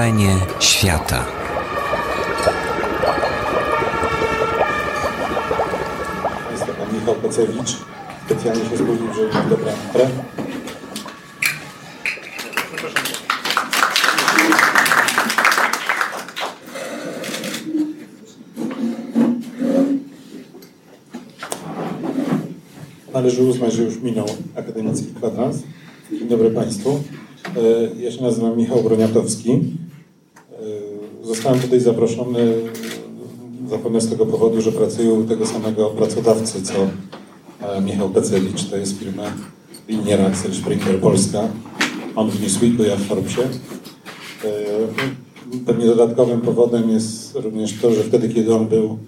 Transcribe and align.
Wrażenie 0.00 0.36
świata. 0.60 1.24
Jest 6.52 6.66
to 6.66 6.72
pan 6.72 6.94
Michał 6.94 7.14
Pecewicz. 7.14 7.76
Specjalnie 8.26 8.64
się 8.70 8.76
zgodził, 8.76 9.14
że 9.14 9.48
dobra 9.50 9.72
pre. 9.92 10.08
Należy 23.12 23.42
uznać, 23.42 23.72
że 23.72 23.82
już 23.82 24.00
minął 24.00 24.26
akademicki 24.56 25.14
kwadrans. 25.14 25.56
Dzień 26.18 26.28
dobry 26.28 26.50
Państwu. 26.50 27.00
E, 27.56 28.00
Ja 28.02 28.12
się 28.12 28.22
nazywam 28.22 28.56
Michał 28.56 28.82
Broniatowski. 28.82 29.79
Zostałem 31.50 31.70
tutaj 31.70 31.80
zaproszony 31.80 32.54
zapewne 33.70 34.00
z 34.00 34.10
tego 34.10 34.26
powodu, 34.26 34.60
że 34.60 34.72
pracuję 34.72 35.12
u 35.12 35.24
tego 35.24 35.46
samego 35.46 35.86
pracodawcy, 35.86 36.62
co 36.62 36.74
e, 37.60 37.80
Michał 37.80 38.10
Pecewicz. 38.10 38.64
To 38.64 38.76
jest 38.76 38.98
firma 38.98 39.22
Liniera 39.88 40.26
Axel 40.26 40.54
Springer 40.54 41.00
Polska. 41.00 41.48
On 42.16 42.30
w 42.30 42.42
Newsweeku, 42.42 42.82
ja 42.82 42.96
w 42.96 43.00
Forbesie. 43.00 43.42
E, 43.42 43.48
Pewnie 45.66 45.86
dodatkowym 45.86 46.40
powodem 46.40 46.90
jest 46.90 47.34
również 47.34 47.80
to, 47.82 47.92
że 47.92 48.04
wtedy, 48.04 48.28
kiedy 48.28 48.54
on 48.54 48.66
był 48.66 48.98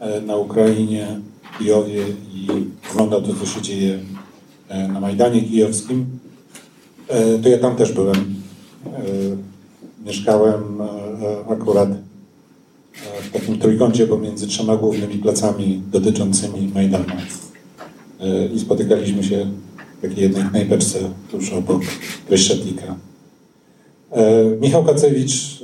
e, 0.00 0.20
na 0.20 0.36
Ukrainie, 0.36 1.20
Kijowie 1.58 2.04
i 2.34 2.48
oglądał 2.90 3.22
to, 3.22 3.34
co 3.34 3.46
się 3.46 3.62
dzieje 3.62 3.98
na 4.92 5.00
Majdanie 5.00 5.42
Kijowskim, 5.42 6.06
to 7.42 7.48
ja 7.48 7.58
tam 7.58 7.76
też 7.76 7.92
byłem. 7.92 8.34
Mieszkałem 10.06 10.62
akurat 11.48 11.90
e, 11.90 11.96
w 13.22 13.30
takim 13.32 13.58
trójkącie 13.58 14.06
pomiędzy 14.06 14.46
trzema 14.46 14.76
głównymi 14.76 15.14
placami 15.18 15.82
dotyczącymi 15.92 16.70
Majdanu. 16.74 17.04
E, 18.20 18.46
I 18.46 18.60
spotykaliśmy 18.60 19.24
się 19.24 19.46
w 19.98 20.02
takiej 20.02 20.22
jednej 20.22 20.44
knajpeczce 20.44 20.98
tuż 21.30 21.52
obok 21.52 21.82
Kryszczetlika. 22.28 22.96
E, 24.10 24.44
Michał 24.60 24.84
Kacewicz 24.84 25.62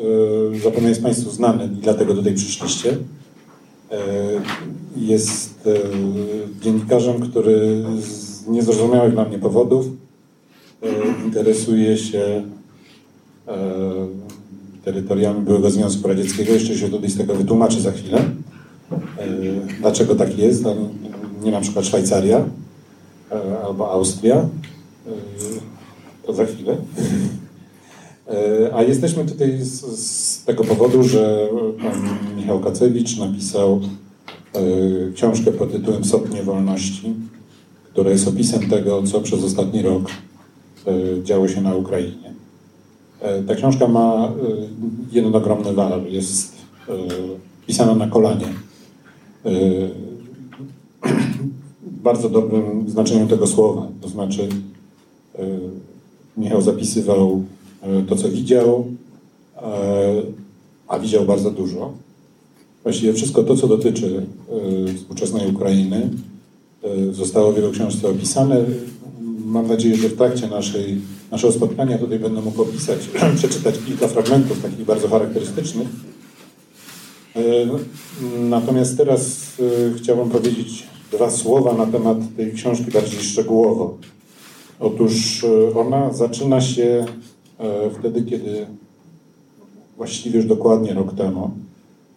e, 0.57 0.59
zapewne 0.59 0.89
jest 0.89 1.03
Państwu 1.03 1.31
znany 1.31 1.65
i 1.65 1.69
dlatego 1.83 2.15
tutaj 2.15 2.35
przyszliście. 2.35 2.97
E, 3.91 3.97
Jest 4.97 5.67
e, 5.67 5.75
dziennikarzem, 6.63 7.21
który 7.21 7.85
z 8.01 8.47
niezrozumiałych 8.47 9.13
dla 9.13 9.25
mnie 9.25 9.39
powodów 9.39 9.87
e, 10.83 10.87
interesuje 11.25 11.99
się 11.99 12.45
e, 13.49 13.55
terytoriami 14.85 15.41
byłego 15.41 15.71
Związku 15.71 16.09
Radzieckiego. 16.09 16.53
Jeszcze 16.53 16.75
się 16.79 16.89
tutaj 16.89 17.11
z 17.11 17.17
tego 17.17 17.35
wytłumaczy 17.35 17.81
za 17.81 17.93
chwilę. 17.93 18.19
E, 18.19 19.27
Dlaczego 19.81 20.15
tak 20.15 20.39
jest, 20.39 20.65
nie 21.43 21.51
na 21.51 21.61
przykład 21.61 21.87
Szwajcaria 21.87 22.45
e, 23.33 23.61
albo 23.65 23.91
Austria. 23.93 24.37
E, 24.37 24.49
To 26.27 26.33
za 26.33 26.47
chwilę. 26.47 26.77
A 28.75 28.83
jesteśmy 28.83 29.25
tutaj 29.25 29.59
z, 29.63 29.81
z 29.99 30.45
tego 30.45 30.65
powodu, 30.65 31.03
że 31.03 31.49
pan 31.83 32.09
Michał 32.37 32.61
Kacewicz 32.61 33.19
napisał 33.19 33.81
książkę 35.15 35.53
pod 35.53 35.73
tytułem 35.73 36.05
Sopnie 36.05 36.43
Wolności, 36.43 37.15
która 37.93 38.11
jest 38.11 38.29
opisem 38.29 38.71
tego, 38.71 39.03
co 39.03 39.21
przez 39.21 39.45
ostatni 39.45 39.83
rok 39.83 40.11
działo 41.25 41.49
się 41.49 41.61
na 41.61 41.75
Ukrainie. 41.75 42.35
E, 43.21 43.43
Ta 43.43 43.55
książka 43.55 43.89
ma 43.89 44.25
e, 44.25 44.31
jeden 45.13 45.35
ogromny 45.35 45.73
walor. 45.73 46.07
Jest 46.09 46.53
e, 46.89 46.93
pisana 47.67 47.95
na 47.95 48.07
kolanie. 48.07 48.47
Bardzo 52.05 52.29
dobrym 52.29 52.91
znaczeniu 52.91 53.27
tego 53.27 53.47
słowa. 53.47 53.89
To 54.01 54.09
znaczy, 54.09 54.49
Michał 56.37 56.63
zapisywał 56.63 57.43
to, 58.09 58.17
co 58.17 58.29
widział, 58.29 58.87
a 60.89 60.99
widział 60.99 61.25
bardzo 61.25 61.51
dużo. 61.51 61.93
Właściwie 62.83 63.13
wszystko 63.13 63.43
to, 63.43 63.57
co 63.57 63.69
dotyczy 63.69 64.27
współczesnej 64.97 65.51
Ukrainy, 65.51 66.11
zostało 67.13 67.53
w 67.53 67.57
jego 67.57 67.71
książce 67.71 68.09
opisane. 68.09 68.65
Mam 69.45 69.67
nadzieję, 69.67 69.97
że 69.97 70.09
w 70.09 70.17
trakcie 70.17 70.49
naszej, 70.49 71.01
naszego 71.31 71.53
spotkania 71.53 71.99
tutaj 71.99 72.19
będę 72.19 72.41
mógł 72.41 72.63
opisać, 72.63 72.99
przeczytać 73.37 73.75
kilka 73.87 74.09
fragmentów 74.09 74.63
takich 74.63 74.85
bardzo 74.85 75.09
charakterystycznych. 75.09 75.89
E, 77.37 77.41
Natomiast 78.39 78.97
teraz 78.97 79.41
e, 79.61 79.99
chciałbym 79.99 80.31
powiedzieć 80.31 80.87
dwa 81.13 81.31
słowa 81.31 81.73
na 81.73 81.87
temat 81.87 82.19
tej 82.37 82.53
książki 82.53 82.91
bardziej 82.91 83.21
szczegółowo. 83.21 83.97
Otóż 84.81 85.45
e, 85.45 85.79
ona 85.79 86.13
zaczyna 86.13 86.61
się 86.61 87.05
wtedy, 87.99 88.23
kiedy 88.23 88.67
właściwie 89.97 90.37
już 90.37 90.47
dokładnie 90.47 90.95
rok 90.95 91.15
temu, 91.15 91.51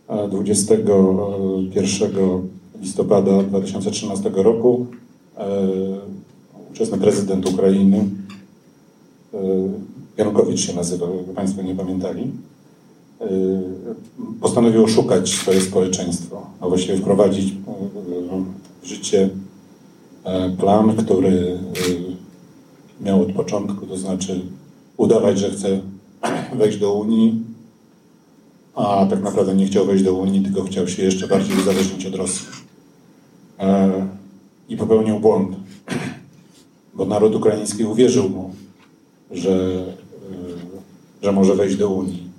e, 0.07 0.29
21 0.29 2.47
listopada 2.81 3.43
2013 3.43 4.31
roku, 4.33 4.85
ówczesny 6.69 6.97
prezydent 6.97 7.49
Ukrainy, 7.49 8.05
e, 9.33 9.37
Janukowicz 10.17 10.59
się 10.59 10.75
nazywał, 10.75 11.15
jakby 11.15 11.33
Państwo 11.33 11.61
nie 11.61 11.75
pamiętali, 11.75 12.31
e, 13.21 13.25
postanowił 14.41 14.83
oszukać 14.83 15.29
swoje 15.29 15.61
społeczeństwo, 15.61 16.47
a 16.59 16.67
właściwie 16.67 16.97
wprowadzić 16.97 17.53
e, 17.53 17.55
w 18.81 18.85
życie 18.85 19.29
plan, 20.59 20.95
który 20.95 21.59
miał 23.01 23.21
od 23.21 23.31
początku, 23.31 23.85
to 23.85 23.97
znaczy 23.97 24.41
udawać, 24.97 25.39
że 25.39 25.49
chce 25.49 25.81
wejść 26.59 26.77
do 26.77 26.93
Unii, 26.93 27.43
a 28.75 29.05
tak 29.09 29.23
naprawdę 29.23 29.55
nie 29.55 29.65
chciał 29.65 29.85
wejść 29.85 30.03
do 30.03 30.13
Unii, 30.13 30.41
tylko 30.41 30.63
chciał 30.63 30.87
się 30.87 31.03
jeszcze 31.03 31.27
bardziej 31.27 31.57
uzależnić 31.57 32.05
od 32.05 32.15
Rosji. 32.15 32.45
I 34.69 34.77
popełnił 34.77 35.19
błąd, 35.19 35.55
bo 36.95 37.05
naród 37.05 37.35
ukraiński 37.35 37.85
uwierzył 37.85 38.29
mu, 38.29 38.51
że, 39.33 39.51
e, 39.51 41.23
że 41.23 41.31
może 41.31 41.55
wejść 41.55 41.75
do 41.75 41.89
Unii. 41.89 42.33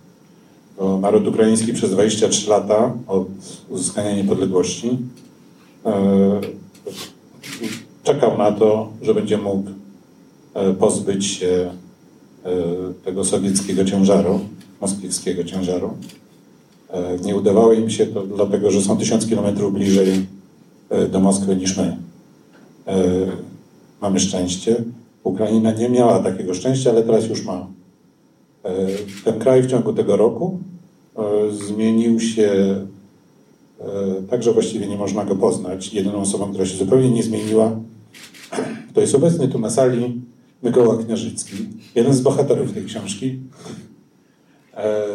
Naród 1.01 1.29
ukraiński 1.29 1.73
przez 1.73 1.91
23 1.91 2.51
lata 2.51 2.93
od 3.07 3.29
uzyskania 3.69 4.17
niepodległości 4.17 4.99
e, 5.87 6.41
czekał 8.03 8.39
na 8.39 8.53
to, 8.53 8.89
że 9.03 9.15
będzie 9.15 9.39
mógł 9.39 9.71
e, 10.55 10.75
pozbyć 10.75 11.27
się 11.27 11.71
tego 13.05 13.25
sowieckiego 13.25 13.85
ciężaru, 13.85 14.41
moskiewskiego 14.81 15.45
ciężaru. 15.45 15.91
Nie 17.25 17.37
udawało 17.37 17.73
im 17.73 17.91
się 17.91 18.07
to 18.07 18.27
dlatego, 18.27 18.71
że 18.71 18.83
są 18.83 18.97
tysiąc 18.97 19.27
kilometrów 19.27 19.75
bliżej 19.75 20.27
do 21.11 21.21
Moskwy 21.21 21.57
niż 21.57 21.77
my. 21.77 21.97
Mamy 24.01 24.21
szczęście. 24.21 24.85
Ukraina 25.25 25.73
nie 25.73 25.89
miała 25.89 26.19
takiego 26.19 26.55
szczęścia, 26.55 26.91
ale 26.91 27.03
teraz 27.03 27.29
już 27.29 27.45
ma. 27.45 27.67
E, 28.65 28.71
Ten 29.25 29.39
kraj 29.39 29.63
w 29.63 29.67
ciągu 29.67 29.93
tego 29.93 30.17
roku 30.17 30.59
e, 31.17 31.23
zmienił 31.53 32.21
się 32.21 32.51
e, 33.81 33.85
tak, 34.31 34.43
że 34.43 34.53
właściwie 34.53 34.87
nie 34.87 34.97
można 34.97 35.25
go 35.25 35.37
poznać. 35.37 35.95
Jedyną 35.95 36.21
osobą, 36.21 36.51
która 36.51 36.67
się 36.67 36.77
zupełnie 36.77 37.11
nie 37.11 37.23
zmieniła, 37.23 37.77
to 38.95 39.01
jest 39.01 39.15
obecny 39.15 39.49
tu 39.49 39.59
na 39.59 39.71
sali 39.71 40.21
Mykoła 40.63 40.97
Kniarzycki, 40.97 41.57
jeden 41.95 42.15
z 42.15 42.21
bohaterów 42.21 42.73
tej 42.73 42.85
książki. 42.85 43.39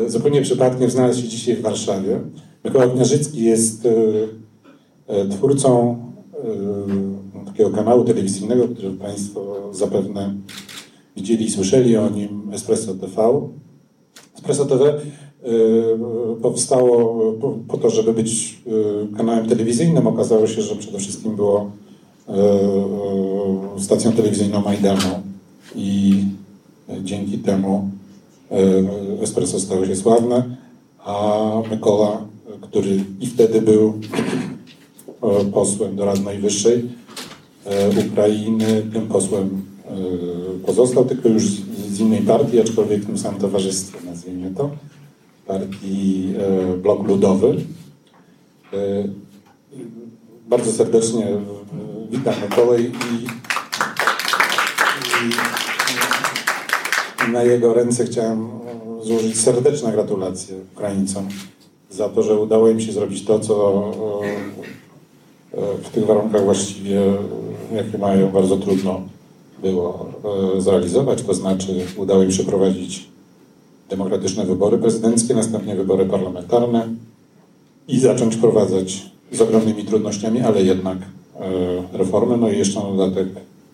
Zupełnie 0.07 0.41
przypadkiem 0.41 0.89
znalazł 0.89 1.21
się 1.21 1.27
dzisiaj 1.27 1.56
w 1.56 1.61
Warszawie. 1.61 2.19
Mykoła 2.63 2.88
Kniarzycki 2.88 3.44
jest 3.44 3.88
twórcą 5.31 5.97
takiego 7.59 7.77
kanału 7.77 8.03
telewizyjnego, 8.03 8.67
który 8.67 8.91
Państwo 8.91 9.56
zapewne 9.71 10.33
widzieli 11.15 11.45
i 11.45 11.51
słyszeli 11.51 11.97
o 11.97 12.09
nim, 12.09 12.51
Espresso 12.53 12.94
TV. 12.94 13.41
Espresso 14.35 14.65
TV 14.65 14.85
e, 14.89 15.00
powstało 16.41 17.33
po, 17.67 17.77
to, 17.77 17.89
żeby 17.89 18.13
być 18.13 18.61
e, 19.13 19.17
kanałem 19.17 19.50
telewizyjnym. 19.50 20.07
Okazało 20.07 20.47
się, 20.47 20.61
że 20.61 20.75
przede 20.75 21.00
wszystkim 21.00 21.35
było 21.35 21.71
e, 22.27 22.33
stacją 23.79 24.11
telewizyjną 24.11 24.61
Majdanu 24.61 25.09
i 25.75 26.23
dzięki 27.03 27.38
temu 27.38 27.89
Espresso 29.21 29.59
stało 29.59 29.85
się 29.85 29.95
sławne, 29.95 30.56
a 31.00 31.47
Mykola, 31.71 32.21
który 32.61 33.03
i 33.21 33.27
wtedy 33.27 33.61
był 33.61 33.94
posłem 35.53 35.95
do 35.95 36.06
Rady 36.06 36.21
Najwyższej 36.21 36.98
Ukrainy, 38.11 38.89
tym 38.94 39.07
posłem 39.07 39.61
e, 39.85 39.89
pozostał, 40.65 41.06
tylko 41.06 41.29
już 41.29 41.44
z, 41.44 42.00
innej 42.00 42.21
partii, 42.21 42.61
aczkolwiek 42.61 43.01
w 43.01 43.06
tym 43.06 43.17
samym 43.17 43.41
towarzystwie, 43.41 43.97
nazwijmy 44.06 44.51
to. 44.56 44.69
partii 45.47 46.33
Blok 46.81 47.07
Ludowy. 47.07 47.56
Bardzo 50.47 50.71
serdecznie 50.71 51.27
witam 52.11 52.33
Mikołaj 52.50 52.83
i, 52.83 53.27
i 57.27 57.31
na 57.31 57.44
jego 57.44 57.73
ręce 57.73 58.06
chciałem 58.06 58.50
złożyć 59.03 59.39
serdeczne 59.39 59.91
gratulacje 59.91 60.56
Ukraińcom 60.75 61.29
za 61.89 62.09
to, 62.09 62.23
że 62.23 62.39
udało 62.39 62.69
im 62.69 62.81
się 62.81 62.91
zrobić 62.91 63.25
to, 63.25 63.39
co 63.39 63.83
w 65.83 65.89
tych 65.89 66.06
warunkach 66.06 66.44
właściwie, 66.44 67.01
jakie 67.75 67.98
mają, 67.98 68.30
bardzo 68.30 68.57
trudno 68.57 69.01
było 69.62 70.10
zrealizować. 70.57 71.21
To 71.21 71.33
znaczy 71.33 71.86
udało 71.98 72.24
im 72.24 72.31
się 72.31 72.44
prowadzić 72.44 73.10
demokratyczne 73.89 74.45
wybory 74.45 74.77
prezydenckie, 74.77 75.33
następnie 75.33 75.75
wybory 75.75 76.06
parlamentarne 76.06 76.88
i 77.88 78.00
zacząć 78.00 78.36
wprowadzać 78.36 79.06
z 79.31 79.42
ogromnymi 79.42 79.86
trudnościami, 79.86 80.42
ale 80.42 80.63
jednak 80.63 80.98
e, 80.98 81.98
reformy, 81.98 82.38
no 82.38 82.50
i 82.50 82.57
jeszcze 82.57 82.80
na 82.80 82.92
dodatek 82.92 83.27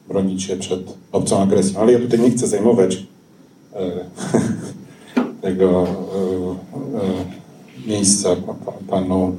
bronić 0.08 0.44
się 0.44 0.58
przed 0.58 0.94
obcą 1.12 1.40
agresją. 1.40 1.80
Ale 1.80 1.92
ja 1.92 2.00
tutaj 2.00 2.20
nie 2.20 2.32
chcę 2.32 2.48
zajmować 2.48 3.04
e, 3.74 3.92
tego 5.42 5.84
e, 5.84 5.88
miejsca 7.88 8.36
panu 8.88 9.36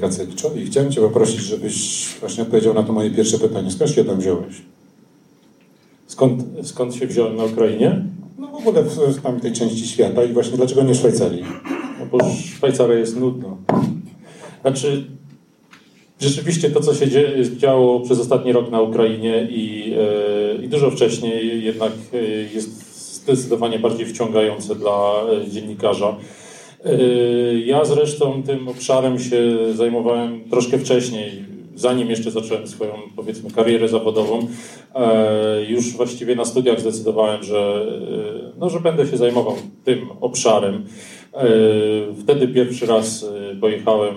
Kacewiczowi. 0.00 0.66
Chciałem 0.66 0.92
cię 0.92 1.00
poprosić, 1.00 1.40
żebyś 1.40 2.06
właśnie 2.20 2.42
odpowiedział 2.42 2.74
na 2.74 2.82
to 2.82 2.92
moje 2.92 3.10
pierwsze 3.10 3.38
pytanie. 3.38 3.70
Skąd 3.70 3.90
się 3.90 4.04
tam 4.04 4.20
wziąłeś? 4.20 4.62
Skąd, 6.06 6.42
skąd 6.62 6.94
się 6.94 7.06
wziąłem 7.06 7.36
na 7.36 7.44
Ukrainie? 7.44 8.04
No 8.38 8.48
w 8.48 8.54
ogóle 8.54 8.82
w, 8.82 8.96
w 8.96 9.22
tamtej 9.22 9.52
części 9.52 9.88
świata 9.88 10.24
i 10.24 10.32
właśnie 10.32 10.56
dlaczego 10.56 10.82
nie 10.82 10.94
Szwajcarii? 10.94 11.44
No 11.98 12.06
bo 12.06 12.18
Szwajcaria 12.56 12.98
jest 12.98 13.16
nudna. 13.16 13.56
Znaczy, 14.60 15.04
rzeczywiście 16.20 16.70
to, 16.70 16.80
co 16.80 16.94
się 16.94 17.06
działo 17.56 18.00
przez 18.00 18.18
ostatni 18.18 18.52
rok 18.52 18.70
na 18.70 18.80
Ukrainie 18.80 19.48
i, 19.50 19.94
e, 20.58 20.64
i 20.64 20.68
dużo 20.68 20.90
wcześniej, 20.90 21.64
jednak 21.64 21.92
e, 22.12 22.18
jest 22.54 22.92
zdecydowanie 23.22 23.78
bardziej 23.78 24.06
wciągające 24.06 24.74
dla 24.74 25.22
e, 25.46 25.50
dziennikarza. 25.50 26.16
Ja 27.64 27.84
zresztą 27.84 28.42
tym 28.42 28.68
obszarem 28.68 29.18
się 29.18 29.58
zajmowałem 29.74 30.40
troszkę 30.50 30.78
wcześniej, 30.78 31.32
zanim 31.74 32.10
jeszcze 32.10 32.30
zacząłem 32.30 32.66
swoją, 32.66 32.92
powiedzmy, 33.16 33.50
karierę 33.50 33.88
zawodową. 33.88 34.46
Już 35.68 35.92
właściwie 35.92 36.36
na 36.36 36.44
studiach 36.44 36.80
zdecydowałem, 36.80 37.42
że, 37.42 37.86
no, 38.58 38.70
że 38.70 38.80
będę 38.80 39.06
się 39.06 39.16
zajmował 39.16 39.54
tym 39.84 40.08
obszarem. 40.20 40.84
Wtedy 42.22 42.48
pierwszy 42.48 42.86
raz 42.86 43.26
pojechałem 43.60 44.14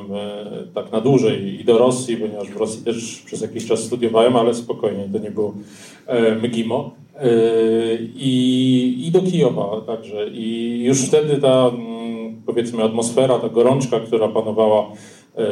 tak 0.73 0.91
na 0.91 1.01
dłużej 1.01 1.61
i 1.61 1.63
do 1.63 1.77
Rosji, 1.77 2.17
ponieważ 2.17 2.49
w 2.49 2.57
Rosji 2.57 2.83
też 2.83 3.21
przez 3.25 3.41
jakiś 3.41 3.67
czas 3.67 3.79
studiowałem, 3.79 4.35
ale 4.35 4.53
spokojnie, 4.53 5.09
to 5.13 5.19
nie 5.19 5.31
było 5.31 5.53
Mgimo. 6.43 6.91
I, 8.15 9.03
I 9.07 9.11
do 9.11 9.21
Kijowa 9.21 9.81
także. 9.87 10.27
I 10.27 10.79
już 10.83 11.01
wtedy 11.01 11.37
ta, 11.37 11.67
mm, 11.67 12.04
powiedzmy, 12.45 12.83
atmosfera, 12.83 13.39
ta 13.39 13.49
gorączka, 13.49 13.99
która 13.99 14.27
panowała 14.27 14.91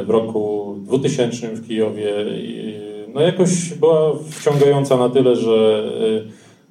w 0.06 0.10
roku 0.10 0.76
2000 0.80 1.48
w 1.48 1.68
Kijowie, 1.68 2.14
no 3.14 3.22
jakoś 3.22 3.74
była 3.74 4.12
wciągająca 4.30 4.98
na 4.98 5.10
tyle, 5.10 5.36
że 5.36 5.90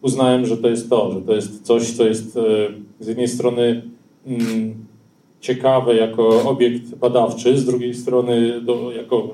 uznałem, 0.02 0.46
że 0.46 0.56
to 0.56 0.68
jest 0.68 0.90
to, 0.90 1.12
że 1.12 1.20
to 1.20 1.34
jest 1.34 1.62
coś, 1.62 1.90
co 1.90 2.04
jest 2.04 2.32
z 3.00 3.06
jednej 3.06 3.28
strony 3.28 3.82
Mm, 4.26 4.74
ciekawe 5.40 5.96
jako 5.96 6.50
obiekt 6.50 6.94
badawczy, 6.94 7.58
z 7.58 7.64
drugiej 7.64 7.94
strony 7.94 8.60
do, 8.60 8.92
jako 8.92 9.28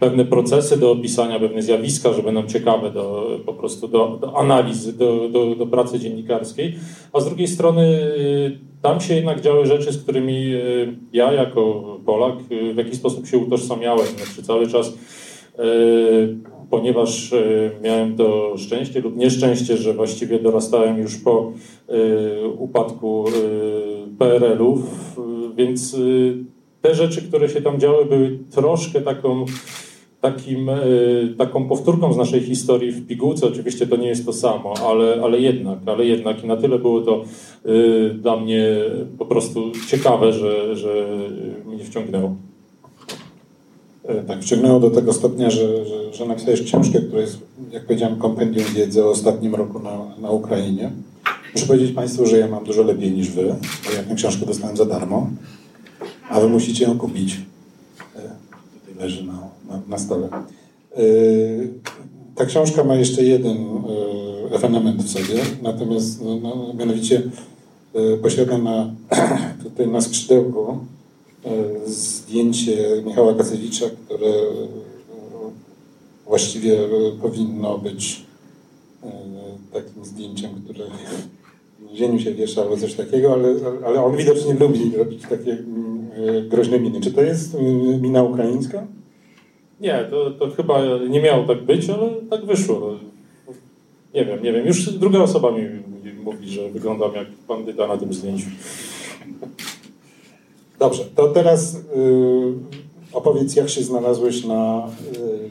pewne 0.00 0.24
procesy 0.24 0.76
do 0.76 0.92
opisania, 0.92 1.40
pewne 1.40 1.62
zjawiska, 1.62 2.12
że 2.12 2.22
będą 2.22 2.46
ciekawe 2.46 2.90
do, 2.90 3.38
po 3.46 3.52
prostu 3.52 3.88
do, 3.88 4.18
do 4.20 4.38
analizy, 4.38 4.92
do, 4.92 5.28
do, 5.28 5.54
do, 5.54 5.66
pracy 5.66 5.98
dziennikarskiej, 5.98 6.74
a 7.12 7.20
z 7.20 7.24
drugiej 7.24 7.48
strony 7.48 7.82
y, 7.82 8.58
tam 8.82 9.00
się 9.00 9.14
jednak 9.14 9.40
działy 9.40 9.66
rzeczy, 9.66 9.92
z 9.92 10.02
którymi 10.02 10.54
y, 10.54 10.96
ja 11.12 11.32
jako 11.32 11.84
Polak 12.06 12.34
y, 12.52 12.74
w 12.74 12.76
jakiś 12.76 12.94
sposób 12.94 13.26
się 13.26 13.38
utożsamiałem. 13.38 14.06
Znaczy 14.06 14.42
cały 14.42 14.66
czas 14.66 14.92
ponieważ 16.70 17.34
miałem 17.82 18.16
to 18.16 18.54
szczęście 18.56 19.00
lub 19.00 19.16
nieszczęście, 19.16 19.76
że 19.76 19.94
właściwie 19.94 20.38
dorastałem 20.38 20.98
już 20.98 21.16
po 21.16 21.52
upadku 22.58 23.24
PRL-ów, 24.18 24.80
więc 25.56 25.96
te 26.82 26.94
rzeczy, 26.94 27.22
które 27.22 27.48
się 27.48 27.62
tam 27.62 27.80
działy, 27.80 28.04
były 28.04 28.38
troszkę 28.50 29.00
taką, 29.00 29.44
takim, 30.20 30.70
taką 31.38 31.68
powtórką 31.68 32.12
z 32.12 32.16
naszej 32.16 32.40
historii 32.40 32.92
w 32.92 33.06
pigułce. 33.06 33.46
Oczywiście 33.46 33.86
to 33.86 33.96
nie 33.96 34.08
jest 34.08 34.26
to 34.26 34.32
samo, 34.32 34.74
ale, 34.88 35.20
ale 35.22 35.40
jednak, 35.40 35.78
ale 35.86 36.04
jednak 36.04 36.44
i 36.44 36.46
na 36.46 36.56
tyle 36.56 36.78
było 36.78 37.00
to 37.00 37.24
dla 38.14 38.36
mnie 38.36 38.66
po 39.18 39.26
prostu 39.26 39.72
ciekawe, 39.88 40.32
że, 40.32 40.76
że 40.76 41.18
mnie 41.66 41.84
wciągnęło. 41.84 42.36
E, 44.04 44.22
tak 44.22 44.42
wciągnęło 44.42 44.80
do 44.80 44.90
tego 44.90 45.12
stopnia, 45.12 45.50
że, 45.50 45.84
że, 45.86 46.14
że 46.14 46.26
napisałeś 46.26 46.62
książkę, 46.62 47.00
która 47.00 47.20
jest, 47.20 47.38
jak 47.72 47.86
powiedziałem, 47.86 48.18
kompendium 48.18 48.66
wiedzy 48.74 49.04
o 49.04 49.10
ostatnim 49.10 49.54
roku 49.54 49.78
na, 49.78 49.98
na 50.20 50.30
Ukrainie. 50.30 50.90
Muszę 51.54 51.66
powiedzieć 51.66 51.92
Państwu, 51.92 52.26
że 52.26 52.38
ja 52.38 52.48
mam 52.48 52.64
dużo 52.64 52.82
lepiej 52.82 53.12
niż 53.12 53.30
Wy, 53.30 53.54
bo 53.84 53.92
ja 53.96 54.02
tę 54.02 54.14
książkę 54.14 54.46
dostałem 54.46 54.76
za 54.76 54.84
darmo, 54.84 55.30
a 56.30 56.40
Wy 56.40 56.48
musicie 56.48 56.84
ją 56.84 56.98
kupić. 56.98 57.36
E, 58.16 58.20
tutaj 58.80 58.94
leży 59.04 59.24
na, 59.24 59.48
na, 59.68 59.82
na 59.88 59.98
stole. 59.98 60.28
E, 60.28 61.00
ta 62.34 62.46
książka 62.46 62.84
ma 62.84 62.94
jeszcze 62.94 63.24
jeden 63.24 63.56
ewenement 64.52 65.02
w 65.02 65.10
sobie, 65.10 65.42
natomiast 65.62 66.22
no, 66.22 66.36
no, 66.36 66.74
mianowicie 66.74 67.22
posiada 68.22 68.58
na, 68.58 68.90
tutaj 69.64 69.88
na 69.88 70.00
skrzydełku 70.00 70.78
E, 71.44 71.88
zdjęcie 71.90 73.02
Michała 73.06 73.34
Kacewicza, 73.34 73.86
które 74.06 74.26
e, 74.26 74.66
właściwie 76.26 76.78
powinno 77.22 77.78
być 77.78 78.22
e, 79.04 79.12
takim 79.72 80.04
zdjęciem, 80.04 80.50
które 80.64 80.84
w 81.78 81.88
więzieniu 81.88 82.18
się 82.46 82.60
albo 82.62 82.76
coś 82.76 82.94
takiego, 82.94 83.32
ale, 83.32 83.54
ale 83.86 84.04
on 84.04 84.16
widocznie 84.16 84.54
lubi 84.54 84.96
robić 84.96 85.22
takie 85.22 85.58
groźne 86.48 86.80
miny. 86.80 87.00
Czy 87.00 87.12
to 87.12 87.22
jest 87.22 87.56
mina 88.00 88.22
ukraińska? 88.22 88.86
Nie, 89.80 90.04
to, 90.10 90.30
to 90.30 90.50
chyba 90.50 90.80
nie 91.10 91.22
miało 91.22 91.44
tak 91.44 91.62
być, 91.62 91.90
ale 91.90 92.10
tak 92.30 92.44
wyszło. 92.44 92.96
Nie 94.14 94.24
wiem, 94.24 94.42
nie 94.42 94.52
wiem. 94.52 94.66
Już 94.66 94.92
druga 94.92 95.18
osoba 95.18 95.50
mi 95.50 95.62
mówi, 96.24 96.48
że 96.48 96.70
wyglądam 96.70 97.14
jak 97.14 97.26
bandyta 97.48 97.86
na 97.86 97.96
tym 97.96 98.14
zdjęciu. 98.14 98.46
Dobrze, 100.78 101.04
to 101.14 101.28
teraz 101.28 101.74
y, 101.74 101.78
opowiedz, 103.12 103.56
jak 103.56 103.68
się 103.68 103.82
znalazłeś 103.82 104.44
na, 104.44 104.88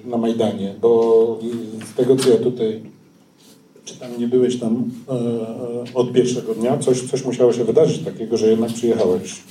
y, 0.06 0.10
na 0.10 0.18
Majdanie, 0.18 0.76
bo 0.82 1.40
z 1.92 1.96
tego, 1.96 2.16
co 2.16 2.30
ja 2.30 2.38
tutaj 2.38 2.82
czytam, 3.86 4.12
nie 4.20 4.28
byłeś 4.28 4.60
tam 4.60 4.92
y, 5.90 5.94
od 5.94 6.14
pierwszego 6.14 6.56
dnia, 6.56 6.78
coś, 6.78 7.02
coś 7.02 7.26
musiało 7.26 7.54
się 7.54 7.64
wydarzyć 7.64 8.00
takiego, 8.00 8.38
że 8.38 8.48
jednak 8.48 8.74
przyjechałeś. 8.74 9.42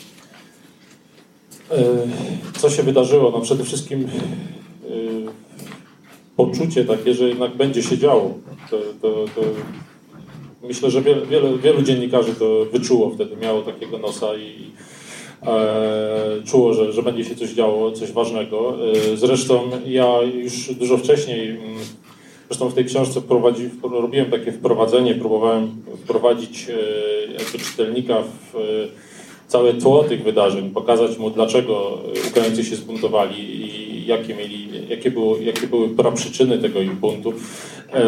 Co 2.58 2.70
się 2.70 2.82
wydarzyło? 2.82 3.30
No 3.30 3.40
przede 3.40 3.64
wszystkim 3.64 4.08
poczucie 6.36 6.84
takie, 6.84 7.14
że 7.14 7.28
jednak 7.28 7.56
będzie 7.56 7.82
się 7.82 7.98
działo. 7.98 8.34
To, 8.70 8.76
to, 9.02 9.24
to 9.34 9.40
myślę, 10.62 10.90
że 10.90 11.02
wiele, 11.02 11.26
wiele, 11.26 11.58
wielu 11.58 11.82
dziennikarzy 11.82 12.34
to 12.34 12.64
wyczuło 12.72 13.10
wtedy, 13.10 13.36
miało 13.36 13.62
takiego 13.62 13.98
nosa 13.98 14.36
i 14.36 14.70
E, 15.46 16.42
czuło, 16.46 16.74
że, 16.74 16.92
że 16.92 17.02
będzie 17.02 17.24
się 17.24 17.36
coś 17.36 17.50
działo, 17.50 17.92
coś 17.92 18.12
ważnego. 18.12 18.76
E, 19.12 19.16
zresztą 19.16 19.70
ja 19.86 20.22
już 20.22 20.74
dużo 20.74 20.98
wcześniej, 20.98 21.50
mm, 21.50 21.78
zresztą 22.48 22.68
w 22.68 22.74
tej 22.74 22.84
książce 22.84 23.20
wprowadzi, 23.20 23.70
robiłem 23.82 24.30
takie 24.30 24.52
wprowadzenie, 24.52 25.14
próbowałem 25.14 25.70
wprowadzić 26.04 26.66
e, 27.54 27.58
czytelnika 27.58 28.22
w 28.22 28.58
całe 29.48 29.74
tło 29.74 30.04
tych 30.04 30.22
wydarzeń, 30.22 30.70
pokazać 30.70 31.18
mu, 31.18 31.30
dlaczego 31.30 31.98
Ukraińcy 32.28 32.64
się 32.64 32.76
zbuntowali 32.76 33.36
i 33.38 34.06
jakie, 34.06 34.34
mieli, 34.34 34.68
jakie, 34.88 35.10
było, 35.10 35.36
jakie 35.36 35.66
były 35.66 35.88
praprzyczyny 35.88 36.58
tego 36.58 36.80
ich 36.80 36.94
buntu. 36.94 37.32
E, 37.92 38.02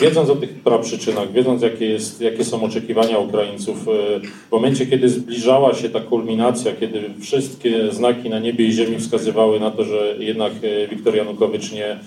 wiedząc 0.00 0.30
o 0.30 0.36
tych 0.36 0.54
praprzyczynach, 0.54 1.32
wiedząc 1.32 1.62
jakie, 1.62 1.86
jest, 1.86 2.20
jakie 2.20 2.44
są 2.44 2.62
oczekiwania 2.62 3.18
Ukraińców, 3.18 3.88
e, 3.88 4.20
w 4.48 4.52
momencie, 4.52 4.86
kiedy 4.86 5.08
zbliżała 5.08 5.74
się 5.74 5.88
ta 5.88 6.00
kulminacja, 6.00 6.72
kiedy 6.72 7.02
wszystkie 7.20 7.92
znaki 7.92 8.30
na 8.30 8.38
niebie 8.38 8.66
i 8.66 8.72
ziemi 8.72 8.98
wskazywały 8.98 9.60
na 9.60 9.70
to, 9.70 9.84
że 9.84 10.14
jednak 10.18 10.52
e, 10.62 10.88
Wiktor 10.88 11.16
Janukowycz 11.16 11.72
nie 11.72 11.98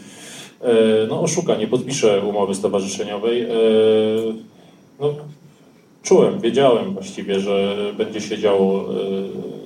no, 1.10 1.22
oszuka, 1.22 1.56
nie 1.56 1.68
podpisze 1.68 2.22
umowy 2.22 2.56
stowarzyszeniowej, 2.56 3.48
no, 5.00 5.16
czułem, 6.04 6.40
wiedziałem 6.40 6.94
właściwie, 6.94 7.40
że 7.40 7.76
będzie 7.98 8.22
się 8.22 8.38
działo 8.38 8.86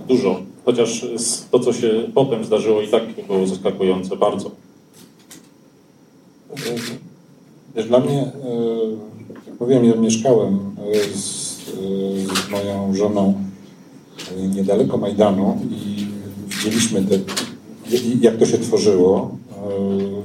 dużo, 0.07 0.41
chociaż 0.65 1.05
to, 1.51 1.59
co 1.59 1.73
się 1.73 2.03
potem 2.13 2.45
zdarzyło 2.45 2.81
i 2.81 2.87
tak 2.87 3.03
było 3.27 3.47
zaskakujące 3.47 4.15
bardzo. 4.15 4.51
Wiesz, 7.75 7.87
dla 7.87 7.99
mnie, 7.99 8.31
jak 9.47 9.59
mówiłem, 9.59 9.85
ja 9.85 9.95
mieszkałem 9.95 10.75
z, 11.13 11.53
z 12.35 12.49
moją 12.49 12.95
żoną 12.95 13.33
niedaleko 14.55 14.97
Majdanu 14.97 15.59
i 15.71 16.05
widzieliśmy 16.47 17.01
te, 17.01 17.19
jak 18.21 18.37
to 18.37 18.45
się 18.45 18.57
tworzyło. 18.57 19.37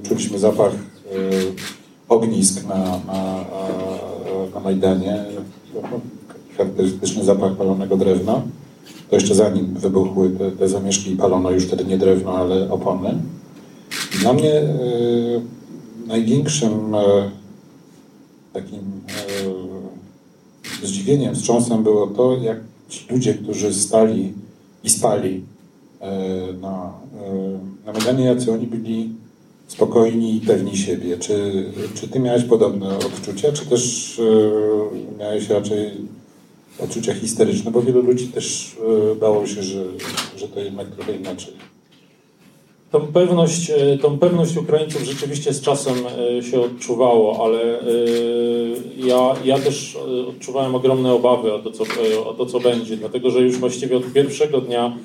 Czuliśmy 0.09 0.39
zapach 0.39 0.73
ognisk 2.09 2.69
na, 2.69 2.79
na, 3.07 3.45
na 4.55 4.61
Majdanie, 4.61 5.25
charakterystyczny 6.57 7.25
zapach 7.25 7.57
palonego 7.57 7.97
drewna. 7.97 8.43
To 9.11 9.17
jeszcze 9.17 9.35
zanim 9.35 9.75
wybuchły 9.75 10.31
te, 10.31 10.51
te 10.51 10.69
zamieszki 10.69 11.13
i 11.13 11.17
palono 11.17 11.51
już 11.51 11.65
wtedy 11.65 11.85
nie 11.85 11.99
drewno, 11.99 12.39
ale 12.39 12.71
opony. 12.71 13.15
Dla 14.21 14.33
mnie 14.33 14.55
e, 14.55 14.75
największym 16.07 16.95
e, 16.95 17.31
takim 18.53 18.81
e, 20.83 20.87
zdziwieniem, 20.87 21.35
wstrząsem 21.35 21.83
było 21.83 22.07
to, 22.07 22.37
jak 22.37 22.59
ci 22.89 23.07
ludzie, 23.11 23.35
którzy 23.35 23.75
stali 23.75 24.33
i 24.85 24.91
spali 24.91 25.45
e, 26.01 26.11
na, 26.53 26.93
e, 27.15 27.87
na 27.87 27.93
Majdanie, 27.93 28.25
jacy 28.25 28.53
oni 28.53 28.67
byli 28.67 29.15
spokojni 29.69 30.37
i 30.37 30.41
pewni 30.41 30.77
siebie. 30.77 31.19
Czy, 31.19 31.65
czy 31.95 32.09
ty 32.09 32.21
miałeś 32.21 32.45
podobne 32.45 32.99
odczucia, 32.99 33.53
czy 33.53 33.67
też 33.67 34.15
e, 34.19 35.19
miałeś 35.19 35.49
raczej 35.49 35.91
odczucia 36.81 37.15
histeryczne, 37.15 37.71
bo 37.71 37.83
wielu 37.83 38.03
ludzi 38.03 38.29
też 38.29 38.77
bało 39.21 39.47
się, 39.47 39.63
że, 39.63 39.85
że 40.37 40.49
to 40.49 40.61
jednak 40.61 40.87
trochę 40.87 41.17
inaczej. 41.17 41.53
Tą 42.91 43.01
pewność, 43.01 43.73
tą 44.03 44.19
pewność 44.19 44.57
Ukraińców 44.57 45.03
rzeczywiście 45.03 45.53
z 45.53 45.61
czasem 45.61 45.95
się 46.51 46.61
odczuwało, 46.61 47.45
ale 47.45 47.81
ja, 48.97 49.35
ja 49.45 49.59
też 49.59 49.99
odczuwałem 50.29 50.75
ogromne 50.75 51.13
obawy 51.13 51.53
o 51.53 51.59
to, 51.59 51.71
co, 51.71 51.85
o 52.27 52.35
to, 52.35 52.47
co 52.47 52.61
będzie, 52.61 52.97
dlatego 52.97 53.31
że 53.31 53.41
już 53.41 53.59
właściwie 53.59 53.97
od 53.97 54.13
pierwszego 54.13 54.61
dnia 54.61 54.97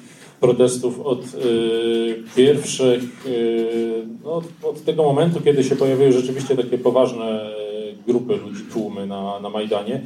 protestów 0.44 1.00
od 1.00 1.20
y, 1.26 2.24
pierwszych, 2.36 3.26
y, 3.28 4.06
no, 4.24 4.42
od 4.64 4.84
tego 4.84 5.04
momentu, 5.04 5.42
kiedy 5.42 5.64
się 5.64 5.76
pojawiły 5.76 6.12
rzeczywiście 6.12 6.56
takie 6.56 6.78
poważne 6.78 7.50
y, 7.50 8.12
grupy 8.12 8.36
ludzi, 8.36 8.64
tłumy 8.74 9.08
na, 9.08 9.40
na 9.40 9.50
Majdanie, 9.50 10.02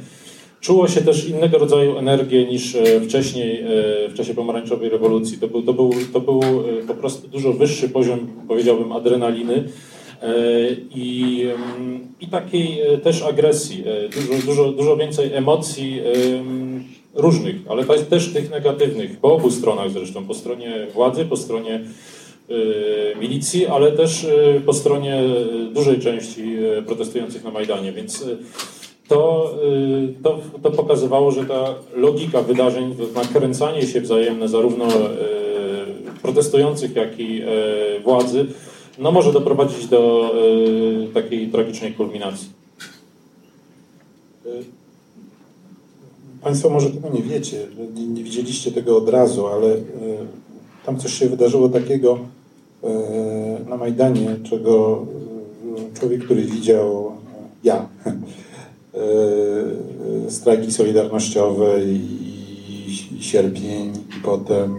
czuło 0.60 0.88
się 0.88 1.00
też 1.00 1.28
innego 1.28 1.58
rodzaju 1.58 1.98
energię 1.98 2.46
niż 2.46 2.74
e, 2.74 3.00
wcześniej 3.00 3.60
e, 3.60 3.64
w 4.08 4.14
czasie 4.14 4.34
pomarańczowej 4.34 4.88
rewolucji. 4.88 5.38
To 5.38 5.48
był, 5.48 5.62
to 5.62 5.72
był, 5.72 5.90
to 6.12 6.20
był 6.20 6.40
po 6.88 6.94
prostu 6.94 7.28
dużo 7.28 7.52
wyższy 7.52 7.88
poziom, 7.88 8.18
powiedziałbym, 8.48 8.92
adrenaliny. 8.92 9.64
I, 10.94 11.42
mm, 11.76 12.00
i 12.20 12.26
takiej 12.26 12.80
też 13.02 13.22
agresji, 13.22 13.84
dużo, 14.14 14.46
dużo, 14.46 14.72
dużo 14.72 14.96
więcej 14.96 15.34
emocji 15.34 16.00
różnych, 17.14 17.56
ale 17.68 17.84
też 17.84 18.32
tych 18.32 18.50
negatywnych, 18.50 19.20
po 19.20 19.34
obu 19.34 19.50
stronach 19.50 19.90
zresztą, 19.90 20.26
po 20.26 20.34
stronie 20.34 20.86
władzy, 20.94 21.24
po 21.24 21.36
stronie 21.36 21.80
milicji, 23.20 23.66
ale 23.66 23.92
też 23.92 24.26
po 24.66 24.72
stronie 24.72 25.22
dużej 25.72 26.00
części 26.00 26.56
protestujących 26.86 27.44
na 27.44 27.50
Majdanie, 27.50 27.92
więc 27.92 28.24
to, 29.08 29.54
to, 30.22 30.40
to 30.62 30.70
pokazywało, 30.70 31.30
że 31.30 31.44
ta 31.44 31.74
logika 31.96 32.42
wydarzeń, 32.42 32.96
nakręcanie 33.14 33.86
się 33.86 34.00
wzajemne 34.00 34.48
zarówno 34.48 34.84
protestujących, 36.22 36.96
jak 36.96 37.20
i 37.20 37.42
władzy, 38.04 38.46
no 38.98 39.12
może 39.12 39.32
doprowadzić 39.32 39.86
do 39.86 40.34
takiej 41.14 41.48
tragicznej 41.48 41.92
kulminacji. 41.92 42.48
Państwo 46.48 46.70
może 46.70 46.90
tego 46.90 47.08
nie 47.10 47.22
wiecie, 47.22 47.66
nie, 47.94 48.06
nie 48.06 48.24
widzieliście 48.24 48.72
tego 48.72 48.96
od 48.96 49.08
razu, 49.08 49.46
ale 49.46 49.66
e, 49.74 49.78
tam 50.86 50.98
coś 50.98 51.12
się 51.12 51.28
wydarzyło 51.28 51.68
takiego 51.68 52.18
e, 52.84 52.88
na 53.68 53.76
Majdanie, 53.76 54.36
czego 54.50 55.06
e, 55.94 55.98
człowiek, 55.98 56.24
który 56.24 56.42
widział 56.42 57.12
ja, 57.64 57.88
strajki 60.28 60.72
solidarnościowe 60.72 61.84
i, 61.84 62.00
i 63.18 63.22
sierpień 63.22 63.92
i 64.18 64.20
potem 64.24 64.74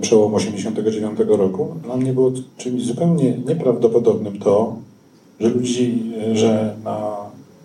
przełom 0.00 0.34
89 0.34 1.18
roku, 1.28 1.74
dla 1.84 1.96
mnie 1.96 2.12
było 2.12 2.32
czymś 2.56 2.84
zupełnie 2.84 3.38
nieprawdopodobnym 3.46 4.38
to, 4.38 4.76
że 5.40 5.48
ludzi, 5.48 6.12
że 6.32 6.76
na 6.84 7.16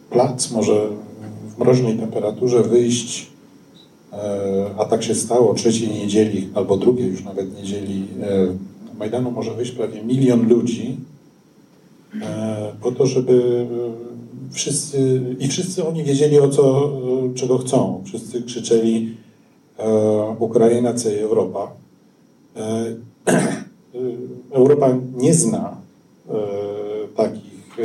plac 0.09 0.51
może 0.51 0.89
mroźnej 1.61 1.97
temperaturze 1.97 2.63
wyjść, 2.63 3.27
e, 4.13 4.65
a 4.77 4.85
tak 4.85 5.03
się 5.03 5.15
stało, 5.15 5.53
trzeciej 5.53 5.89
niedzieli 5.89 6.49
albo 6.53 6.77
drugiej 6.77 7.07
już 7.07 7.23
nawet 7.23 7.57
niedzieli 7.57 8.07
e, 8.21 8.97
Majdanu 8.99 9.31
może 9.31 9.53
wyjść 9.53 9.71
prawie 9.71 10.03
milion 10.03 10.49
ludzi 10.49 10.97
e, 12.21 12.73
po 12.81 12.91
to, 12.91 13.05
żeby 13.05 13.67
wszyscy, 14.51 15.21
i 15.39 15.47
wszyscy 15.47 15.87
oni 15.87 16.03
wiedzieli 16.03 16.39
o 16.39 16.49
co, 16.49 16.91
czego 17.35 17.57
chcą. 17.57 18.03
Wszyscy 18.05 18.41
krzyczeli 18.41 19.15
Ukraina, 20.39 20.93
C 20.93 21.21
Europa. 21.21 21.71
Europa 24.51 24.97
nie 25.17 25.33
zna 25.33 25.77
takich 27.15 27.77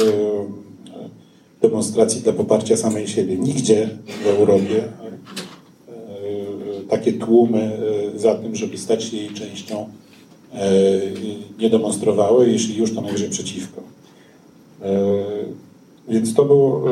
demonstracji 1.69 2.21
dla 2.21 2.33
poparcia 2.33 2.77
samej 2.77 3.09
siebie. 3.09 3.37
Nigdzie 3.37 3.89
w 4.25 4.27
Europie 4.27 4.85
e, 4.85 4.91
takie 6.89 7.13
tłumy 7.13 7.79
e, 8.15 8.19
za 8.19 8.35
tym, 8.35 8.57
żeby 8.57 8.79
stać 8.79 9.05
się 9.05 9.17
jej 9.17 9.31
częścią, 9.31 9.89
e, 10.55 10.71
nie 11.59 11.71
demonstrowały, 11.71 12.51
jeśli 12.51 12.77
już 12.77 12.95
to 12.95 13.01
najwyżej 13.01 13.31
przeciwko. 13.31 13.83
Więc 16.09 16.35
to 16.35 16.45
było, 16.45 16.85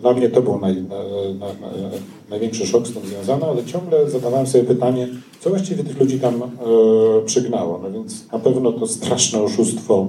dla 0.00 0.12
mnie 0.12 0.28
to 0.28 0.42
był 0.42 0.58
naj, 0.58 0.82
na, 1.38 1.46
na, 1.46 1.90
największy 2.30 2.66
szok 2.66 2.88
z 2.88 2.92
tym 2.92 3.02
związany, 3.06 3.44
ale 3.44 3.64
ciągle 3.64 4.10
zadawałem 4.10 4.46
sobie 4.46 4.64
pytanie, 4.64 5.08
co 5.40 5.50
właściwie 5.50 5.84
tych 5.84 6.00
ludzi 6.00 6.20
tam 6.20 6.42
przygnało. 7.26 7.80
No 7.82 7.90
więc 7.90 8.32
na 8.32 8.38
pewno 8.38 8.72
to 8.72 8.86
straszne 8.86 9.42
oszustwo 9.42 10.08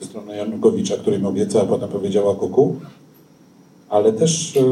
ze 0.00 0.06
strony 0.06 0.36
Janukowicza, 0.36 0.96
który 0.96 1.18
mi 1.18 1.26
obiecał, 1.26 1.62
a 1.62 1.66
potem 1.66 1.88
powiedziała 1.88 2.34
kuku, 2.34 2.76
ale 3.88 4.12
też 4.12 4.56
e, 4.56 4.60
e, 4.60 4.64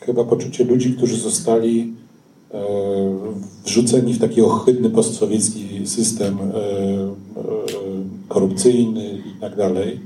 chyba 0.00 0.24
poczucie 0.24 0.64
ludzi, 0.64 0.94
którzy 0.94 1.16
zostali 1.16 1.92
e, 2.54 2.62
wrzuceni 3.64 4.14
w 4.14 4.20
taki 4.20 4.42
ohydny 4.42 4.90
postsowiecki 4.90 5.86
system 5.86 6.38
korupcyjny 8.28 9.22
i 9.36 9.40
tak 9.40 9.56
dalej. 9.56 10.00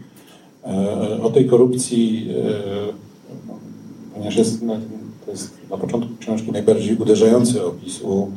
O 1.22 1.30
tej 1.30 1.46
korupcji, 1.46 2.28
ponieważ 4.14 4.36
jest, 4.36 4.60
to 5.26 5.30
jest 5.30 5.50
na 5.70 5.76
początku 5.76 6.10
książki 6.20 6.52
najbardziej 6.52 6.96
uderzający 6.96 7.66
opis 7.66 8.02
u 8.02 8.30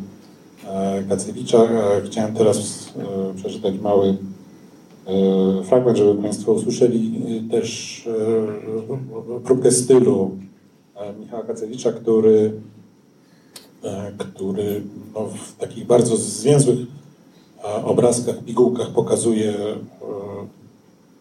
Kacewicza, 1.10 1.68
chciałem 2.06 2.34
teraz 2.34 2.90
przeczytać 3.36 3.74
mały 3.82 4.18
fragment, 5.64 5.98
żeby 5.98 6.22
Państwo 6.22 6.52
usłyszeli 6.52 7.22
e, 7.48 7.52
też 7.52 8.08
e, 9.38 9.40
próbkę 9.44 9.72
stylu 9.72 10.32
Michała 11.20 11.44
Kacewicza, 11.44 11.92
który, 11.92 12.52
który 14.18 14.82
no, 15.14 15.26
w 15.26 15.56
takich 15.58 15.86
bardzo 15.86 16.18
zwięzłych 16.18 16.80
obrazkach, 17.84 18.44
pigułkach 18.44 18.92
pokazuje 18.92 19.54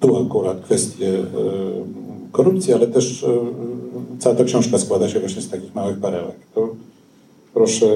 tu 0.01 0.27
akurat 0.27 0.61
kwestię 0.61 1.13
korupcji, 2.33 2.73
ale 2.73 2.87
też 2.87 3.27
cała 4.19 4.37
ta 4.37 4.45
książka 4.45 4.79
składa 4.79 5.09
się 5.09 5.21
właśnie 5.21 5.43
z 5.43 5.51
takich 5.51 5.75
małych 5.75 6.01
perełek. 6.01 6.37
To 6.55 6.69
proszę 7.55 7.87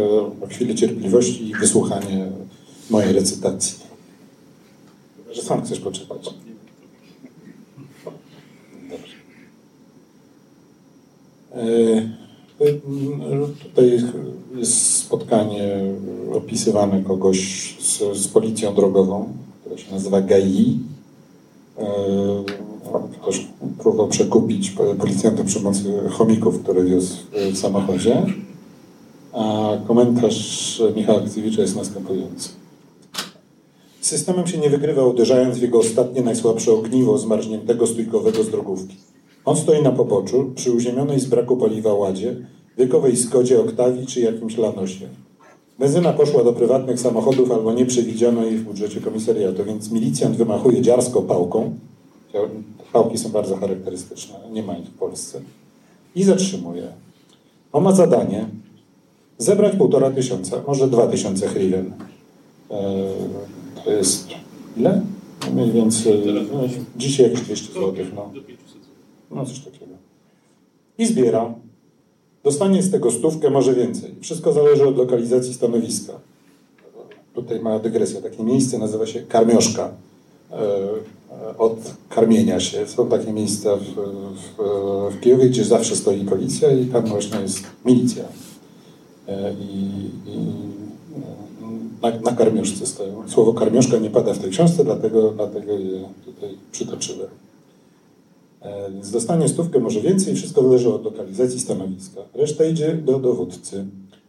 o 0.45 0.47
chwilę 0.49 0.75
cierpliwości 0.75 1.51
i 1.51 1.55
wysłuchanie 1.55 2.33
mojej 2.91 3.13
recytacji 3.13 3.82
że 5.33 5.43
sam 5.43 5.63
chcesz 5.63 5.81
poczytać. 5.81 6.35
Dobrze. 8.91 9.15
E, 11.55 12.23
tutaj 13.63 14.01
jest 14.57 14.97
spotkanie 14.97 15.79
opisywane 16.33 17.03
kogoś 17.03 17.39
z, 17.81 18.19
z 18.19 18.29
policją 18.29 18.75
drogową, 18.75 19.33
która 19.61 19.79
się 19.79 19.93
nazywa 19.93 20.21
GAI. 20.21 20.79
E, 21.79 21.85
ktoś 23.23 23.47
próbował 23.79 24.09
przekupić 24.09 24.71
policjanta 24.99 25.45
przy 25.45 25.59
pomocy 25.61 25.85
chomików, 26.11 26.63
które 26.63 26.85
wiózł 26.85 27.17
w 27.53 27.59
samochodzie. 27.59 28.23
A 29.33 29.71
komentarz 29.87 30.83
Michała 30.97 31.21
Kciewicza 31.21 31.63
jest 31.63 31.77
następujący. 31.77 32.62
Systemem 34.03 34.47
się 34.47 34.59
nie 34.59 34.71
wygrywa 34.71 35.05
uderzając 35.05 35.59
w 35.59 35.63
jego 35.63 35.79
ostatnie 35.79 36.23
najsłabsze 36.23 36.73
ogniwo 36.73 37.19
zmarzniętego 37.19 37.87
stójkowego 37.87 38.43
z 38.43 38.49
drogówki. 38.49 38.97
On 39.45 39.57
stoi 39.57 39.83
na 39.83 39.93
poboczu, 39.93 40.53
przy 40.55 40.73
uziemionej 40.73 41.21
z 41.21 41.27
braku 41.27 41.57
paliwa 41.57 41.95
ładzie, 41.95 42.37
wiekowej 42.79 43.17
Skodzie 43.17 43.61
Oktawii 43.61 44.07
czy 44.07 44.21
jakimś 44.21 44.57
Lanosie. 44.57 45.09
Benzyna 45.79 46.13
poszła 46.13 46.45
do 46.45 46.53
prywatnych 46.53 47.01
samochodów 47.01 47.51
albo 47.51 47.73
nie 47.73 47.87
przewidziano 47.87 48.45
jej 48.45 48.57
w 48.57 48.65
budżecie 48.65 49.01
komisariatu, 49.01 49.65
więc 49.65 49.91
milicjant 49.91 50.37
wymachuje 50.37 50.83
dziarsko 50.83 51.23
pałką. 51.23 51.75
Pałki 52.93 53.19
są 53.19 53.29
bardzo 53.29 53.57
charakterystyczne, 53.57 54.35
nie 54.53 54.63
ma 54.63 54.77
ich 54.77 54.87
w 54.87 54.99
Polsce. 54.99 55.41
I 56.15 56.25
zatrzymuje. 56.25 56.93
On 57.73 57.85
ma 57.85 57.93
zadanie 57.93 58.47
zebrać 59.39 59.77
półtora 59.77 60.11
tysiąca, 60.11 60.63
może 60.67 60.89
dwa 60.89 61.07
tysiące 61.07 61.49
hrywen. 61.49 61.93
E, 62.71 63.13
to 63.85 63.91
jest 63.91 64.29
ile? 64.77 65.03
Mniej 65.55 65.73
więcej, 65.73 66.23
no, 66.53 66.61
dzisiaj 66.97 67.31
jakieś 67.31 67.41
200 67.41 67.73
zł. 67.73 67.95
No. 68.15 68.31
no 69.31 69.47
coś 69.47 69.61
takiego. 69.61 69.93
I 70.99 71.07
zbiera. 71.07 71.55
Dostanie 72.45 72.83
z 72.83 72.91
tego 72.91 73.11
stówkę, 73.11 73.51
może 73.51 73.75
więcej. 73.75 74.15
Wszystko 74.21 74.53
zależy 74.53 74.89
od 74.89 74.97
lokalizacji 74.97 75.55
stanowiska. 75.55 76.13
Tutaj 77.35 77.61
mała 77.61 77.79
dygresja. 77.79 78.21
Takie 78.21 78.43
miejsce 78.43 78.79
nazywa 78.79 79.07
się 79.07 79.23
karmioszka. 79.23 79.91
E, 80.53 81.59
od 81.59 81.95
karmienia 82.09 82.61
się. 82.61 82.87
Są 82.87 83.09
takie 83.09 83.33
miejsca 83.33 83.77
w, 83.77 83.83
w, 83.83 85.15
w 85.15 85.21
Kijowie, 85.21 85.49
gdzie 85.49 85.65
zawsze 85.65 85.97
stoi 85.97 86.25
policja 86.25 86.73
i 86.73 86.87
tam 86.87 87.07
właśnie 87.07 87.41
jest 87.41 87.63
milicja. 87.85 88.25
E, 89.29 89.53
I, 89.53 90.11
i 90.27 90.72
na, 92.03 92.11
na 92.31 92.33
karmioszce 92.37 92.87
stoją. 92.87 93.29
Słowo 93.29 93.55
karmioszka 93.55 93.99
nie 93.99 94.11
pada 94.11 94.35
w 94.35 94.39
tej 94.39 94.51
książce, 94.51 94.85
dlatego, 94.85 95.33
dlatego 95.37 95.73
je 95.73 96.05
tutaj 96.25 96.51
przytoczyłem. 96.73 97.29
E, 98.61 98.91
więc 98.93 99.11
dostanie 99.11 99.49
stówkę, 99.49 99.81
może 99.81 100.01
więcej, 100.01 100.35
wszystko 100.35 100.63
zależy 100.63 100.95
od 100.95 101.05
lokalizacji 101.05 101.61
stanowiska. 101.61 102.21
Reszta 102.35 102.65
idzie 102.65 102.95
do 102.95 103.19
dowódcy. 103.19 103.85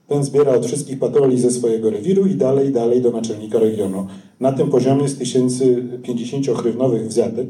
Ten 0.08 0.24
zbiera 0.24 0.52
od 0.52 0.66
wszystkich 0.66 1.00
patroli 1.00 1.40
ze 1.40 1.52
swojego 1.52 1.90
rewiru 1.90 2.26
i 2.26 2.36
dalej, 2.36 2.72
dalej 2.72 3.02
do 3.02 3.12
naczelnika 3.12 3.60
regionu. 3.60 4.08
Na 4.40 4.52
tym 4.52 4.70
poziomie 4.70 5.08
z 5.08 5.18
tysięcy 5.18 5.84
50-chrywnowych 6.04 7.08
wzjatek 7.08 7.48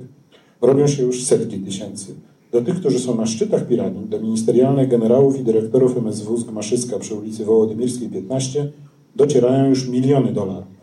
robią 0.61 0.87
się 0.87 1.03
już 1.03 1.23
setki 1.23 1.59
tysięcy. 1.59 2.15
Do 2.51 2.61
tych, 2.61 2.75
którzy 2.75 2.99
są 2.99 3.15
na 3.15 3.25
szczytach 3.25 3.67
piranii, 3.67 4.05
do 4.05 4.19
ministerialnych 4.19 4.89
generałów 4.89 5.39
i 5.39 5.43
dyrektorów 5.43 5.97
MSW 5.97 6.37
z 6.37 6.43
Gmaszyska 6.43 6.99
przy 6.99 7.15
ulicy 7.15 7.45
Wołodymirskiej 7.45 8.09
15 8.09 8.71
docierają 9.15 9.69
już 9.69 9.87
miliony 9.87 10.33
dolarów. 10.33 10.73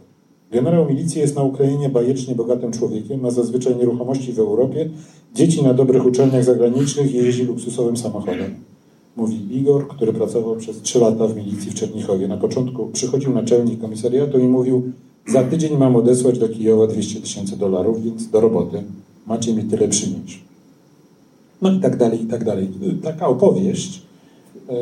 Generał 0.53 0.87
milicji 0.89 1.21
jest 1.21 1.37
na 1.37 1.43
Ukrainie 1.43 1.89
bajecznie 1.89 2.35
bogatym 2.35 2.73
człowiekiem, 2.73 3.21
ma 3.21 3.31
zazwyczaj 3.31 3.77
nieruchomości 3.77 4.33
w 4.33 4.39
Europie, 4.39 4.91
dzieci 5.35 5.63
na 5.63 5.75
dobrych 5.75 6.07
uczelniach 6.07 6.45
zagranicznych 6.45 7.15
i 7.15 7.17
jeździ 7.17 7.45
luksusowym 7.45 7.97
samochodem. 7.97 8.55
Mówi 9.17 9.57
Igor, 9.57 9.89
który 9.89 10.13
pracował 10.13 10.57
przez 10.57 10.83
trzy 10.83 10.99
lata 10.99 11.27
w 11.27 11.37
milicji 11.37 11.71
w 11.71 11.75
Czernichowie. 11.75 12.29
Na 12.29 12.37
początku 12.37 12.87
przychodził 12.87 13.33
naczelnik 13.35 13.81
komisariatu 13.81 14.39
i 14.39 14.49
mówił 14.49 14.93
za 15.27 15.45
tydzień 15.45 15.77
mam 15.79 15.97
odesłać 15.97 16.39
do 16.39 16.49
Kijowa 16.49 16.87
200 16.87 17.21
tysięcy 17.21 17.57
dolarów, 17.57 18.05
więc 18.05 18.31
do 18.31 18.41
roboty. 18.41 18.83
Macie 19.27 19.55
mi 19.55 19.65
tyle 19.65 19.89
przynieść. 19.89 20.41
No 21.63 21.73
i 21.73 21.81
tak 21.81 21.97
dalej, 21.97 22.23
i 22.23 22.27
tak 22.27 22.45
dalej. 22.45 22.69
Taka 23.03 23.29
opowieść 23.29 24.03
yy, 24.69 24.75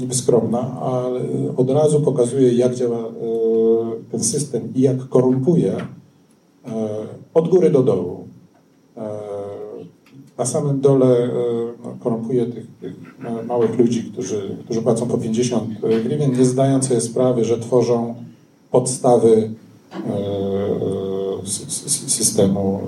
niby 0.00 0.14
skromna, 0.14 0.80
ale 0.80 1.20
od 1.56 1.70
razu 1.70 2.00
pokazuje, 2.00 2.52
jak 2.52 2.74
działa 2.74 2.98
e, 2.98 3.10
ten 4.10 4.24
system 4.24 4.62
i 4.74 4.80
jak 4.80 5.08
korumpuje 5.08 5.76
e, 5.76 5.86
od 7.34 7.48
góry 7.48 7.70
do 7.70 7.82
dołu. 7.82 8.24
E, 8.96 9.02
na 10.38 10.46
samym 10.46 10.80
dole 10.80 11.30
no, 11.84 11.96
korumpuje 12.00 12.46
tych, 12.46 12.66
tych, 12.80 12.94
małych 13.46 13.78
ludzi, 13.78 14.10
którzy, 14.12 14.56
którzy 14.64 14.82
płacą 14.82 15.06
po 15.08 15.18
50 15.18 15.80
grywien, 15.80 16.38
nie 16.38 16.44
zdając 16.44 16.88
sobie 16.88 17.00
sprawy, 17.00 17.44
że 17.44 17.58
tworzą 17.58 18.14
podstawy 18.70 19.50
systemu 22.06 22.80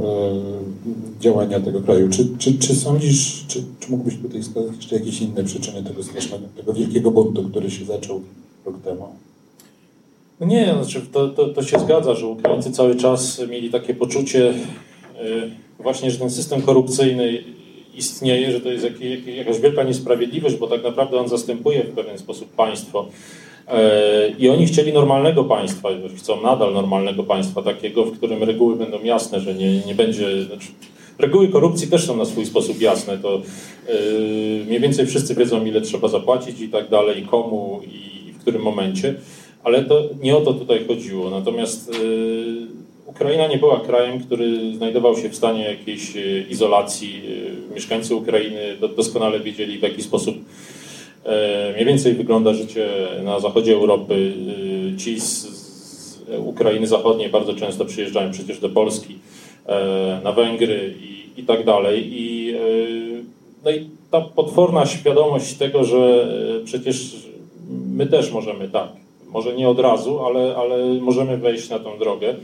działania 1.21 1.61
tego 1.61 1.81
kraju. 1.81 2.09
Czy, 2.09 2.29
czy, 2.39 2.59
czy 2.59 2.75
sądzisz, 2.75 3.45
czy, 3.49 3.63
czy 3.81 3.91
mógłbyś 3.91 4.17
tutaj 4.17 4.43
wskazać 4.43 4.77
jeszcze 4.77 4.97
jakieś 4.97 5.21
inne 5.21 5.45
przyczyny 5.45 5.83
tego 5.83 6.03
strasznego, 6.03 6.45
tego 6.57 6.73
wielkiego 6.73 7.11
buntu, 7.11 7.45
który 7.45 7.71
się 7.71 7.85
zaczął 7.85 8.23
rok 8.65 8.83
temu? 8.85 9.09
No 10.41 10.47
nie, 10.47 10.75
znaczy 10.83 11.07
to, 11.13 11.29
to, 11.29 11.49
to 11.49 11.63
się 11.63 11.79
zgadza, 11.79 12.15
że 12.15 12.27
Ukraińcy 12.27 12.73
cały 12.73 12.97
czas 12.97 13.41
mieli 13.49 13.71
takie 13.71 13.95
poczucie 13.95 14.55
właśnie, 15.79 16.11
że 16.11 16.19
ten 16.19 16.31
system 16.31 16.63
korupcyjny 16.63 17.45
istnieje, 17.95 18.53
że 18.53 18.61
to 18.61 18.69
jest 18.69 18.87
jakaś 19.27 19.61
wielka 19.61 19.83
niesprawiedliwość, 19.83 20.57
bo 20.57 20.67
tak 20.67 20.83
naprawdę 20.83 21.19
on 21.19 21.29
zastępuje 21.29 21.85
w 21.85 21.95
pewien 21.95 22.19
sposób 22.19 22.49
państwo. 22.49 23.09
E, 23.71 24.29
I 24.39 24.49
oni 24.49 24.67
chcieli 24.67 24.93
normalnego 24.93 25.45
państwa, 25.45 25.89
chcą 26.17 26.43
nadal 26.43 26.75
normalnego 26.75 27.23
państwa, 27.23 27.63
takiego, 27.63 28.05
w 28.05 28.17
którym 28.17 28.43
reguły 28.43 28.77
będą 28.77 29.03
jasne, 29.03 29.41
że 29.41 29.55
nie, 29.55 29.81
nie 29.81 29.95
będzie. 29.95 30.43
Znaczy, 30.43 30.67
reguły 31.19 31.49
korupcji 31.49 31.89
też 31.89 32.07
są 32.07 32.17
na 32.17 32.25
swój 32.25 32.47
sposób 32.47 32.81
jasne. 32.81 33.19
To 33.19 33.43
yy, 33.89 34.65
mniej 34.67 34.81
więcej 34.81 35.07
wszyscy 35.07 35.35
wiedzą, 35.35 35.65
ile 35.65 35.81
trzeba 35.81 36.09
zapłacić 36.09 36.61
i 36.61 36.69
tak 36.69 36.89
dalej, 36.89 37.23
komu 37.31 37.81
i 37.87 38.33
w 38.33 38.39
którym 38.39 38.63
momencie, 38.63 39.15
ale 39.65 39.85
to 39.85 40.03
nie 40.23 40.37
o 40.37 40.41
to 40.41 40.53
tutaj 40.53 40.85
chodziło. 40.87 41.31
Natomiast 41.31 41.93
yy, 42.03 42.67
Ukraina 43.07 43.47
nie 43.47 43.59
była 43.59 43.81
krajem, 43.81 44.21
który 44.21 44.75
znajdował 44.77 45.17
się 45.17 45.29
w 45.29 45.37
stanie 45.37 45.65
jakiejś 45.65 46.13
izolacji. 46.51 47.23
Mieszkańcy 47.75 48.15
Ukrainy 48.15 48.77
doskonale 48.97 49.41
wiedzieli, 49.41 49.79
w 49.79 49.83
jaki 49.83 50.03
sposób 50.03 50.37
mniej 51.73 51.87
więcej 51.87 52.15
wygląda 52.15 52.55
życie 52.55 52.89
na 53.25 53.41
zachodzie 53.41 53.75
Europy. 53.75 54.33
E, 54.95 54.97
ci 54.97 55.21
z, 55.21 55.59
Ukrainy 56.39 56.87
Zachodniej 56.87 57.29
bardzo 57.29 57.55
często 57.55 57.85
przyjeżdżają 57.85 58.31
przecież 58.31 58.61
do 58.61 58.69
Polski, 58.69 59.19
e, 59.67 60.21
na 60.25 60.33
Węgry 60.33 60.95
i, 61.03 61.41
i 61.41 61.45
tak 61.45 61.65
dalej. 61.65 62.09
I, 62.13 62.55
no 63.65 63.71
i 63.71 63.91
ta 64.11 64.21
potworna 64.21 64.87
świadomość 64.87 65.55
tego, 65.55 65.85
że 65.85 66.29
przecież 66.65 67.17
my 67.93 68.07
też 68.07 68.33
możemy 68.33 68.69
tak, 68.69 68.89
może 69.29 69.57
nie 69.57 69.69
od 69.69 69.79
razu, 69.79 70.21
ale, 70.21 70.57
ale 70.57 70.95
możemy 70.95 71.37
wejść 71.37 71.69
na 71.69 71.79
tą 71.79 71.99
drogę. 71.99 72.35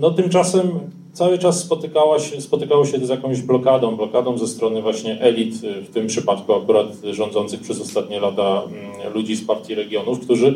No 0.00 0.10
tymczasem 0.10 0.70
cały 1.12 1.38
czas 1.38 1.60
spotykała 1.60 2.18
się, 2.18 2.40
spotykało 2.40 2.86
się 2.86 3.06
z 3.06 3.08
jakąś 3.08 3.40
blokadą, 3.40 3.96
blokadą 3.96 4.38
ze 4.38 4.48
strony 4.48 4.82
właśnie 4.82 5.20
elit, 5.20 5.54
w 5.56 5.92
tym 5.94 6.06
przypadku 6.06 6.54
akurat 6.54 6.86
rządzących 7.10 7.60
przez 7.60 7.80
ostatnie 7.80 8.20
lata 8.20 8.62
mm, 8.62 9.14
ludzi 9.14 9.36
z 9.36 9.46
partii 9.46 9.74
regionów, 9.74 10.20
którzy 10.20 10.46
y, 10.46 10.52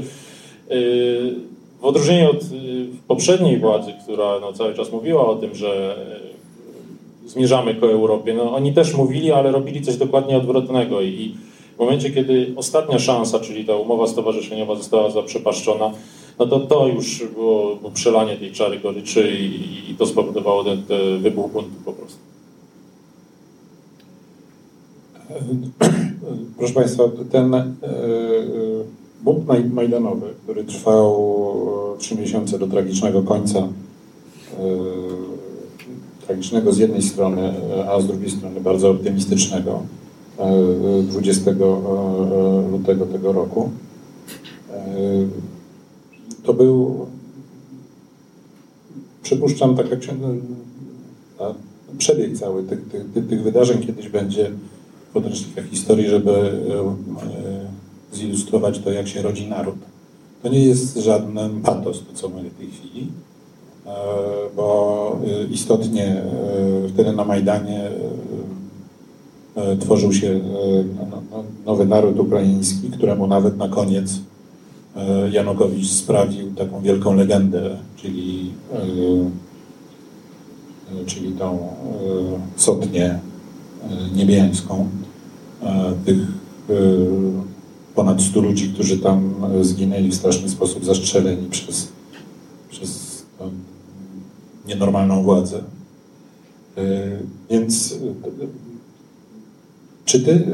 w 1.80 1.84
odróżnieniu 1.84 2.30
od 2.30 2.42
y, 2.42 2.46
poprzedniej 3.08 3.58
władzy, 3.58 3.92
która 4.02 4.40
no, 4.40 4.52
cały 4.52 4.74
czas 4.74 4.92
mówiła 4.92 5.28
o 5.28 5.34
tym, 5.34 5.54
że 5.54 5.96
y, 7.24 7.28
zmierzamy 7.28 7.74
ku 7.74 7.86
Europie, 7.86 8.34
no, 8.34 8.54
oni 8.54 8.72
też 8.72 8.94
mówili, 8.94 9.32
ale 9.32 9.52
robili 9.52 9.82
coś 9.82 9.96
dokładnie 9.96 10.36
odwrotnego. 10.36 11.02
I 11.02 11.34
w 11.76 11.78
momencie, 11.78 12.10
kiedy 12.10 12.52
ostatnia 12.56 12.98
szansa, 12.98 13.40
czyli 13.40 13.64
ta 13.64 13.76
umowa 13.76 14.06
stowarzyszeniowa 14.06 14.74
została 14.74 15.10
zaprzepaszczona, 15.10 15.90
no 16.38 16.46
to 16.46 16.60
to 16.60 16.88
już 16.88 17.24
było, 17.34 17.76
było 17.76 17.90
przelanie 17.90 18.36
tej 18.36 18.52
czary 18.52 18.80
goryczy 18.80 19.30
i, 19.40 19.90
i 19.90 19.94
to 19.94 20.06
spowodowało 20.06 20.64
ten, 20.64 20.82
ten 20.82 21.22
wybuch 21.22 21.52
buntu 21.52 21.70
po 21.84 21.92
prostu. 21.92 22.18
Proszę 26.58 26.74
Państwa, 26.74 27.04
ten 27.30 27.54
e, 27.54 27.58
e, 27.58 27.72
bunt 29.24 29.46
majdanowy, 29.72 30.26
który 30.44 30.64
trwał 30.64 31.36
trzy 31.98 32.16
miesiące 32.16 32.58
do 32.58 32.66
tragicznego 32.66 33.22
końca, 33.22 33.58
e, 33.58 33.68
tragicznego 36.26 36.72
z 36.72 36.78
jednej 36.78 37.02
strony, 37.02 37.54
a 37.90 38.00
z 38.00 38.06
drugiej 38.06 38.30
strony 38.30 38.60
bardzo 38.60 38.90
optymistycznego, 38.90 39.82
20 41.02 41.50
lutego 42.70 43.06
tego 43.06 43.32
roku, 43.32 43.70
to 46.46 46.54
był, 46.54 47.06
przypuszczam, 49.22 49.76
tak 49.76 49.90
jak 49.90 50.04
się, 50.04 50.12
no, 51.38 51.54
przebieg 51.98 52.38
cały 52.38 52.62
tych, 52.62 52.88
tych, 53.14 53.26
tych 53.28 53.42
wydarzeń 53.42 53.86
kiedyś 53.86 54.08
będzie 54.08 54.50
w 55.10 55.12
podręcznikach 55.12 55.64
historii, 55.64 56.08
żeby 56.08 56.30
e, 56.30 58.16
zilustrować 58.16 58.78
to, 58.78 58.90
jak 58.90 59.08
się 59.08 59.22
rodzi 59.22 59.48
naród. 59.48 59.76
To 60.42 60.48
nie 60.48 60.64
jest 60.64 60.96
żaden 60.96 61.62
patos, 61.62 62.02
to 62.08 62.14
co 62.14 62.28
mamy 62.28 62.50
w 62.50 62.54
tej 62.54 62.70
chwili. 62.70 63.08
bo 64.56 65.20
istotnie 65.50 66.22
wtedy 66.88 67.12
na 67.12 67.24
Majdanie 67.24 67.90
tworzył 69.80 70.12
się 70.12 70.40
no, 71.10 71.22
no, 71.30 71.44
nowy 71.66 71.86
naród 71.86 72.18
ukraiński, 72.18 72.90
któremu 72.90 73.26
nawet 73.26 73.56
na 73.56 73.68
koniec 73.68 74.20
Janukowicz 75.32 75.90
sprawił 75.90 76.54
taką 76.54 76.80
wielką 76.80 77.14
legendę, 77.14 77.76
czyli, 77.96 78.52
czyli 81.06 81.32
tą 81.32 81.68
sotnię 82.56 83.18
niebiańską 84.14 84.88
tych 86.04 86.18
ponad 87.94 88.22
100 88.22 88.40
ludzi, 88.40 88.68
którzy 88.68 88.98
tam 88.98 89.34
zginęli 89.60 90.08
w 90.08 90.14
straszny 90.14 90.48
sposób 90.48 90.84
zastrzeleni 90.84 91.48
przez, 91.50 91.88
przez 92.70 93.22
nienormalną 94.68 95.22
władzę. 95.22 95.62
Więc 97.50 97.98
czy 100.04 100.20
ty, 100.20 100.46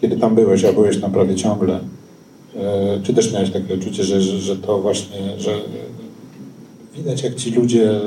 kiedy 0.00 0.16
tam 0.16 0.34
byłeś, 0.34 0.64
a 0.64 0.72
byłeś 0.72 1.00
tam 1.00 1.12
prawie 1.12 1.34
ciągle, 1.34 1.80
czy 3.02 3.14
też 3.14 3.32
miałeś 3.32 3.50
takie 3.50 3.74
uczucie, 3.74 4.04
że, 4.04 4.20
że, 4.20 4.38
że 4.38 4.56
to 4.56 4.78
właśnie, 4.78 5.18
że 5.38 5.60
widać 6.94 7.22
jak 7.22 7.34
ci 7.34 7.50
ludzie 7.50 8.00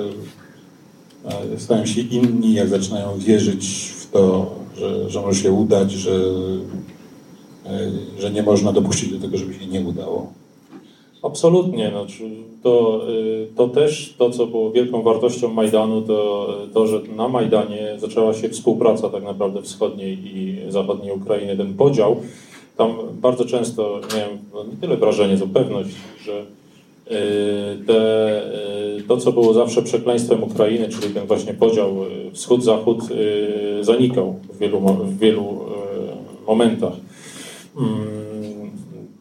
stają 1.58 1.86
się 1.86 2.02
inni, 2.02 2.54
jak 2.54 2.70
zaczynają 2.70 3.18
wierzyć 3.18 3.68
w 3.98 4.12
to, 4.12 4.52
że, 4.78 5.10
że 5.10 5.22
może 5.22 5.42
się 5.42 5.52
udać, 5.52 5.92
że, 5.92 6.12
e, 7.66 7.92
że 8.20 8.32
nie 8.32 8.44
można 8.44 8.74
dopuścić 8.74 9.10
do 9.10 9.20
tego, 9.20 9.38
żeby 9.38 9.54
się 9.54 9.68
nie 9.68 9.82
udało. 9.82 10.34
Absolutnie. 11.24 11.92
No, 11.94 12.06
to, 12.64 13.02
e, 13.08 13.56
to 13.56 13.68
też 13.68 14.16
to, 14.18 14.30
co 14.30 14.48
było 14.48 14.72
wielką 14.72 15.02
wartością 15.02 15.54
Majdanu, 15.54 16.02
to 16.02 16.48
to, 16.74 16.88
że 16.88 17.02
na 17.16 17.28
Majdanie 17.28 17.96
zaczęła 17.98 18.34
się 18.34 18.50
współpraca 18.50 19.10
tak 19.10 19.24
naprawdę 19.24 19.62
wschodniej 19.62 20.18
i 20.24 20.58
zachodniej 20.72 21.12
Ukrainy, 21.12 21.58
ten 21.58 21.74
podział. 21.74 22.16
Tam 22.78 22.94
bardzo 23.22 23.46
często 23.46 24.00
miałem 24.18 24.38
nie 24.72 24.78
tyle 24.82 24.98
wrażenie, 24.98 25.38
co 25.38 25.48
pewność, 25.48 25.96
że 26.24 26.46
e, 27.08 27.16
te, 27.88 28.42
to, 29.08 29.18
co 29.18 29.32
było 29.32 29.54
zawsze 29.54 29.82
przekleństwem 29.82 30.44
Ukrainy, 30.44 30.90
czyli 30.90 31.14
ten 31.14 31.28
właśnie 31.28 31.54
podział 31.54 31.96
wschód-zachód, 32.34 33.02
zanikał 33.82 34.36
w 34.54 34.58
wielu, 34.58 34.80
w 34.80 35.20
wielu 35.20 35.60
momentach. 36.48 36.94
Mm, 37.78 38.72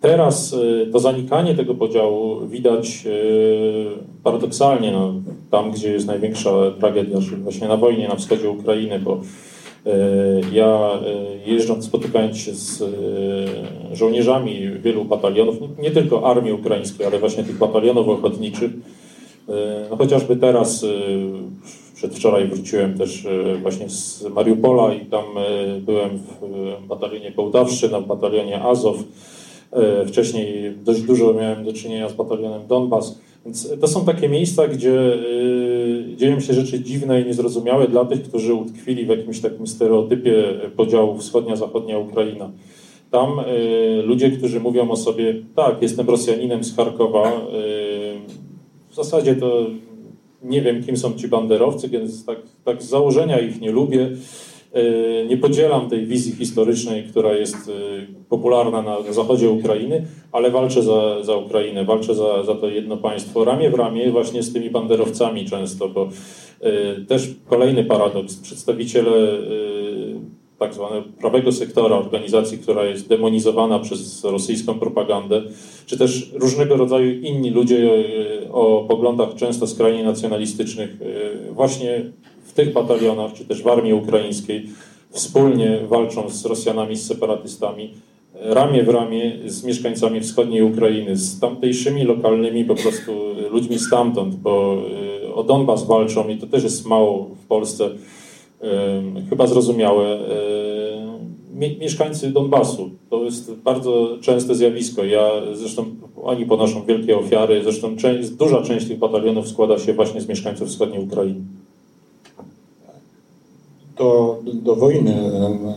teraz 0.00 0.56
to 0.92 0.98
zanikanie 0.98 1.54
tego 1.54 1.74
podziału 1.74 2.46
widać 2.46 3.04
paradoksalnie 4.22 4.92
no, 4.92 5.14
tam, 5.50 5.70
gdzie 5.70 5.92
jest 5.92 6.06
największa 6.06 6.50
tragedia, 6.80 7.20
czyli 7.20 7.42
właśnie 7.42 7.68
na 7.68 7.76
wojnie 7.76 8.08
na 8.08 8.16
wschodzie 8.16 8.50
Ukrainy, 8.50 8.98
bo 8.98 9.20
ja 10.52 10.90
jeżdżąc, 11.46 11.84
spotykając 11.84 12.38
się 12.38 12.54
z 12.54 12.82
żołnierzami 13.92 14.68
wielu 14.82 15.04
batalionów, 15.04 15.56
nie 15.82 15.90
tylko 15.90 16.30
armii 16.30 16.52
ukraińskiej, 16.52 17.06
ale 17.06 17.18
właśnie 17.18 17.44
tych 17.44 17.58
batalionów 17.58 18.08
ochotniczych, 18.08 18.70
no 19.90 19.96
chociażby 19.96 20.36
teraz 20.36 20.84
Przedwczoraj 21.96 22.48
wróciłem 22.48 22.98
też 22.98 23.26
e, 23.26 23.56
właśnie 23.56 23.88
z 23.90 24.24
Mariupola 24.34 24.94
i 24.94 25.06
tam 25.06 25.24
e, 25.38 25.80
byłem 25.80 26.10
w 26.80 26.86
batalionie 26.86 27.32
Połtawszczyna, 27.32 28.00
w 28.00 28.06
batalionie 28.06 28.62
Azow. 28.62 28.96
E, 29.72 30.06
wcześniej 30.06 30.74
dość 30.84 31.02
dużo 31.02 31.34
miałem 31.34 31.64
do 31.64 31.72
czynienia 31.72 32.08
z 32.08 32.12
batalionem 32.12 32.66
Donbas. 32.66 33.18
Więc 33.46 33.68
to 33.80 33.88
są 33.88 34.04
takie 34.04 34.28
miejsca, 34.28 34.68
gdzie 34.68 35.18
dzieją 36.16 36.40
się 36.40 36.54
rzeczy 36.54 36.80
dziwne 36.80 37.20
i 37.20 37.26
niezrozumiałe 37.26 37.88
dla 37.88 38.04
tych, 38.04 38.22
którzy 38.22 38.54
utkwili 38.54 39.06
w 39.06 39.08
jakimś 39.08 39.40
takim 39.40 39.66
stereotypie 39.66 40.44
podziału 40.76 41.18
wschodnia-zachodnia 41.18 41.98
Ukraina. 41.98 42.50
Tam 43.10 43.40
ludzie, 44.04 44.30
którzy 44.30 44.60
mówią 44.60 44.90
o 44.90 44.96
sobie, 44.96 45.34
tak, 45.54 45.82
jestem 45.82 46.08
Rosjaninem 46.08 46.64
z 46.64 46.76
Charkowa, 46.76 47.32
w 48.88 48.94
zasadzie 48.94 49.34
to 49.34 49.66
nie 50.42 50.62
wiem, 50.62 50.84
kim 50.84 50.96
są 50.96 51.14
ci 51.14 51.28
banderowcy, 51.28 51.88
więc 51.88 52.24
tak, 52.24 52.38
tak 52.64 52.82
z 52.82 52.88
założenia 52.88 53.38
ich 53.38 53.60
nie 53.60 53.70
lubię. 53.70 54.10
E, 54.76 55.24
nie 55.26 55.36
podzielam 55.36 55.88
tej 55.88 56.06
wizji 56.06 56.32
historycznej, 56.32 57.04
która 57.04 57.34
jest 57.34 57.56
e, 57.68 57.72
popularna 58.28 58.82
na 58.82 59.12
zachodzie 59.12 59.50
Ukrainy, 59.50 60.06
ale 60.32 60.50
walczę 60.50 60.82
za, 60.82 61.22
za 61.22 61.36
Ukrainę, 61.36 61.84
walczę 61.84 62.14
za, 62.14 62.44
za 62.44 62.54
to 62.54 62.68
jedno 62.68 62.96
państwo 62.96 63.44
ramię 63.44 63.70
w 63.70 63.74
ramię 63.74 64.10
właśnie 64.10 64.42
z 64.42 64.52
tymi 64.52 64.70
banderowcami 64.70 65.44
często, 65.44 65.88
bo 65.88 66.08
e, 66.60 67.00
też 67.00 67.30
kolejny 67.46 67.84
paradoks. 67.84 68.36
Przedstawiciele 68.36 69.38
tak 70.58 70.74
zwanego 70.74 71.04
prawego 71.20 71.52
sektora 71.52 71.96
organizacji, 71.96 72.58
która 72.58 72.84
jest 72.84 73.08
demonizowana 73.08 73.78
przez 73.78 74.24
rosyjską 74.24 74.78
propagandę, 74.78 75.42
czy 75.86 75.98
też 75.98 76.32
różnego 76.34 76.76
rodzaju 76.76 77.20
inni 77.20 77.50
ludzie 77.50 77.90
o 78.52 78.84
poglądach 78.88 79.34
często 79.34 79.66
skrajnie 79.66 80.04
nacjonalistycznych, 80.04 80.96
właśnie 81.52 82.12
tych 82.56 82.72
batalionach, 82.72 83.32
czy 83.32 83.44
też 83.44 83.62
w 83.62 83.68
armii 83.68 83.92
ukraińskiej, 83.92 84.66
wspólnie 85.10 85.78
walczą 85.88 86.30
z 86.30 86.46
Rosjanami, 86.46 86.96
z 86.96 87.06
separatystami, 87.06 87.94
ramię 88.34 88.82
w 88.82 88.88
ramię 88.88 89.38
z 89.46 89.64
mieszkańcami 89.64 90.20
wschodniej 90.20 90.62
Ukrainy, 90.62 91.16
z 91.16 91.40
tamtejszymi 91.40 92.04
lokalnymi 92.04 92.64
po 92.64 92.74
prostu 92.74 93.12
ludźmi 93.50 93.78
stamtąd, 93.78 94.34
bo 94.34 94.82
e, 95.24 95.34
o 95.34 95.44
Donbas 95.44 95.86
walczą 95.86 96.28
i 96.28 96.36
to 96.36 96.46
też 96.46 96.62
jest 96.62 96.86
mało 96.86 97.30
w 97.44 97.46
Polsce 97.46 97.90
chyba 99.30 99.46
zrozumiałe. 99.46 100.18
Mieszkańcy 101.80 102.30
Donbasu 102.30 102.90
to 103.10 103.24
jest 103.24 103.54
bardzo 103.54 104.18
częste 104.20 104.54
zjawisko. 104.54 105.04
Ja 105.04 105.30
zresztą 105.52 105.84
oni 106.22 106.46
ponoszą 106.46 106.84
wielkie 106.84 107.18
ofiary. 107.18 107.62
Zresztą 107.62 107.96
część, 107.96 108.30
duża 108.30 108.62
część 108.62 108.88
tych 108.88 108.98
batalionów 108.98 109.48
składa 109.48 109.78
się 109.78 109.92
właśnie 109.94 110.20
z 110.20 110.28
mieszkańców 110.28 110.68
wschodniej 110.68 111.04
Ukrainy. 111.04 111.40
Do, 113.98 114.42
do 114.44 114.76
wojny 114.76 115.30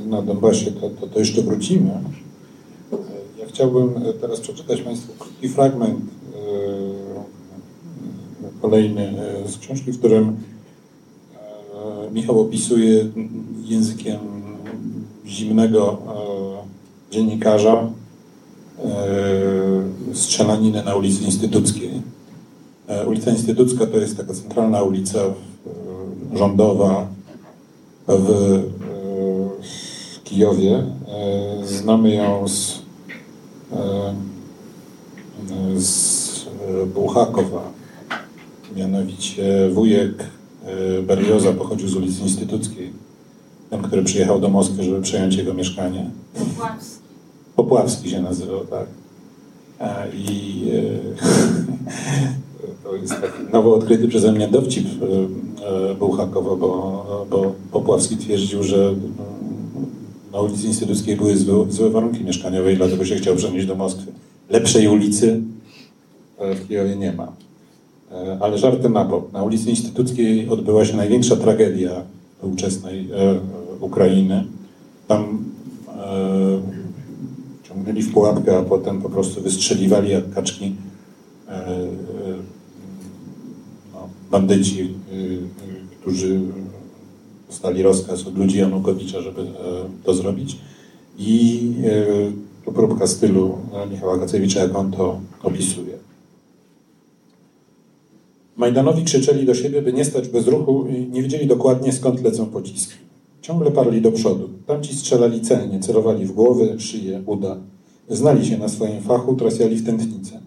na 0.08 0.22
Donbasie 0.22 0.72
to, 0.72 0.90
to, 0.90 1.08
to 1.08 1.20
jeszcze 1.20 1.42
wrócimy. 1.42 1.92
Ja 3.40 3.46
chciałbym 3.48 3.94
teraz 4.22 4.40
przeczytać 4.40 4.82
Państwu 4.82 5.14
krótki 5.20 5.50
fragment 5.50 6.00
kolejny 8.62 9.14
z 9.48 9.58
książki, 9.58 9.92
w 9.92 10.00
którym 10.00 10.38
Michał 12.14 12.42
opisuje 12.42 13.06
językiem 13.64 14.20
zimnego 15.26 15.98
e, 17.12 17.14
dziennikarza 17.14 17.90
e, 18.84 18.94
strzelaninę 20.14 20.84
na 20.84 20.96
ulicy 20.96 21.24
Instytuckiej. 21.24 22.02
E, 22.88 23.08
ulica 23.08 23.32
Instytucka 23.32 23.86
to 23.86 23.98
jest 23.98 24.18
taka 24.18 24.34
centralna 24.34 24.84
ulica 24.84 25.20
rządowa 26.34 27.08
w, 28.10 28.60
w 29.62 30.24
Kijowie. 30.24 30.84
Znamy 31.64 32.14
ją 32.16 32.48
z, 32.48 32.82
z 35.76 36.46
Buchakowa. 36.94 37.72
Mianowicie 38.76 39.70
wujek 39.74 40.24
E, 40.66 41.02
Berlioza 41.02 41.54
pochodził 41.54 41.88
z 41.88 41.96
ulicy 41.96 42.22
Instytuckiej, 42.22 42.94
ten, 43.70 43.82
który 43.82 44.04
przyjechał 44.04 44.40
do 44.40 44.50
Moskwy, 44.50 44.84
żeby 44.84 45.02
przejąć 45.02 45.36
jego 45.36 45.54
mieszkanie. 45.54 46.10
Popławski. 46.34 47.00
Popławski 47.56 48.10
się 48.10 48.22
nazywał, 48.22 48.66
tak. 48.66 48.88
I 50.14 50.64
e, 50.74 50.80
to 52.84 52.96
jest 52.96 53.14
taki 53.22 53.44
nowo 53.54 53.76
odkryty 53.76 54.08
przeze 54.08 54.32
mnie 54.32 54.48
dowcip 54.48 54.88
e, 54.88 55.96
Bułhakowa, 55.96 56.56
bo, 56.56 57.26
bo 57.30 57.54
Popławski 57.72 58.18
twierdził, 58.18 58.64
że 58.64 58.96
na 60.34 60.42
ulicy 60.42 60.68
Instytuckiej 60.68 61.16
były 61.16 61.38
złe, 61.38 61.66
złe 61.70 61.90
warunki 61.90 62.24
mieszkaniowe 62.24 62.74
i 62.74 62.78
dlatego 62.78 63.06
się 63.06 63.16
chciał 63.16 63.36
przenieść 63.36 63.68
do 63.68 63.76
Moskwy. 63.76 64.12
Lepszej 64.50 64.88
ulicy 64.88 65.42
w 66.40 66.68
Kijowie 66.68 66.96
nie 66.96 67.14
ma. 67.14 67.32
Ale 68.40 68.58
żarty 68.58 68.90
na 68.90 69.06
bok. 69.06 69.34
Na 69.34 69.44
ulicy 69.44 69.70
Instytuckiej 69.70 70.50
odbyła 70.50 70.86
się 70.86 70.98
największa 70.98 71.36
tragedia 71.36 71.92
ówczesnej 72.42 73.10
e, 73.12 73.40
Ukrainy. 73.80 74.44
Tam 75.08 75.46
ciągnęli 77.64 78.02
w 78.02 78.14
pułapkę, 78.14 78.58
a 78.58 78.62
potem 78.62 79.02
po 79.02 79.10
prostu 79.10 79.42
wystrzeliwali 79.42 80.12
jak 80.12 80.34
kaczki 80.34 80.76
bandyci, 84.32 84.94
którzy 86.02 86.40
dostali 87.48 87.84
rozkaz 87.84 88.28
od 88.28 88.38
ludzi 88.38 88.58
Janukowicza, 88.58 89.22
żeby 89.22 89.46
to 90.04 90.14
zrobić. 90.14 90.58
I 91.18 91.62
tu 92.66 92.72
próbka 92.72 93.08
stylu 93.08 93.58
Michała 93.92 94.18
Gacewicza, 94.18 94.60
jak 94.60 94.76
on 94.76 94.92
to 94.92 95.20
opisuje. 95.44 96.00
Majdanowi 98.58 99.04
krzyczeli 99.04 99.46
do 99.46 99.54
siebie, 99.54 99.82
by 99.82 99.94
nie 99.94 100.06
stać 100.06 100.28
bez 100.28 100.48
ruchu 100.48 100.88
i 100.88 101.08
nie 101.08 101.22
wiedzieli 101.22 101.48
dokładnie 101.48 101.94
skąd 101.94 102.24
lecą 102.24 102.46
pociski. 102.46 102.94
Ciągle 103.42 103.72
parli 103.72 104.02
do 104.02 104.12
przodu. 104.12 104.50
Tamci 104.66 104.96
strzelali 104.96 105.42
celnie, 105.42 105.80
celowali 105.80 106.26
w 106.26 106.32
głowy, 106.32 106.76
szyję, 106.80 107.22
uda. 107.26 107.58
Znali 108.10 108.46
się 108.46 108.58
na 108.58 108.70
swoim 108.70 109.02
fachu, 109.02 109.36
trasjali 109.36 109.76
w 109.76 109.86
tętnicę. 109.86 110.40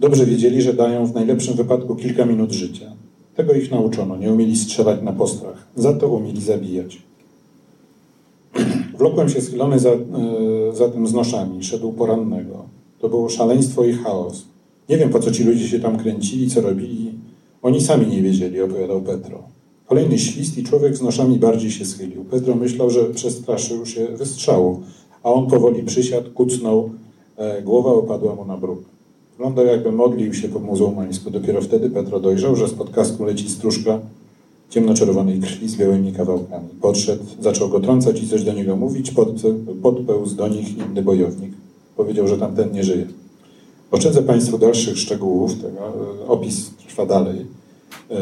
Dobrze 0.00 0.26
wiedzieli, 0.26 0.62
że 0.62 0.74
dają 0.74 1.06
w 1.06 1.14
najlepszym 1.14 1.54
wypadku 1.54 1.96
kilka 1.96 2.24
minut 2.24 2.52
życia. 2.52 2.92
Tego 3.38 3.52
ich 3.52 3.70
nauczono, 3.70 4.16
nie 4.16 4.32
umieli 4.32 4.56
strzelać 4.56 5.02
na 5.02 5.12
postrach, 5.12 5.66
za 5.76 5.92
to 5.92 6.08
umieli 6.08 6.40
zabijać. 6.40 7.02
Wlokłem 8.98 9.28
się 9.28 9.40
schylony 9.40 9.78
za, 9.78 9.90
e, 9.90 9.96
za 10.72 10.88
tym 10.88 11.06
z 11.06 11.12
noszami, 11.12 11.64
szedł 11.64 11.92
porannego. 11.92 12.64
To 12.98 13.08
było 13.08 13.28
szaleństwo 13.28 13.84
i 13.84 13.92
chaos. 13.92 14.44
Nie 14.88 14.98
wiem, 14.98 15.10
po 15.10 15.18
co 15.18 15.30
ci 15.30 15.44
ludzie 15.44 15.68
się 15.68 15.80
tam 15.80 15.98
kręcili, 15.98 16.50
co 16.50 16.60
robili. 16.60 17.12
Oni 17.62 17.80
sami 17.80 18.06
nie 18.06 18.22
wiedzieli, 18.22 18.60
opowiadał 18.60 19.02
Petro. 19.02 19.42
Kolejny 19.86 20.18
świst 20.18 20.58
i 20.58 20.64
człowiek 20.64 20.96
z 20.96 21.02
noszami 21.02 21.38
bardziej 21.38 21.70
się 21.70 21.84
schylił. 21.84 22.24
Petro 22.24 22.54
myślał, 22.54 22.90
że 22.90 23.04
przestraszył 23.04 23.86
się 23.86 24.06
wystrzału, 24.06 24.82
a 25.22 25.32
on 25.32 25.46
powoli 25.46 25.82
przysiadł, 25.82 26.30
kucnął, 26.30 26.90
e, 27.36 27.62
głowa 27.62 27.90
opadła 27.90 28.34
mu 28.34 28.44
na 28.44 28.56
bruk. 28.56 28.97
Wyglądał 29.38 29.66
jakby 29.66 29.92
modlił 29.92 30.34
się 30.34 30.48
po 30.48 30.58
muzułmańsku. 30.58 31.30
Dopiero 31.30 31.60
wtedy 31.60 31.90
Petro 31.90 32.20
dojrzał, 32.20 32.56
że 32.56 32.68
z 32.68 32.72
podkasku 32.72 33.24
leci 33.24 33.48
stróżka 33.48 33.98
ciemnoczerwonej 34.70 35.40
krwi 35.40 35.68
z 35.68 35.76
białymi 35.76 36.12
kawałkami. 36.12 36.68
Podszedł, 36.80 37.24
zaczął 37.40 37.68
go 37.68 37.80
trącać 37.80 38.22
i 38.22 38.28
coś 38.28 38.44
do 38.44 38.52
niego 38.52 38.76
mówić, 38.76 39.10
pod, 39.10 39.28
podpełzł 39.82 40.36
do 40.36 40.48
nich 40.48 40.78
inny 40.78 41.02
bojownik. 41.02 41.52
Powiedział, 41.96 42.28
że 42.28 42.38
tamten 42.38 42.72
nie 42.72 42.84
żyje. 42.84 43.06
Oszczędzę 43.90 44.22
Państwu 44.22 44.58
dalszych 44.58 44.98
szczegółów, 44.98 45.54
tego, 45.62 45.78
e, 45.78 46.28
opis 46.28 46.70
trwa 46.88 47.06
dalej. 47.06 47.46
E, 48.10 48.16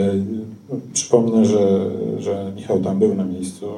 przypomnę, 0.92 1.44
że, 1.44 1.90
że 2.18 2.52
Michał 2.56 2.80
tam 2.80 2.98
był 2.98 3.14
na 3.14 3.24
miejscu. 3.24 3.66
E, 3.66 3.70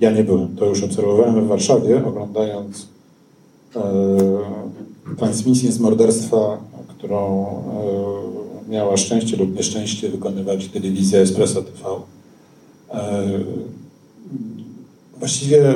ja 0.00 0.10
nie 0.10 0.24
byłem. 0.24 0.56
To 0.56 0.66
już 0.66 0.82
obserwowałem 0.82 1.44
w 1.44 1.48
Warszawie, 1.48 2.04
oglądając 2.06 2.86
transmisję 5.16 5.72
z 5.72 5.80
morderstwa, 5.80 6.58
którą 6.88 7.46
miała 8.68 8.96
szczęście 8.96 9.36
lub 9.36 9.56
nieszczęście 9.56 10.08
wykonywać 10.08 10.68
telewizja 10.68 11.20
Espresso 11.20 11.62
TV. 11.62 11.88
Właściwie 15.18 15.74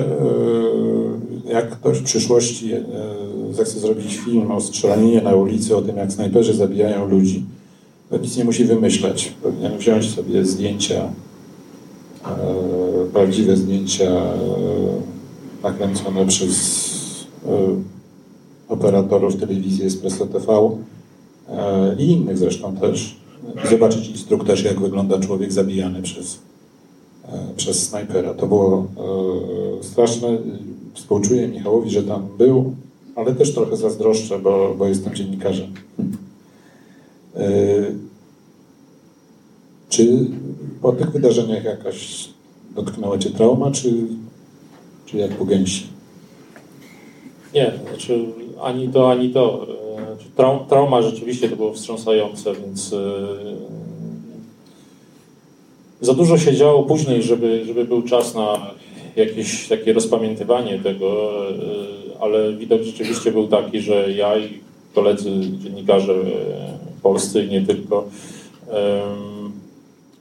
jak 1.47 1.71
ktoś 1.71 1.99
w 1.99 2.03
przyszłości 2.03 2.71
zechce 3.53 3.81
zrobić 3.81 4.17
film 4.17 4.51
o 4.51 4.61
strzelaninie 4.61 5.23
na 5.23 5.35
ulicy, 5.35 5.77
o 5.77 5.83
tym 5.83 5.97
jak 5.97 6.13
snajperzy 6.13 6.55
zabijają 6.55 7.09
ludzi, 7.09 7.45
to 8.11 8.19
nic 8.19 8.37
nie 8.37 8.45
musi 8.45 8.65
wymyśleć. 8.65 9.33
Powinien 9.43 9.79
wziąć 9.79 10.11
sobie 10.11 10.45
zdjęcia, 10.45 11.05
e, 11.05 11.11
prawdziwe 13.13 13.57
zdjęcia 13.57 14.05
e, 14.05 14.33
nakręcone 15.63 16.27
przez 16.27 16.57
e, 17.47 17.49
operatorów 18.73 19.37
telewizji 19.37 19.85
Espresso 19.85 20.27
TV 20.27 20.53
e, 21.49 21.97
i 21.99 22.11
innych 22.11 22.39
zresztą 22.39 22.77
też. 22.77 23.17
Zobaczyć 23.71 24.09
instruktorze, 24.09 24.69
jak 24.69 24.81
wygląda 24.81 25.19
człowiek 25.19 25.53
zabijany 25.53 26.03
przez, 26.03 26.39
e, 27.29 27.55
przez 27.57 27.89
snajpera. 27.89 28.35
To 28.35 28.47
było 28.47 28.87
e, 29.81 29.85
straszne. 29.85 30.39
Współczuję 30.95 31.49
Michałowi, 31.49 31.91
że 31.91 32.03
tam 32.03 32.29
był, 32.39 32.75
ale 33.17 33.35
też 33.35 33.55
trochę 33.55 33.77
zazdroszczę, 33.77 34.39
bo, 34.39 34.75
bo 34.79 34.89
jestem 34.89 35.15
dziennikarzem. 35.15 35.73
Czy 39.89 40.27
po 40.83 40.93
tych 40.93 41.11
wydarzeniach 41.11 41.65
jakaś 41.65 42.29
dotknęła 42.75 43.19
Cię 43.19 43.31
trauma, 43.31 43.71
czy, 43.71 43.93
czy 45.07 45.17
jak 45.17 45.31
po 45.31 45.45
gęsi? 45.45 45.87
Nie, 47.55 47.73
znaczy 47.89 48.27
ani 48.61 48.89
to, 48.89 49.11
ani 49.11 49.31
to. 49.31 49.67
E, 50.37 50.69
trauma 50.69 51.03
rzeczywiście 51.03 51.49
to 51.49 51.57
było 51.57 51.73
wstrząsające, 51.73 52.55
więc 52.55 52.93
e, 52.93 52.99
za 56.01 56.15
dużo 56.15 56.39
się 56.39 56.57
działo 56.57 56.83
później, 56.83 57.23
żeby, 57.23 57.65
żeby 57.65 57.85
był 57.85 58.03
czas 58.03 58.35
na 58.35 58.71
jakieś 59.17 59.69
takie 59.69 59.93
rozpamiętywanie 59.93 60.79
tego, 60.79 61.33
ale 62.21 62.53
widok 62.53 62.83
rzeczywiście 62.83 63.33
był 63.33 63.49
taki, 63.49 63.81
że 63.81 64.13
ja 64.13 64.37
i 64.37 64.61
koledzy 64.95 65.31
dziennikarze 65.41 66.15
polscy 67.03 67.49
nie 67.49 67.63
tylko 67.63 68.09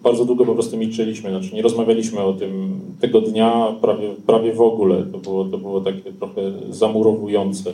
bardzo 0.03 0.25
długo 0.25 0.45
po 0.45 0.53
prostu 0.53 0.77
milczeliśmy, 0.77 1.29
znaczy 1.29 1.55
nie 1.55 1.61
rozmawialiśmy 1.61 2.19
o 2.19 2.33
tym 2.33 2.79
tego 3.01 3.21
dnia 3.21 3.75
prawie, 3.81 4.09
prawie 4.25 4.53
w 4.53 4.61
ogóle. 4.61 5.03
To 5.11 5.17
było, 5.17 5.45
to 5.45 5.57
było 5.57 5.81
takie 5.81 6.13
trochę 6.13 6.41
zamurowujące. 6.69 7.73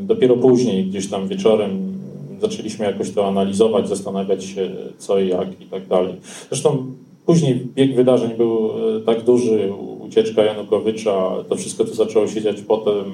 Dopiero 0.00 0.36
później, 0.36 0.84
gdzieś 0.84 1.10
tam 1.10 1.28
wieczorem, 1.28 1.96
zaczęliśmy 2.40 2.84
jakoś 2.84 3.10
to 3.10 3.28
analizować, 3.28 3.88
zastanawiać 3.88 4.44
się 4.44 4.70
co 4.98 5.18
i 5.18 5.28
jak 5.28 5.60
i 5.60 5.64
tak 5.64 5.86
dalej. 5.86 6.14
Zresztą 6.48 6.86
później 7.26 7.54
bieg 7.74 7.94
wydarzeń 7.94 8.30
był 8.36 8.70
e, 8.96 9.00
tak 9.00 9.24
duży, 9.24 9.72
ucieczka 10.00 10.44
Janukowycza, 10.44 11.44
to 11.48 11.56
wszystko, 11.56 11.84
co 11.84 11.94
zaczęło 11.94 12.26
się 12.26 12.42
dziać 12.42 12.60
potem, 12.60 13.04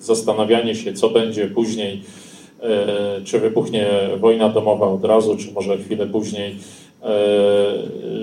zastanawianie 0.00 0.74
się, 0.74 0.92
co 0.92 1.10
będzie 1.10 1.46
później, 1.46 2.02
e, 2.62 3.20
czy 3.24 3.40
wybuchnie 3.40 3.86
wojna 4.20 4.48
domowa 4.48 4.86
od 4.86 5.04
razu, 5.04 5.36
czy 5.36 5.52
może 5.52 5.78
chwilę 5.78 6.06
później, 6.06 6.56
e, 7.02 7.16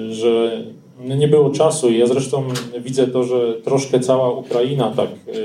że 0.10 0.64
nie 1.00 1.28
było 1.28 1.50
czasu. 1.50 1.92
Ja 1.92 2.08
zresztą 2.08 2.44
widzę 2.80 3.08
to, 3.08 3.24
że 3.24 3.54
troszkę 3.54 4.00
cała 4.00 4.30
Ukraina 4.30 4.92
tak 4.96 5.10
e, 5.10 5.40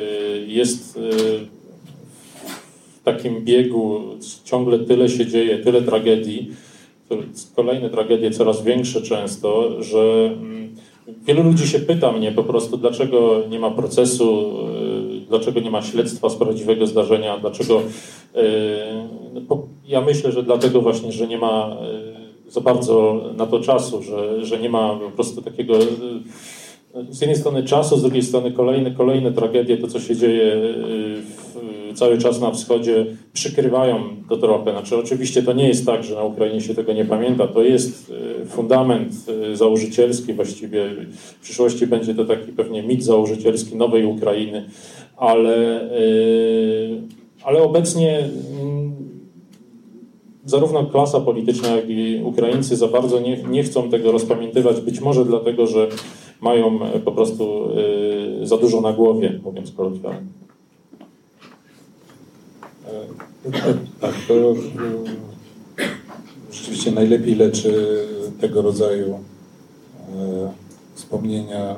jest 0.47 0.99
w 3.01 3.05
takim 3.05 3.45
biegu, 3.45 4.01
ciągle 4.45 4.79
tyle 4.79 5.09
się 5.09 5.27
dzieje, 5.27 5.59
tyle 5.59 5.83
tragedii, 5.83 6.51
kolejne 7.57 7.91
tragedie 7.91 8.31
coraz 8.31 8.62
większe 8.62 9.03
często, 9.03 9.83
że 9.83 10.31
mm, 10.33 10.77
wielu 11.27 11.43
ludzi 11.43 11.69
się 11.69 11.79
pyta 11.79 12.12
mnie 12.12 12.33
po 12.33 12.45
prostu, 12.45 12.77
dlaczego 12.77 13.43
nie 13.51 13.59
ma 13.59 13.71
procesu 13.71 14.53
dlaczego 15.33 15.61
nie 15.61 15.71
ma 15.71 15.83
śledztwa 15.83 16.29
z 16.29 16.37
prawdziwego 16.37 16.87
zdarzenia, 16.87 17.38
dlaczego. 17.38 17.83
E, 18.35 18.43
ja 19.87 20.01
myślę, 20.01 20.33
że 20.33 20.43
dlatego 20.43 20.81
właśnie, 20.81 21.12
że 21.12 21.27
nie 21.27 21.38
ma 21.38 21.77
za 22.53 22.61
bardzo 22.61 23.25
na 23.37 23.47
to 23.47 23.61
czasu, 23.61 24.03
że, 24.03 24.47
że 24.47 24.59
nie 24.59 24.71
ma 24.71 24.97
po 24.97 25.11
prostu 25.11 25.43
takiego 25.43 25.75
z 27.11 27.21
jednej 27.21 27.37
strony 27.37 27.62
czasu, 27.62 27.97
z 27.97 28.03
drugiej 28.03 28.23
strony 28.23 28.53
kolejne, 28.53 28.91
kolejne 28.91 29.33
tragedie, 29.33 29.79
to 29.79 29.88
co 29.88 30.01
się 30.01 30.17
dzieje 30.17 30.57
w, 31.17 31.95
cały 31.95 32.19
czas 32.19 32.41
na 32.41 32.51
wschodzie, 32.51 33.07
przykrywają 33.33 34.01
to 34.29 34.37
trochę. 34.37 34.73
Znaczy, 34.73 34.97
oczywiście 34.97 35.43
to 35.43 35.53
nie 35.53 35.69
jest 35.69 35.87
tak, 35.87 36.05
że 36.05 36.15
na 36.15 36.23
Ukrainie 36.23 36.61
się 36.61 36.75
tego 36.75 36.93
nie 36.93 37.05
pamięta. 37.05 37.49
To 37.49 37.62
jest 37.62 38.12
fundament 38.49 39.12
założycielski 39.55 40.33
właściwie. 40.33 40.91
W 41.11 41.41
przyszłości 41.43 41.87
będzie 41.87 42.15
to 42.15 42.25
taki 42.25 42.53
pewnie 42.53 42.83
mit 42.83 43.05
założycielski 43.05 43.77
nowej 43.77 44.07
Ukrainy 44.07 44.65
ale, 45.23 45.83
y, 45.99 47.01
ale 47.45 47.62
obecnie 47.62 48.19
mm, 48.61 49.02
zarówno 50.45 50.87
klasa 50.87 51.21
polityczna, 51.21 51.69
jak 51.69 51.91
i 51.91 52.23
Ukraińcy 52.25 52.77
za 52.77 52.89
bardzo 52.89 53.21
nie, 53.21 53.43
nie 53.43 53.63
chcą 53.63 53.91
tego 53.91 54.13
rozpamiętywać, 54.13 54.81
być 54.81 55.01
może 55.01 55.25
dlatego, 55.25 55.67
że 55.67 55.89
mają 56.41 56.79
po 57.05 57.13
prostu 57.13 57.69
y, 58.43 58.47
za 58.47 58.57
dużo 58.57 58.81
na 58.81 58.93
głowie, 58.93 59.41
mówiąc 59.45 59.73
kolokwialnie. 59.73 60.27
E, 62.87 63.61
tak, 64.01 64.15
to 64.29 64.55
rzeczywiście 66.53 66.93
najlepiej 66.93 67.35
leczy 67.35 68.05
tego 68.41 68.63
rodzaju 68.63 69.15
e, 69.15 69.19
wspomnienia 70.95 71.77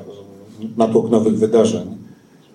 natłok 0.77 1.09
nowych 1.09 1.37
wydarzeń. 1.37 2.05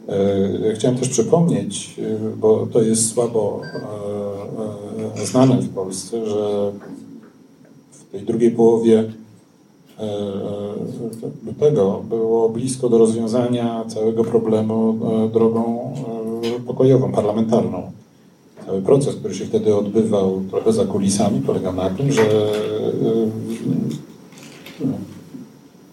E, 0.09 0.75
chciałem 0.75 0.99
też 0.99 1.09
przypomnieć, 1.09 1.96
e, 1.99 2.37
bo 2.37 2.66
to 2.73 2.83
jest 2.83 3.12
słabo 3.12 3.61
e, 3.64 4.89
znane 5.25 5.57
w 5.57 5.68
Polsce, 5.68 6.27
że 6.27 6.73
w 7.92 8.12
tej 8.12 8.23
drugiej 8.23 8.51
połowie 8.51 9.12
lutego 11.46 12.03
było 12.09 12.49
blisko 12.49 12.88
do 12.88 12.99
rozwiązania 12.99 13.85
całego 13.88 14.25
problemu 14.25 14.99
drogą 15.33 15.92
pokojową, 16.66 17.12
parlamentarną. 17.12 17.92
Cały 18.66 18.83
proces, 18.83 19.16
który 19.16 19.35
się 19.35 19.44
wtedy 19.44 19.77
odbywał 19.77 20.42
trochę 20.51 20.73
za 20.73 20.85
kulisami, 20.85 21.40
polegał 21.40 21.75
na 21.75 21.90
tym, 21.90 22.12
że 22.12 22.23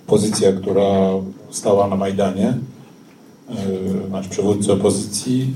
pozycja, 0.07 0.53
która 0.53 1.11
stała 1.49 1.87
na 1.87 1.95
Majdanie, 1.95 2.57
nasz 4.11 4.27
przywódca 4.27 4.73
opozycji 4.73 5.53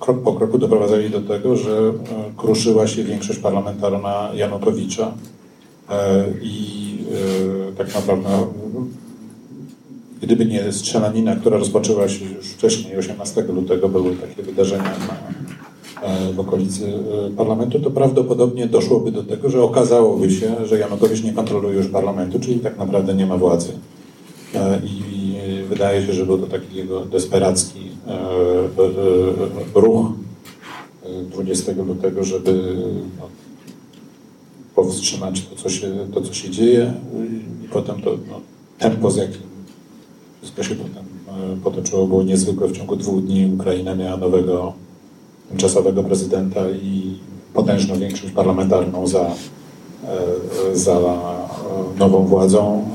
krok 0.00 0.22
po 0.22 0.32
kroku 0.32 0.58
doprowadzali 0.58 1.10
do 1.10 1.20
tego, 1.20 1.56
że 1.56 1.78
e, 1.78 1.92
kruszyła 2.36 2.86
się 2.86 3.04
większość 3.04 3.38
parlamentarna 3.38 4.30
Janukowicza 4.34 5.14
i 6.42 6.86
tak 7.78 7.94
naprawdę 7.94 8.46
gdyby 10.22 10.46
nie 10.46 10.72
strzelanina, 10.72 11.36
która 11.36 11.58
rozpoczęła 11.58 12.08
się 12.08 12.24
już 12.24 12.46
wcześniej, 12.46 12.96
18 12.96 13.42
lutego 13.42 13.88
były 13.88 14.16
takie 14.16 14.42
wydarzenia 14.42 14.94
w 16.34 16.40
okolicy 16.40 16.92
parlamentu, 17.36 17.80
to 17.80 17.90
prawdopodobnie 17.90 18.66
doszłoby 18.66 19.12
do 19.12 19.22
tego, 19.22 19.50
że 19.50 19.62
okazałoby 19.62 20.30
się, 20.30 20.66
że 20.66 20.78
Janukowicz 20.78 21.22
nie 21.22 21.32
kontroluje 21.32 21.76
już 21.76 21.88
parlamentu, 21.88 22.40
czyli 22.40 22.60
tak 22.60 22.78
naprawdę 22.78 23.14
nie 23.14 23.26
ma 23.26 23.36
władzy. 23.36 23.72
I 24.84 25.05
wydaje 25.66 26.06
się, 26.06 26.12
że 26.12 26.26
był 26.26 26.38
to 26.38 26.46
taki 26.46 26.76
jego 26.76 27.04
desperacki 27.04 27.80
e, 28.08 28.12
e, 28.12 29.80
ruch 29.80 30.06
20 31.30 31.72
e, 31.72 31.74
lutego, 31.74 32.24
żeby 32.24 32.76
no, 33.18 33.28
powstrzymać 34.74 35.46
to 35.46 35.56
co, 35.56 35.68
się, 35.68 36.08
to, 36.14 36.20
co 36.20 36.34
się 36.34 36.50
dzieje 36.50 36.94
i 37.64 37.68
potem 37.68 38.02
to 38.02 38.10
no, 38.30 38.40
tempo, 38.78 39.10
z 39.10 39.16
jakim 39.16 39.42
wszystko 40.40 40.62
się 40.62 40.74
potem 40.74 41.04
potoczyło, 41.64 42.06
było 42.06 42.22
niezwykłe. 42.22 42.68
W 42.68 42.72
ciągu 42.72 42.96
dwóch 42.96 43.24
dni 43.24 43.52
Ukraina 43.54 43.94
miała 43.94 44.16
nowego 44.16 44.72
tymczasowego 45.48 46.04
prezydenta 46.04 46.70
i 46.70 47.18
potężną 47.54 47.98
większość 47.98 48.32
parlamentarną 48.32 49.06
za, 49.06 49.30
za 50.74 51.00
nową 51.98 52.26
władzą 52.26 52.88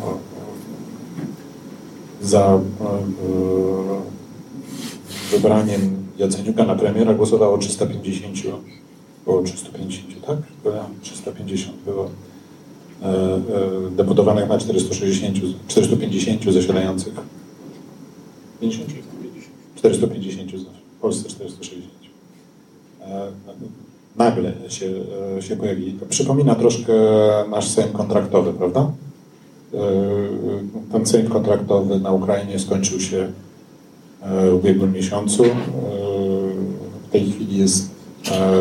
za 2.21 2.60
e, 2.60 2.60
wybraniem 5.31 6.01
Jaceniuka 6.17 6.65
na 6.65 6.75
premiera 6.75 7.13
głosowało 7.13 7.57
350, 7.57 8.38
było 9.25 9.41
350, 9.41 10.25
tak? 10.25 10.38
350 11.01 11.77
było 11.86 12.10
e, 13.03 13.07
e, 13.07 13.39
deputowanych 13.91 14.49
na 14.49 14.57
460, 14.57 15.38
450 15.67 16.53
zasiadających. 16.53 17.13
50 18.62 18.89
450 19.75 20.51
w 20.97 21.01
Polsce 21.01 21.29
460. 21.29 21.91
Nagle 24.15 24.53
się, 24.69 24.89
się 25.39 25.55
pojawili. 25.55 25.99
Przypomina 26.10 26.55
troszkę 26.55 26.93
nasz 27.49 27.67
Sejm 27.67 27.93
kontraktowy, 27.93 28.53
prawda? 28.53 28.91
Ten 30.91 31.05
sejm 31.05 31.27
kontraktowy 31.27 31.99
na 31.99 32.12
Ukrainie 32.12 32.60
skończył 32.60 32.99
się 32.99 33.31
e, 34.21 34.51
w 34.51 34.55
ubiegłym 34.55 34.93
miesiącu. 34.93 35.45
E, 35.45 35.49
w 37.07 37.12
tej 37.12 37.31
chwili 37.31 37.57
jest 37.57 37.89
e, 38.31 38.51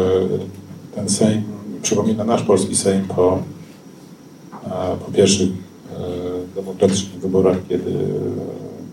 ten 0.94 1.08
sejm, 1.08 1.42
przypomina 1.82 2.24
nasz 2.24 2.42
polski 2.42 2.76
sejm 2.76 3.04
po, 3.04 3.42
po 5.06 5.12
pierwszych 5.12 5.48
demokratycznych 6.54 7.20
wyborach, 7.20 7.56
kiedy 7.68 7.92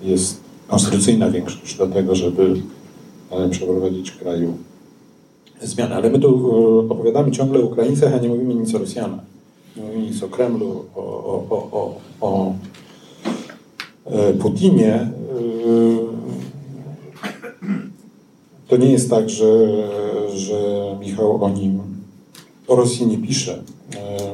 jest 0.03 0.39
konstytucyjna 0.67 1.30
większość 1.30 1.77
do 1.77 1.88
tego, 1.88 2.15
żeby 2.15 2.62
przeprowadzić 3.51 4.12
w 4.12 4.19
kraju 4.19 4.53
zmiany. 5.62 5.95
Ale 5.95 6.10
my 6.10 6.19
tu 6.19 6.89
opowiadamy 6.89 7.32
ciągle 7.32 7.60
o 7.60 7.65
Ukraińcach, 7.65 8.13
a 8.13 8.17
nie 8.17 8.30
mówimy 8.30 8.56
nic 8.56 8.75
o 8.75 8.77
Rosjanach. 8.77 9.37
Nic 9.98 10.24
o 10.24 10.28
Kremlu, 10.28 10.86
o, 10.96 11.02
o, 11.02 11.70
o, 11.72 11.96
o 12.22 12.54
E, 14.12 14.34
Putinie, 14.34 14.94
e, 14.94 15.10
to 18.68 18.78
nie 18.78 18.92
jest 18.92 19.10
tak, 19.10 19.30
że, 19.30 19.68
że 20.36 20.58
Michał 21.00 21.44
o 21.44 21.50
nim, 21.50 21.80
o 22.68 22.76
Rosji 22.76 23.08
nie 23.08 23.18
pisze. 23.18 23.63
E, 23.96 24.28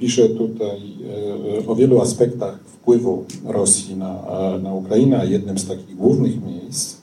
pisze 0.00 0.28
tutaj 0.28 0.80
o 1.66 1.74
wielu 1.74 2.00
aspektach 2.00 2.58
wpływu 2.60 3.24
Rosji 3.44 3.96
na, 3.96 4.22
na 4.62 4.74
Ukrainę, 4.74 5.18
a 5.18 5.24
jednym 5.24 5.58
z 5.58 5.66
takich 5.66 5.96
głównych 5.96 6.44
miejsc 6.44 6.96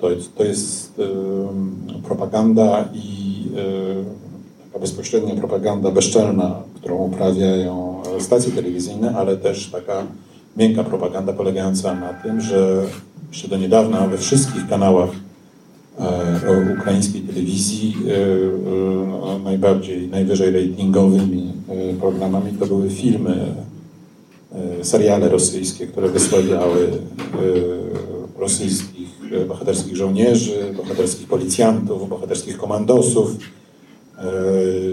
to 0.00 0.10
jest, 0.10 0.34
to 0.36 0.44
jest 0.44 0.92
propaganda 2.04 2.88
i 2.94 3.27
taka 4.72 4.78
bezpośrednia 4.78 5.34
propaganda 5.34 5.90
bezczelna, 5.90 6.62
którą 6.74 6.96
uprawiają 6.96 8.02
stacje 8.18 8.52
telewizyjne, 8.52 9.16
ale 9.16 9.36
też 9.36 9.70
taka 9.70 10.02
miękka 10.56 10.84
propaganda 10.84 11.32
polegająca 11.32 11.94
na 11.94 12.12
tym, 12.12 12.40
że 12.40 12.82
jeszcze 13.28 13.48
do 13.48 13.56
niedawna 13.56 14.06
we 14.06 14.18
wszystkich 14.18 14.68
kanałach 14.68 15.10
e, 15.98 16.72
ukraińskiej 16.80 17.20
telewizji 17.20 17.96
e, 17.96 19.34
e, 19.34 19.38
najbardziej, 19.38 20.08
najwyżej 20.08 20.50
ratingowymi 20.50 21.52
e, 21.68 21.94
programami 21.94 22.52
to 22.52 22.66
były 22.66 22.90
filmy, 22.90 23.54
e, 24.54 24.84
seriale 24.84 25.28
rosyjskie, 25.28 25.86
które 25.86 26.08
wysławiały 26.08 26.86
e, 26.86 28.17
rosyjskich 28.38 29.08
bohaterskich 29.48 29.96
żołnierzy, 29.96 30.74
bohaterskich 30.76 31.28
policjantów, 31.28 32.08
bohaterskich 32.08 32.58
komandosów, 32.58 33.30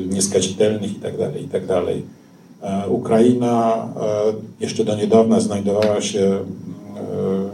nieskazitelnych 0.10 0.94
itd., 0.94 1.18
tak 1.18 1.42
itd. 1.42 1.68
Tak 1.68 1.86
E, 2.66 2.90
Ukraina 2.90 3.88
e, 4.02 4.34
jeszcze 4.60 4.84
do 4.86 4.96
niedawna 4.96 5.40
znajdowała 5.40 6.02
się 6.02 6.20
e, 6.20 6.44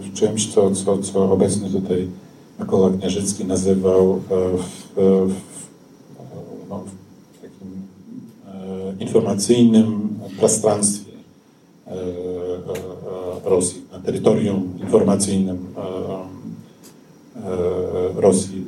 w 0.01 0.13
czymś, 0.13 0.53
co, 0.53 0.71
co, 0.71 0.97
co 0.97 1.31
obecny 1.31 1.69
tutaj 1.69 2.07
Mikoła 2.59 2.89
Kniarzycki 2.89 3.45
nazywał 3.45 4.21
w, 4.29 4.59
w, 4.95 5.33
no, 6.69 6.83
w 7.33 7.41
takim 7.41 7.71
informacyjnym 8.99 10.09
prostranstwie 10.39 11.11
Rosji, 13.43 13.80
terytorium 14.05 14.69
informacyjnym 14.81 15.57
Rosji. 18.15 18.65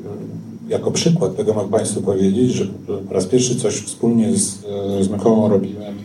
Jako 0.69 0.91
przykład 0.91 1.35
tego 1.35 1.53
mogę 1.53 1.69
Państwu 1.69 2.01
powiedzieć, 2.01 2.51
że 2.51 2.65
po 3.07 3.13
raz 3.13 3.25
pierwszy 3.25 3.55
coś 3.55 3.73
wspólnie 3.73 4.35
z, 4.35 4.59
z 5.01 5.09
Mykołą 5.09 5.49
robiłem 5.49 5.95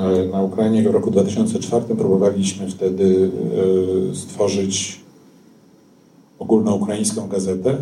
E, 0.00 0.26
na 0.26 0.42
Ukrainie 0.42 0.82
w 0.82 0.86
roku 0.86 1.10
2004 1.10 1.94
próbowaliśmy 1.94 2.70
wtedy 2.70 3.30
e, 4.12 4.14
stworzyć 4.14 5.00
ogólnoukraińską 6.38 7.28
gazetę 7.28 7.76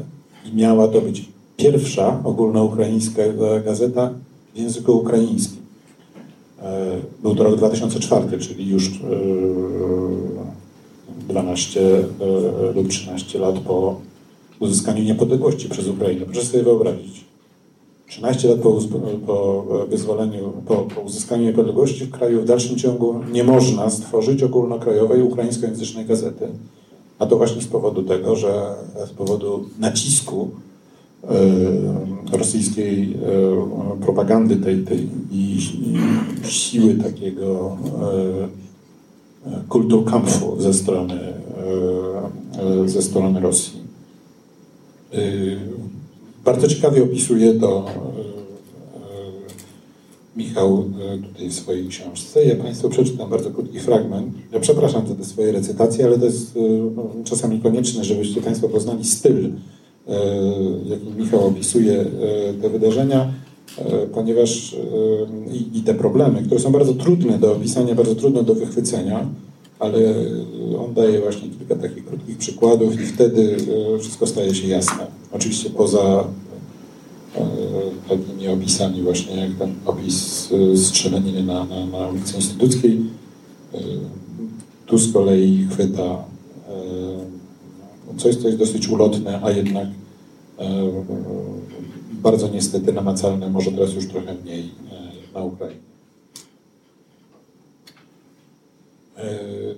i 0.45 0.57
miała 0.57 0.89
to 0.89 1.01
być 1.01 1.29
pierwsza 1.57 2.21
ogólnoukraińska 2.25 3.23
gazeta 3.65 4.11
w 4.55 4.59
języku 4.59 4.99
ukraińskim. 4.99 5.63
E, 6.63 6.97
był 7.23 7.35
to 7.35 7.45
rok 7.45 7.57
2004, 7.57 8.39
czyli 8.39 8.69
już 8.69 9.01
12 11.29 11.81
lub 12.75 12.89
13 12.89 13.39
lat 13.39 13.59
po 13.59 14.01
uzyskaniu 14.61 15.05
niepodległości 15.05 15.69
przez 15.69 15.89
Ukrainę. 15.89 16.27
Proszę 16.27 16.47
sobie 16.47 16.63
wyobrazić. 16.63 17.25
13 18.09 18.49
lat 18.49 18.59
po, 18.59 18.79
po 19.27 19.65
wyzwoleniu, 19.89 20.53
po, 20.67 20.75
po, 20.77 21.01
uzyskaniu 21.01 21.45
niepodległości 21.45 22.05
w 22.05 22.11
kraju 22.11 22.43
w 22.43 22.45
dalszym 22.45 22.77
ciągu 22.77 23.21
nie 23.33 23.45
można 23.45 23.91
stworzyć 23.91 24.43
ogólnokrajowej 24.43 25.23
ukraińskojęzycznej 25.23 26.07
gazety. 26.07 26.49
A 27.19 27.27
to 27.27 27.37
właśnie 27.37 27.63
z 27.63 27.67
powodu 27.67 28.03
tego, 28.03 28.37
że 28.37 28.75
z 29.07 29.11
powodu 29.11 29.65
nacisku 29.79 30.51
e, 31.25 32.39
rosyjskiej 32.39 33.15
e, 33.15 34.01
propagandy 34.01 34.57
tej, 34.57 34.85
tej 34.85 35.09
i, 35.31 35.59
i 36.43 36.51
siły 36.51 36.95
takiego 36.95 37.77
e, 38.03 38.68
kultu 39.69 40.03
kampfu 40.03 40.61
ze 40.61 40.75
strony, 40.75 41.15
e, 42.85 42.89
ze 42.89 43.03
strony 43.03 43.41
Rosji. 43.41 43.81
E, 45.13 45.19
bardzo 46.45 46.69
ciekawie 46.69 47.03
opisuje 47.03 47.55
to 47.55 47.87
e, 47.89 48.29
Michał 50.37 50.85
tutaj 51.29 51.49
w 51.49 51.55
swojej 51.55 51.89
książce. 51.89 52.45
Ja 52.45 52.57
Państwu 52.57 52.89
przeczytam 52.89 53.31
bardzo 53.31 53.51
krótki 53.51 53.81
fragment. 53.81 54.35
Ja 54.53 54.61
przepraszam 54.61 55.07
za 55.07 55.15
te 55.15 55.25
swoje 55.25 55.53
recytacje, 55.53 56.05
ale 56.05 56.19
to 56.19 56.25
jest 56.25 56.59
czasami 57.25 57.61
konieczne, 57.61 58.05
żebyście 58.05 58.43
Państwo 58.43 58.69
poznali 58.69 59.05
styl, 59.05 59.53
jaki 60.87 61.07
Michał 61.17 61.47
opisuje 61.47 62.05
te 62.63 62.69
wydarzenia, 62.69 63.33
ponieważ 64.15 64.77
i, 65.53 65.79
i 65.79 65.83
te 65.83 65.95
problemy, 65.95 66.43
które 66.43 66.61
są 66.61 66.73
bardzo 66.73 66.95
trudne 66.95 67.39
do 67.39 67.53
opisania, 67.53 67.95
bardzo 67.95 68.15
trudne 68.15 68.45
do 68.45 68.55
wychwycenia, 68.55 69.27
ale 69.79 69.99
on 70.79 70.95
daje 70.95 71.21
właśnie 71.21 71.49
kilka 71.49 71.75
takich 71.77 72.05
krótkich 72.07 72.39
przykładów 72.39 73.01
i 73.01 73.07
wtedy 73.07 73.57
e, 73.97 73.99
wszystko 73.99 74.27
staje 74.27 74.55
się 74.55 74.69
jasne. 74.69 75.07
Oczywiście 75.33 75.71
poza 75.71 76.25
e, 77.37 77.47
takimi 78.09 78.49
opisami 78.49 79.03
właśnie 79.03 79.37
jak 79.37 79.55
ten 79.59 79.75
opis 79.87 80.49
strzelaniny 80.77 81.43
na, 81.43 81.65
na, 81.65 81.87
na 81.87 82.09
ulicy 82.09 82.37
Instytuckiej. 82.37 83.01
E, 83.75 83.79
tu 84.87 84.99
z 84.99 85.13
kolei 85.13 85.67
chwyta 85.71 86.25
coś, 88.17 88.37
co 88.37 88.47
jest 88.47 88.59
dosyć 88.59 88.89
ulotne, 88.89 89.41
a 89.43 89.51
jednak 89.51 89.87
bardzo 92.23 92.49
niestety 92.49 92.93
namacalne, 92.93 93.51
może 93.51 93.73
teraz 93.73 93.95
już 93.95 94.07
trochę 94.07 94.35
mniej 94.35 94.71
na 95.35 95.43
Ukrainie. 95.43 95.89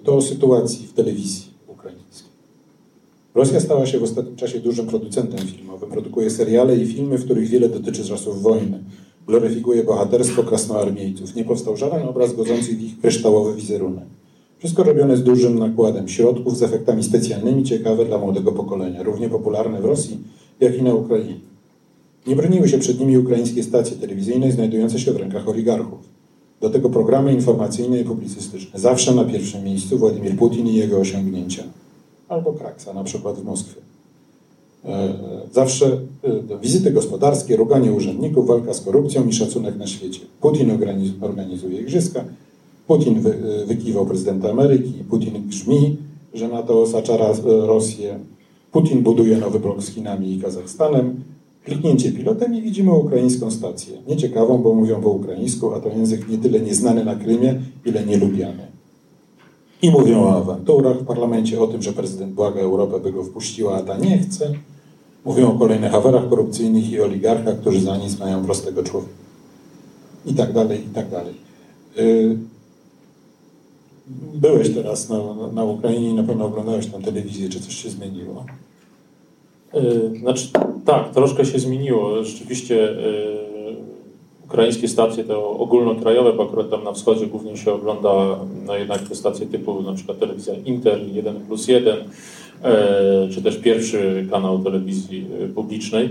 To 0.05 0.17
o 0.17 0.23
sytuacji 0.23 0.87
w 0.87 0.93
telewizji 0.93 1.47
ukraińskiej. 1.67 2.31
Rosja 3.35 3.61
stała 3.61 3.87
się 3.87 3.99
w 3.99 4.03
ostatnim 4.03 4.37
czasie 4.37 4.61
dużym 4.61 4.87
producentem 4.87 5.39
filmowym. 5.39 5.91
Produkuje 5.91 6.31
seriale 6.31 6.77
i 6.77 6.87
filmy, 6.87 7.19
w 7.19 7.25
których 7.25 7.49
wiele 7.49 7.69
dotyczy 7.69 8.05
czasów 8.05 8.43
wojny. 8.43 8.79
Gloryfikuje 9.27 9.85
bohaterstwo 9.85 10.43
krasnoarmiejców. 10.43 11.35
Nie 11.35 11.45
powstał 11.45 11.77
żaden 11.77 12.09
obraz 12.09 12.33
godzący 12.37 12.77
w 12.77 12.83
ich 12.83 13.01
kryształowy 13.01 13.55
wizerunek. 13.55 14.05
Wszystko 14.59 14.83
robione 14.83 15.17
z 15.17 15.23
dużym 15.23 15.59
nakładem 15.59 16.09
środków, 16.09 16.57
z 16.57 16.63
efektami 16.63 17.03
specjalnymi, 17.03 17.65
ciekawe 17.65 18.05
dla 18.05 18.19
młodego 18.19 18.53
pokolenia, 18.53 19.03
równie 19.03 19.29
popularne 19.29 19.81
w 19.81 19.85
Rosji, 19.85 20.19
jak 20.61 20.79
i 20.79 20.83
na 20.83 20.95
Ukrainie. 20.95 21.50
Nie 22.27 22.37
broniły 22.37 22.69
się 22.69 22.79
przed 22.79 23.01
nimi 23.01 23.19
ukraińskie 23.19 23.63
stacje 23.63 23.97
telewizyjne 23.97 24.53
znajdujące 24.53 24.99
się 24.99 25.13
w 25.13 25.17
rękach 25.17 25.49
oligarchów. 25.49 25.99
Do 26.61 26.71
tego 26.71 26.91
programy 26.91 27.33
informacyjne 27.33 28.01
i 28.01 28.05
publicystyczne. 28.05 28.81
Zawsze 28.81 29.15
na 29.15 29.25
pierwszym 29.25 29.65
miejscu 29.65 29.99
Władimir 29.99 30.37
Putin 30.37 30.67
i 30.67 30.75
jego 30.75 30.99
osiągnięcia. 30.99 31.63
Albo 32.29 32.53
Kraksa, 32.53 32.95
na 32.95 33.05
przykład 33.05 33.37
w 33.37 33.45
Moskwie. 33.45 33.81
E, 34.85 35.15
zawsze 35.53 36.01
e, 36.23 36.59
wizyty 36.63 36.91
gospodarskie, 36.91 37.57
ruganie 37.57 37.93
urzędników, 37.93 38.47
walka 38.47 38.75
z 38.75 38.81
korupcją 38.81 39.29
i 39.29 39.33
szacunek 39.33 39.77
na 39.77 39.87
świecie. 39.87 40.21
Putin 40.41 40.71
organizuje 41.21 41.81
igrzyska, 41.81 42.25
Putin 42.87 43.21
wy, 43.21 43.65
wykiwał 43.67 44.07
prezydenta 44.07 44.51
Ameryki, 44.51 44.93
Putin 45.11 45.49
grzmi, 45.49 45.97
że 46.35 46.49
na 46.49 46.63
to 46.63 46.83
osacza 46.83 47.17
Rosję. 47.45 48.19
Putin 48.73 49.03
buduje 49.03 49.37
nowy 49.37 49.61
blok 49.61 49.83
z 49.83 49.89
Chinami 49.89 50.33
i 50.33 50.41
Kazachstanem. 50.41 51.23
Kliknięcie 51.65 52.13
pilotem 52.13 52.55
i 52.55 52.63
widzimy 52.63 52.93
ukraińską 52.93 53.51
stację. 53.51 53.97
Nieciekawą, 54.09 54.59
bo 54.59 54.75
mówią 54.75 55.01
po 55.01 55.11
ukraińsku, 55.11 55.75
a 55.75 55.81
to 55.81 55.89
język 55.89 56.29
nie 56.29 56.39
tyle 56.39 56.61
nieznany 56.61 57.05
na 57.05 57.15
Krymie, 57.17 57.61
ile 57.85 58.07
nielubiany. 58.07 58.67
I 59.83 59.91
mówią 59.91 60.23
o 60.23 60.37
awanturach 60.37 60.99
w 60.99 61.05
parlamencie, 61.05 61.61
o 61.61 61.67
tym, 61.67 61.83
że 61.83 61.93
prezydent 61.93 62.33
błaga 62.33 62.61
Europę, 62.61 63.01
by 63.01 63.13
go 63.13 63.25
wpuściła, 63.25 63.77
a 63.77 63.83
ta 63.83 63.97
nie 63.99 64.19
chce. 64.19 64.55
Mówią 65.25 65.55
o 65.55 65.59
kolejnych 65.59 65.95
aferach 65.95 66.29
korupcyjnych 66.29 66.91
i 66.91 67.01
oligarchach, 67.01 67.61
którzy 67.61 67.81
za 67.81 67.97
nic 67.97 68.19
mają 68.19 68.45
prostego 68.45 68.83
człowieka. 68.83 69.13
I 70.27 70.35
tak 70.35 70.53
dalej, 70.53 70.81
i 70.87 70.95
tak 70.95 71.11
dalej. 71.11 71.35
Y, 71.99 72.37
byłeś 74.35 74.75
teraz 74.75 75.09
na, 75.09 75.19
na 75.53 75.65
Ukrainie 75.65 76.11
i 76.11 76.15
na 76.15 76.23
pewno 76.23 76.45
oglądałeś 76.45 76.87
tam 76.87 77.03
telewizję. 77.03 77.49
Czy 77.49 77.61
coś 77.61 77.75
się 77.75 77.91
zmieniło? 77.91 78.45
Y, 79.75 80.19
znaczy, 80.21 80.49
tak, 80.85 81.11
troszkę 81.11 81.45
się 81.45 81.59
zmieniło. 81.59 82.25
Rzeczywiście 82.25 82.91
y, 82.91 83.51
ukraińskie 84.51 84.89
stacje 84.89 85.25
to 85.25 85.51
ogólnokrajowe, 85.51 86.33
bo 86.33 86.45
akurat 86.45 86.71
tam 86.71 86.85
na 86.85 86.93
wschodzie 86.93 87.27
głównie 87.27 87.57
się 87.57 87.73
ogląda 87.73 88.39
no 88.67 88.77
jednak 88.77 89.09
te 89.09 89.15
stacje 89.15 89.47
typu 89.47 89.83
na 89.83 89.93
przykład 89.93 90.19
telewizja 90.19 90.55
Inter 90.65 91.01
1 91.13 91.41
plus 91.41 91.69
1, 91.69 91.99
e, 91.99 93.29
czy 93.35 93.43
też 93.43 93.57
pierwszy 93.57 94.27
kanał 94.31 94.59
telewizji 94.59 95.27
e, 95.45 95.49
publicznej. 95.49 96.09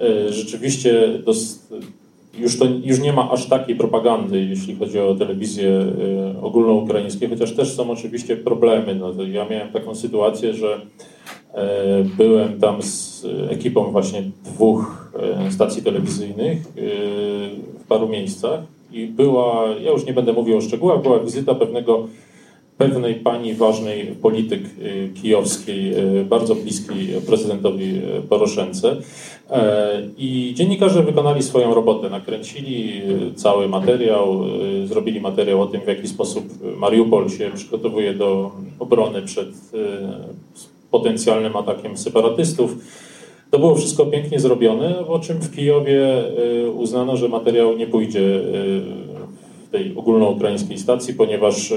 E, 0.00 0.32
rzeczywiście 0.32 1.08
już, 2.38 2.58
to, 2.58 2.64
już 2.84 3.00
nie 3.00 3.12
ma 3.12 3.30
aż 3.30 3.46
takiej 3.46 3.76
propagandy, 3.76 4.44
jeśli 4.44 4.76
chodzi 4.76 5.00
o 5.00 5.14
telewizję 5.14 5.86
ogólnoukraińską, 6.42 7.28
chociaż 7.28 7.52
też 7.52 7.72
są 7.72 7.90
oczywiście 7.90 8.36
problemy. 8.36 8.94
No, 8.94 9.12
ja 9.32 9.48
miałem 9.48 9.72
taką 9.72 9.94
sytuację, 9.94 10.54
że 10.54 10.80
byłem 12.16 12.60
tam 12.60 12.82
z 12.82 13.26
ekipą 13.50 13.84
właśnie 13.84 14.22
dwóch 14.44 15.12
stacji 15.50 15.82
telewizyjnych 15.82 16.58
w 17.84 17.86
paru 17.88 18.08
miejscach 18.08 18.60
i 18.92 19.06
była, 19.06 19.68
ja 19.82 19.90
już 19.90 20.06
nie 20.06 20.12
będę 20.12 20.32
mówił 20.32 20.56
o 20.56 20.60
szczegółach, 20.60 21.02
była 21.02 21.18
wizyta 21.18 21.54
pewnego 21.54 22.08
pewnej 22.78 23.14
pani 23.14 23.54
ważnej 23.54 24.06
polityk 24.06 24.62
kijowskiej, 25.22 25.94
bardzo 26.28 26.54
bliskiej 26.54 27.08
prezydentowi 27.26 28.00
Poroszence. 28.28 28.96
E, 29.50 30.02
I 30.18 30.52
dziennikarze 30.54 31.02
wykonali 31.02 31.42
swoją 31.42 31.74
robotę, 31.74 32.10
nakręcili 32.10 33.02
cały 33.34 33.68
materiał, 33.68 34.44
zrobili 34.84 35.20
materiał 35.20 35.62
o 35.62 35.66
tym, 35.66 35.80
w 35.80 35.88
jaki 35.88 36.08
sposób 36.08 36.44
Mariupol 36.76 37.30
się 37.30 37.50
przygotowuje 37.54 38.14
do 38.14 38.50
obrony 38.78 39.22
przed 39.22 39.48
potencjalnym 40.94 41.56
atakiem 41.56 41.96
separatystów. 41.96 42.76
To 43.50 43.58
było 43.58 43.74
wszystko 43.74 44.06
pięknie 44.06 44.40
zrobione, 44.40 44.94
po 45.06 45.18
czym 45.18 45.38
w 45.40 45.56
Kijowie 45.56 46.02
uznano, 46.74 47.16
że 47.16 47.28
materiał 47.28 47.76
nie 47.76 47.86
pójdzie 47.86 48.40
tej 49.72 49.96
ogólnoukraińskiej 49.96 50.78
stacji, 50.78 51.14
ponieważ, 51.14 51.72
e, 51.72 51.76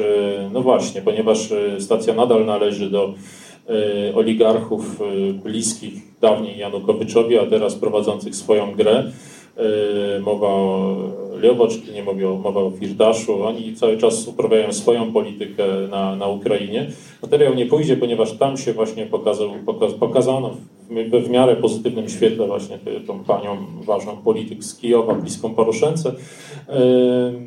no 0.54 0.62
właśnie, 0.62 1.02
ponieważ 1.02 1.54
stacja 1.80 2.14
nadal 2.14 2.46
należy 2.46 2.90
do 2.90 3.14
oligarchów 4.16 5.00
bliskich 5.44 5.94
dawniej 6.22 6.58
Janukowyczowi, 6.58 7.38
a 7.38 7.46
teraz 7.46 7.76
prowadzących 7.76 8.36
swoją 8.36 8.76
grę. 8.76 9.12
Mowa 10.22 10.48
o 10.48 10.96
Leoboczkinie, 11.42 12.04
mowa 12.44 12.62
o 12.62 12.72
Firdaszu. 12.72 13.44
Oni 13.44 13.76
cały 13.76 13.98
czas 13.98 14.28
uprawiają 14.28 14.74
swoją 14.74 15.14
politykę 15.14 15.64
na, 15.92 16.16
na 16.16 16.28
Ukrainie. 16.28 16.88
Materiał 17.22 17.54
nie 17.54 17.66
pójdzie, 17.66 17.98
ponieważ 17.98 18.38
tam 18.38 18.58
się 18.58 18.74
właśnie 18.74 19.06
pokazał, 19.06 19.50
pokazano 20.00 20.56
w, 21.24 21.30
miarę 21.30 21.56
pozytywnym 21.56 22.10
świetle 22.10 22.48
właśnie 22.48 22.80
tą 23.08 23.24
panią 23.24 23.58
ważną 23.86 24.18
polityk 24.18 24.64
z 24.64 24.76
Kijowa, 24.76 25.14
bliską 25.14 25.56
Poroszence. 25.56 26.12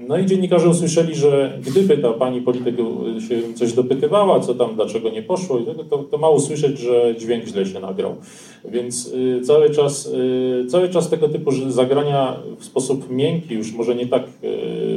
No 0.08 0.18
i 0.18 0.26
dziennikarze 0.26 0.68
usłyszeli, 0.68 1.14
że 1.14 1.58
gdyby 1.66 1.98
ta 1.98 2.12
pani 2.12 2.40
polityk 2.40 2.76
się 3.28 3.54
coś 3.54 3.72
dopytywała, 3.72 4.40
co 4.40 4.54
tam, 4.54 4.74
dlaczego 4.74 5.10
nie 5.10 5.22
poszło, 5.22 5.58
to, 5.90 5.98
to 5.98 6.18
ma 6.18 6.28
usłyszeć, 6.28 6.78
że 6.78 7.14
dźwięk 7.18 7.44
źle 7.44 7.66
się 7.66 7.80
nagrał. 7.80 8.16
Więc 8.64 9.06
y, 9.06 9.40
cały 9.44 9.70
czas, 9.70 10.10
cały 10.68 10.88
czas 10.88 11.10
tego 11.10 11.28
typu 11.28 11.50
zagrania 11.68 12.36
w 12.58 12.64
sposób 12.64 13.10
miękki, 13.10 13.54
już 13.54 13.72
może 13.72 13.94
nie 13.94 14.06
tak 14.06 14.22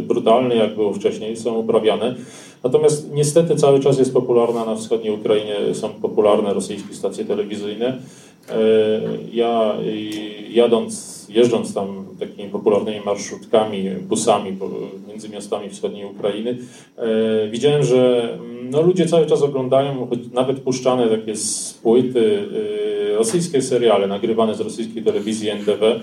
brutalny, 0.03 0.55
jak 0.55 0.75
było 0.75 0.93
wcześniej, 0.93 1.37
są 1.37 1.53
uprawiane. 1.55 2.15
Natomiast 2.63 3.13
niestety 3.13 3.55
cały 3.55 3.79
czas 3.79 3.99
jest 3.99 4.13
popularna 4.13 4.65
na 4.65 4.75
wschodniej 4.75 5.13
Ukrainie, 5.13 5.55
są 5.73 5.89
popularne 5.89 6.53
rosyjskie 6.53 6.93
stacje 6.93 7.25
telewizyjne. 7.25 7.97
E, 8.49 8.55
ja 9.33 9.75
jadąc, 10.49 11.25
jeżdżąc 11.29 11.73
tam 11.73 12.05
takimi 12.19 12.49
popularnymi 12.49 13.05
marszutkami, 13.05 13.89
busami 13.89 14.57
między 15.07 15.29
miastami 15.29 15.69
wschodniej 15.69 16.05
Ukrainy, 16.05 16.57
e, 16.97 17.49
widziałem, 17.49 17.83
że 17.83 18.33
mm, 18.33 18.69
no, 18.69 18.81
ludzie 18.81 19.05
cały 19.05 19.25
czas 19.25 19.41
oglądają, 19.41 20.07
nawet 20.33 20.59
puszczane 20.59 21.07
takie 21.07 21.35
z 21.35 21.73
płyty, 21.73 22.43
e, 23.11 23.17
rosyjskie 23.17 23.61
seriale 23.61 24.07
nagrywane 24.07 24.55
z 24.55 24.59
rosyjskiej 24.59 25.03
telewizji 25.03 25.49
NTV, 25.49 25.99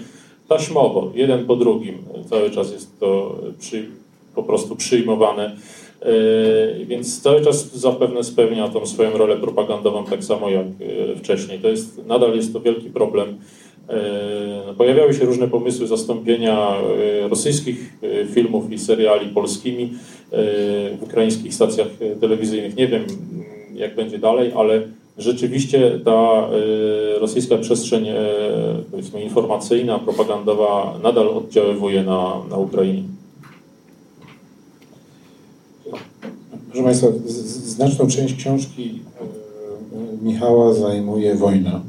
taśmowo, 0.49 1.13
jeden 1.15 1.47
po 1.47 1.57
drugim. 1.57 1.99
Cały 2.31 2.51
czas 2.51 2.73
jest 2.73 3.01
to 3.01 3.39
przy, 3.61 3.87
po 4.35 4.43
prostu 4.43 4.77
przyjmowane 4.77 5.57
więc 6.87 7.23
cały 7.23 7.45
czas 7.45 7.75
zapewne 7.75 8.25
spełnia 8.25 8.69
tą 8.69 8.87
swoją 8.87 9.19
rolę 9.19 9.37
propagandową 9.37 10.05
tak 10.05 10.25
samo 10.25 10.51
jak 10.51 10.67
yy, 10.81 11.17
wcześniej. 11.17 11.59
To 11.59 11.69
jest, 11.69 12.07
nadal 12.07 12.37
jest 12.37 12.53
to 12.53 12.61
wielki 12.61 12.91
problem. 12.91 13.29
Yy, 13.29 13.95
no, 14.67 14.75
pojawiały 14.75 15.15
się 15.15 15.25
różne 15.25 15.49
pomysły 15.49 15.87
zastąpienia 15.87 16.69
rosyjskich 17.29 17.93
filmów 18.35 18.73
i 18.73 18.79
seriali 18.79 19.29
polskimi 19.29 19.93
w 20.99 21.03
ukraińskich 21.03 21.55
stacjach 21.55 21.89
telewizyjnych. 22.21 22.77
Nie 22.77 22.89
wiem, 22.89 23.05
jak 23.75 23.95
będzie 23.95 24.19
dalej, 24.19 24.53
ale 24.57 24.83
rzeczywiście 25.19 26.01
ta 26.05 26.49
rosyjska 27.21 27.57
przestrzeń 27.59 28.07
informacyjna, 29.25 29.99
propagandowa 29.99 30.99
nadal 31.03 31.29
oddziaływuje 31.29 32.03
na, 32.03 32.43
na 32.51 32.57
Ukrainie. 32.57 33.03
Proszę 36.71 36.85
Państwa, 36.85 37.09
znaczną 37.65 38.07
część 38.07 38.35
książki 38.35 39.01
e, 39.21 40.25
Michała 40.25 40.75
zajmuje 40.75 41.35
wojna, 41.35 41.81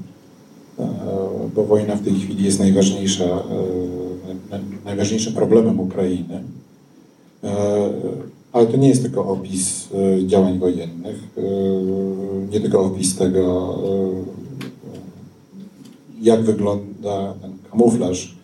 e, 0.80 0.88
bo 1.56 1.64
wojna 1.64 1.96
w 1.96 2.04
tej 2.04 2.14
chwili 2.14 2.44
jest 2.44 2.60
najważniejsza, 2.60 3.24
e, 3.24 4.60
najważniejszym 4.86 5.34
problemem 5.34 5.80
Ukrainy. 5.80 6.44
Ale 8.54 8.68
to 8.68 8.78
nie 8.78 8.90
jest 8.90 9.02
tylko 9.02 9.28
opis 9.28 9.90
działań 10.26 10.60
wojennych, 10.60 11.20
nie 12.52 12.60
tylko 12.60 12.82
opis 12.82 13.16
tego, 13.16 13.78
jak 16.22 16.42
wygląda 16.44 17.34
ten 17.42 17.54
kamuflaż 17.72 18.36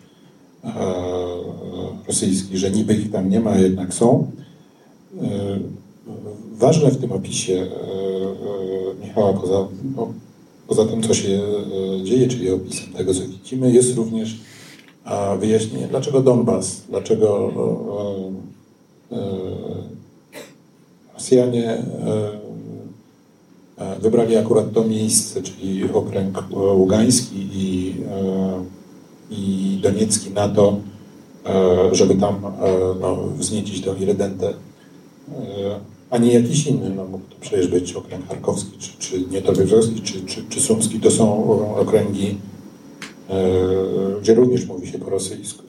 rosyjski, 2.08 2.58
że 2.58 2.70
niby 2.70 2.94
ich 2.94 3.10
tam 3.10 3.30
nie 3.30 3.40
ma, 3.40 3.50
a 3.50 3.58
jednak 3.58 3.94
są 3.94 4.30
Ważne 6.52 6.90
w 6.90 7.00
tym 7.00 7.12
opisie 7.12 7.54
e, 7.54 7.64
e, 7.64 9.06
Michała, 9.06 9.32
poza 9.32 9.68
poza 10.68 10.84
tym, 10.84 11.02
co 11.02 11.14
się 11.14 11.40
dzieje, 12.04 12.28
czyli 12.28 12.50
opisem 12.50 12.92
tego, 12.92 13.14
co 13.14 13.20
widzimy, 13.20 13.72
jest 13.72 13.96
również 13.96 14.36
wyjaśnienie, 15.38 15.88
dlaczego 15.88 16.20
Donbas, 16.22 16.82
dlaczego 16.88 17.52
Rosjanie 21.14 21.82
wybrali 24.00 24.36
akurat 24.36 24.72
to 24.72 24.84
miejsce, 24.84 25.42
czyli 25.42 25.92
okręg 25.92 26.44
ługański 26.74 27.48
i, 27.52 27.94
i 29.30 29.78
doniecki 29.82 30.30
na 30.30 30.48
to, 30.48 30.78
żeby 31.92 32.14
tam 32.14 32.40
no, 33.00 33.16
wzniecić 33.38 33.84
tą 33.84 33.94
irredentę 33.96 34.52
a 36.10 36.18
nie 36.18 36.32
jakiś 36.32 36.66
inny. 36.66 36.90
No, 36.90 37.04
mógł 37.04 37.24
to 37.24 37.36
przecież 37.40 37.68
być 37.68 37.92
okręg 37.92 38.28
charkowski, 38.28 38.78
czy, 38.78 38.90
czy 38.98 39.20
nietowiewski, 39.30 40.00
czy, 40.02 40.20
czy, 40.20 40.44
czy 40.48 40.60
sumski. 40.60 41.00
To 41.00 41.10
są 41.10 41.50
okręgi, 41.76 42.38
e, 43.30 43.44
gdzie 44.20 44.34
również 44.34 44.66
mówi 44.66 44.86
się 44.86 44.98
po 44.98 45.10
rosyjsku. 45.10 45.68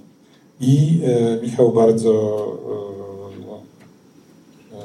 I 0.62 1.00
e, 1.04 1.42
Michał 1.42 1.72
bardzo 1.72 2.12
e, 4.72 4.76
e, 4.76 4.82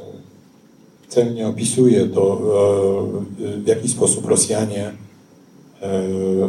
celnie 1.09 1.49
opisuje 1.49 2.07
to, 2.07 2.41
w 3.39 3.67
jaki 3.67 3.89
sposób 3.89 4.27
Rosjanie 4.27 4.93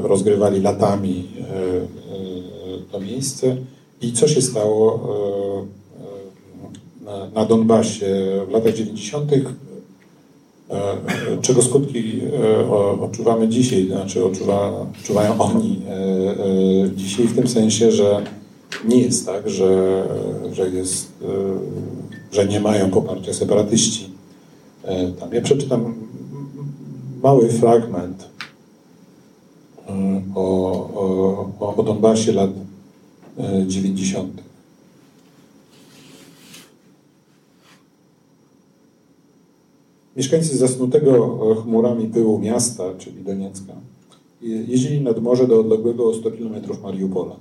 rozgrywali 0.03 0.62
latami 0.62 1.28
to 2.91 2.99
miejsce 2.99 3.58
i 4.01 4.14
co 4.14 4.28
się 4.28 4.41
stało 4.41 5.08
na, 7.36 7.45
Donbasie 7.45 8.05
w 8.47 8.51
latach 8.51 8.74
90., 8.74 9.32
e, 9.34 9.41
czego 11.41 11.61
skutki 11.61 12.22
e, 12.22 12.70
odczuwamy 13.01 13.47
dzisiaj, 13.47 13.88
znaczy 13.88 14.26
odczuwa, 14.26 14.82
odczuwają 14.82 15.41
oni 15.41 15.82
e, 15.89 16.89
dzisiaj 16.95 17.26
w 17.26 17.36
tym 17.36 17.47
sensie, 17.47 17.91
że 17.91 18.24
nie 18.86 18.99
jest 18.99 19.26
tak, 19.26 19.49
że, 19.49 20.03
że, 20.51 20.70
jest, 20.70 21.11
że 22.32 22.45
nie 22.45 22.59
mają 22.59 22.91
poparcia 22.91 23.34
separatyści. 23.34 24.09
Tam 25.20 25.34
ja 25.34 25.41
przeczytam 25.41 25.95
mały 27.24 27.49
fragment 27.49 28.30
o, 30.36 30.41
o, 31.59 31.76
o 31.78 31.84
Donbasie 31.84 32.32
lat 32.32 32.49
90. 33.68 34.45
Mieszkańcy 40.16 40.57
zasnutego 40.57 41.39
e, 41.51 41.55
chmurami 41.61 42.07
pyłu 42.07 42.39
miasta, 42.39 42.84
czyli 42.97 43.24
Doniecka, 43.24 43.74
jeździli 44.41 45.01
nad 45.01 45.22
morze 45.22 45.47
do 45.47 45.59
odległego 45.59 46.09
o 46.09 46.13
100 46.13 46.32
km 46.32 46.53
Mariupola. 46.84 47.36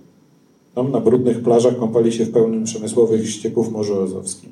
Tam 0.75 0.91
na 0.91 1.01
brudnych 1.01 1.43
plażach 1.43 1.77
kąpali 1.77 2.13
się 2.13 2.25
w 2.25 2.31
pełnym 2.31 2.65
przemysłowych 2.65 3.31
ścieków 3.31 3.73
Morzu 3.73 4.01
Azowskim. 4.01 4.51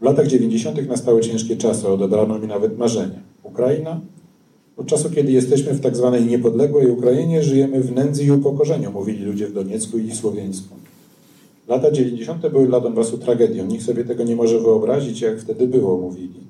W 0.00 0.04
latach 0.04 0.26
90. 0.26 0.88
nastały 0.88 1.20
ciężkie 1.20 1.56
czasy, 1.56 1.88
odebrano 1.88 2.38
mi 2.38 2.46
nawet 2.46 2.78
marzenia. 2.78 3.20
Ukraina? 3.42 4.00
Od 4.76 4.86
czasu, 4.86 5.10
kiedy 5.10 5.32
jesteśmy 5.32 5.72
w 5.72 5.80
tak 5.80 5.96
zwanej 5.96 6.26
niepodległej 6.26 6.90
Ukrainie, 6.90 7.42
żyjemy 7.42 7.80
w 7.80 7.92
nędzy 7.92 8.24
i 8.24 8.30
upokorzeniu, 8.30 8.92
mówili 8.92 9.24
ludzie 9.24 9.46
w 9.46 9.52
Doniecku 9.52 9.98
i 9.98 10.10
Słowiańsku. 10.10 10.74
Lata 11.68 11.90
90. 11.90 12.48
były 12.48 12.66
dla 12.66 12.80
Donbasu 12.80 13.18
tragedią. 13.18 13.66
Nikt 13.66 13.84
sobie 13.84 14.04
tego 14.04 14.24
nie 14.24 14.36
może 14.36 14.60
wyobrazić, 14.60 15.20
jak 15.20 15.40
wtedy 15.40 15.66
było, 15.66 15.98
mówili. 15.98 16.40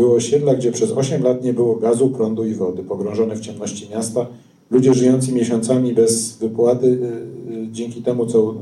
Były 0.00 0.14
osiedla, 0.14 0.54
gdzie 0.54 0.72
przez 0.72 0.92
8 0.92 1.22
lat 1.22 1.44
nie 1.44 1.52
było 1.52 1.76
gazu, 1.76 2.08
prądu 2.08 2.44
i 2.44 2.54
wody. 2.54 2.82
Pogrążone 2.82 3.36
w 3.36 3.40
ciemności 3.40 3.88
miasta, 3.90 4.26
ludzie 4.70 4.94
żyjący 4.94 5.32
miesiącami 5.32 5.94
bez 5.94 6.36
wypłaty, 6.36 6.86
y, 6.86 7.54
y, 7.54 7.68
dzięki 7.72 8.02
temu, 8.02 8.26
co 8.26 8.54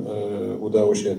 y, 0.57 0.59
udało 0.61 0.95
się 0.95 1.16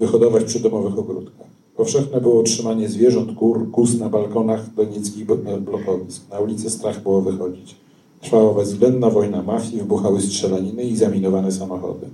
wyhodować 0.00 0.44
przy 0.44 0.60
domowych 0.60 0.98
ogródkach. 0.98 1.46
Powszechne 1.76 2.20
było 2.20 2.42
trzymanie 2.42 2.88
zwierząt, 2.88 3.34
kur, 3.38 3.70
kus 3.70 3.98
na 3.98 4.08
balkonach 4.08 4.74
donieckich 4.74 5.26
blokowisk. 5.60 6.30
Na 6.30 6.38
ulicę 6.40 6.70
strach 6.70 7.02
było 7.02 7.20
wychodzić. 7.22 7.76
Trwała 8.20 8.54
bezwzględna 8.54 9.10
wojna 9.10 9.42
mafii, 9.42 9.78
wybuchały 9.78 10.20
strzelaniny 10.20 10.84
i 10.84 10.96
zaminowane 10.96 11.52
samochody. 11.52 12.06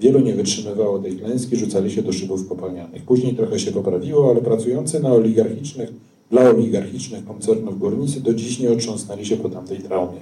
Wielu 0.00 0.20
nie 0.20 0.34
wytrzymywało 0.34 0.98
tej 0.98 1.16
klęski, 1.16 1.56
rzucali 1.56 1.90
się 1.90 2.02
do 2.02 2.12
szybów 2.12 2.48
kopalnianych. 2.48 3.02
Później 3.02 3.34
trochę 3.34 3.58
się 3.58 3.72
poprawiło, 3.72 4.30
ale 4.30 4.40
pracujący 4.40 5.00
na 5.00 5.12
oligarchicznych 5.12 5.92
dla 6.30 6.50
oligarchicznych 6.50 7.24
koncernów 7.24 7.78
górnicy 7.78 8.20
do 8.20 8.34
dziś 8.34 8.58
nie 8.58 8.72
otrząsnęli 8.72 9.26
się 9.26 9.36
po 9.36 9.48
tamtej 9.48 9.78
traumie. 9.78 10.20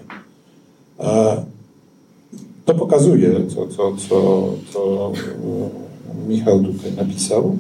To 2.64 2.74
pokazuje, 2.74 3.46
co, 3.54 3.66
co, 3.66 3.96
co, 4.08 4.52
co 4.72 5.12
Michał 6.28 6.62
tutaj 6.62 6.92
napisał. 6.92 7.58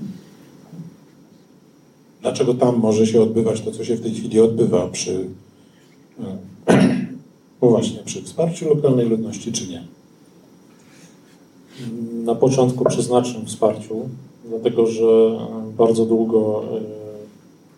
Dlaczego 2.22 2.54
tam 2.54 2.76
może 2.76 3.06
się 3.06 3.22
odbywać 3.22 3.60
to, 3.60 3.70
co 3.70 3.84
się 3.84 3.96
w 3.96 4.00
tej 4.00 4.14
chwili 4.14 4.40
odbywa 4.40 4.88
przy, 4.88 5.28
no 7.62 7.68
właśnie, 7.68 7.98
przy 8.04 8.22
wsparciu 8.22 8.68
lokalnej 8.68 9.08
ludności, 9.08 9.52
czy 9.52 9.68
nie? 9.68 9.84
Na 12.24 12.34
początku 12.34 12.84
przy 12.84 13.02
znacznym 13.02 13.46
wsparciu, 13.46 14.08
dlatego 14.48 14.86
że 14.86 15.38
bardzo 15.78 16.06
długo 16.06 16.64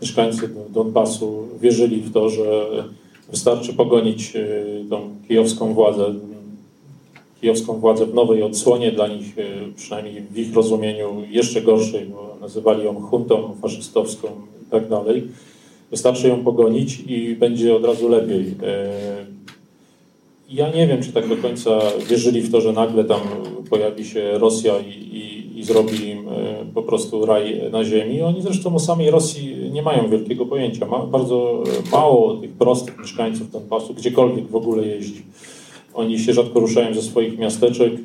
mieszkańcy 0.03 0.51
Donbasu 0.71 1.49
wierzyli 1.61 2.01
w 2.01 2.13
to, 2.13 2.31
że 2.31 2.67
wystarczy 3.31 3.73
pogonić 3.73 4.37
y, 4.37 4.85
tą 4.91 5.11
kijowską 5.29 5.75
władzę, 5.75 6.15
kijowską 7.41 7.79
władzę 7.79 8.07
w 8.07 8.15
nowej 8.15 8.43
odsłonie, 8.43 8.93
dla 8.93 9.09
nich, 9.09 9.39
y, 9.39 9.45
przynajmniej 9.77 10.23
w 10.31 10.39
ich 10.39 10.55
rozumieniu, 10.55 11.23
jeszcze 11.31 11.63
gorszej, 11.63 12.07
bo 12.07 12.37
nazywali 12.41 12.85
ją 12.85 13.01
huntą 13.01 13.55
faszystowską 13.63 14.29
i 14.63 14.71
tak 14.71 14.89
dalej. 14.89 15.29
Wystarczy 15.91 16.29
ją 16.29 16.45
pogonić 16.45 17.01
i 17.07 17.37
będzie 17.37 17.77
od 17.77 17.85
razu 17.85 18.09
lepiej. 18.09 18.55
Ja 20.49 20.71
nie 20.71 20.87
wiem, 20.87 21.03
czy 21.03 21.13
tak 21.13 21.29
do 21.29 21.37
końca 21.37 21.81
wierzyli 22.11 22.41
w 22.41 22.53
to, 22.53 22.61
że 22.61 22.73
nagle 22.73 23.05
tam 23.05 23.21
pojawi 23.71 24.05
się 24.05 24.39
Rosja 24.39 24.79
i, 24.79 24.91
i, 24.91 25.59
i 25.59 25.65
zrobi 25.65 26.09
im 26.09 26.29
e, 26.29 26.65
po 26.75 26.83
prostu 26.83 27.27
raj 27.27 27.71
na 27.73 27.85
ziemi. 27.85 28.23
Oni 28.23 28.43
zresztą 28.43 28.75
o 28.75 28.79
samej 28.79 29.11
Rosji 29.11 29.71
nie 29.73 29.83
mają 29.83 30.11
wielkiego 30.11 30.47
pojęcia. 30.47 30.87
Ma 30.87 31.07
bardzo 31.07 31.65
mało 31.93 32.37
tych 32.37 32.53
prostych 32.53 32.99
mieszkańców 32.99 33.51
Donbasu 33.51 33.95
gdziekolwiek 33.95 34.47
w 34.47 34.57
ogóle 34.57 34.87
jeździ. 34.87 35.23
Oni 35.95 36.19
się 36.19 36.33
rzadko 36.33 36.61
ruszają 36.61 36.95
ze 36.95 37.03
swoich 37.03 37.39
miasteczek. 37.39 37.93
E, 37.93 37.99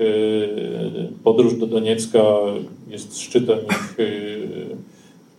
podróż 1.24 1.56
do 1.56 1.68
Doniecka 1.68 2.24
jest 2.90 3.20
szczytem 3.20 3.60
ich 3.60 3.98
e, 4.00 4.93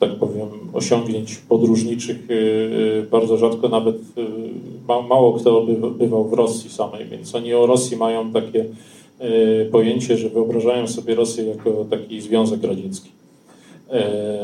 tak 0.09 0.19
powiem, 0.19 0.49
osiągnięć 0.73 1.37
podróżniczych 1.37 2.31
y, 2.31 2.35
y, 2.35 3.07
bardzo 3.11 3.37
rzadko 3.37 3.69
nawet 3.69 3.97
y, 3.97 5.03
mało 5.09 5.33
kto 5.33 5.67
bywał 5.99 6.29
w 6.29 6.33
Rosji 6.33 6.71
samej, 6.71 7.07
więc 7.07 7.35
oni 7.35 7.55
o 7.55 7.67
Rosji 7.67 7.97
mają 7.97 8.33
takie 8.33 8.65
pojęcie, 9.73 10.17
że 10.17 10.29
wyobrażają 10.29 10.87
sobie 10.87 11.15
Rosję 11.15 11.45
jako 11.45 11.87
taki 11.91 12.21
Związek 12.21 12.65
Radziecki. 12.65 13.11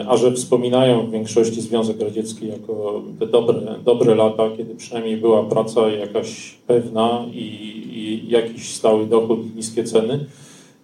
A 0.08 0.16
że 0.16 0.32
wspominają 0.32 1.06
w 1.06 1.10
większości 1.10 1.60
Związek 1.60 2.00
Radziecki 2.00 2.48
jako 2.48 3.02
te 3.18 3.26
dobre, 3.26 3.60
dobre 3.84 4.14
lata, 4.14 4.50
kiedy 4.56 4.74
przynajmniej 4.74 5.16
była 5.16 5.42
praca 5.42 5.90
jakaś 5.90 6.58
pewna 6.66 7.26
i, 7.32 7.44
i 7.92 8.30
jakiś 8.30 8.74
stały 8.74 9.06
dochód 9.06 9.38
i 9.46 9.56
niskie 9.56 9.84
ceny, 9.84 10.26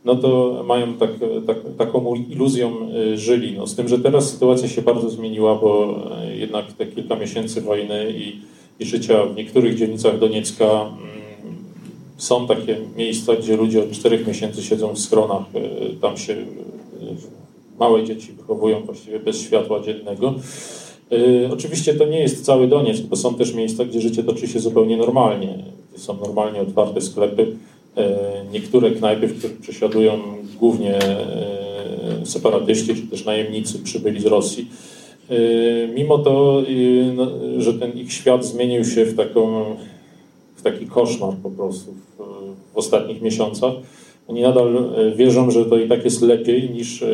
no 0.07 0.17
to 0.17 0.63
mają 0.67 0.95
tak, 0.95 1.11
tak, 1.47 1.57
taką 1.79 2.15
iluzją 2.15 2.73
y, 3.13 3.19
żyli. 3.19 3.55
No, 3.57 3.67
z 3.67 3.75
tym, 3.75 3.89
że 3.89 3.99
teraz 3.99 4.31
sytuacja 4.31 4.69
się 4.69 4.83
bardzo 4.83 5.11
zmieniła, 5.11 5.55
bo 5.55 5.99
y, 6.33 6.37
jednak 6.37 6.73
te 6.73 6.87
kilka 6.87 7.17
miesięcy 7.17 7.61
wojny 7.61 8.11
i, 8.11 8.41
i 8.81 8.87
życia 8.87 9.25
w 9.27 9.37
niektórych 9.37 9.79
dzielnicach 9.79 10.19
Doniecka 10.19 10.65
mm, 10.65 10.99
są 12.17 12.47
takie 12.47 12.77
miejsca, 12.97 13.37
gdzie 13.37 13.57
ludzie 13.57 13.83
od 13.83 13.91
czterech 13.91 14.27
miesięcy 14.27 14.63
siedzą 14.63 14.95
w 14.95 14.99
schronach, 14.99 15.43
y, 15.93 16.01
tam 16.01 16.17
się 16.17 16.37
małe 17.79 18.05
dzieci 18.05 18.33
wychowują 18.33 18.81
właściwie 18.81 19.19
bez 19.19 19.41
światła 19.41 19.81
dziennego. 19.81 20.35
Oczywiście 21.53 21.95
to 21.95 22.07
nie 22.07 22.21
jest 22.21 22.45
cały 22.45 22.69
Donieck, 22.69 23.03
bo 23.03 23.17
są 23.17 23.35
też 23.35 23.55
miejsca, 23.55 23.85
gdzie 23.85 24.01
życie 24.01 24.25
toczy 24.25 24.49
się 24.49 24.61
zupełnie 24.61 24.97
normalnie. 24.97 25.59
Są 25.97 26.17
normalnie 26.17 26.61
otwarte 26.61 27.01
sklepy, 27.01 27.57
E, 27.76 27.76
niektóre 28.53 28.91
knajpy, 28.91 29.27
w 29.27 29.39
których 29.39 29.59
przesiadują 29.59 30.21
głównie 30.59 30.95
e, 30.95 32.27
separatyści 32.27 32.95
czy 32.95 33.03
też 33.03 33.25
najemnicy 33.25 33.79
przybyli 33.79 34.21
z 34.21 34.27
Rosji. 34.27 34.69
E, 35.31 35.35
mimo 35.89 36.19
to, 36.19 36.63
no, 37.15 37.31
że 37.59 37.75
ten 37.75 37.93
ich 37.93 38.13
świat 38.13 38.45
zmienił 38.45 38.85
się 38.85 39.05
w, 39.05 39.17
taką, 39.17 39.65
w 40.57 40.63
taki 40.63 40.87
koszmar 40.87 41.35
po 41.43 41.51
prostu 41.51 41.93
w, 41.93 42.23
w 42.75 42.77
ostatnich 42.77 43.23
miesiącach, 43.23 43.73
oni 44.29 44.43
nadal 44.43 44.91
wierzą, 45.17 45.51
że 45.51 45.65
to 45.65 45.79
i 45.79 45.89
tak 45.89 46.05
jest 46.05 46.23
lepiej 46.23 46.71
niż, 46.71 47.05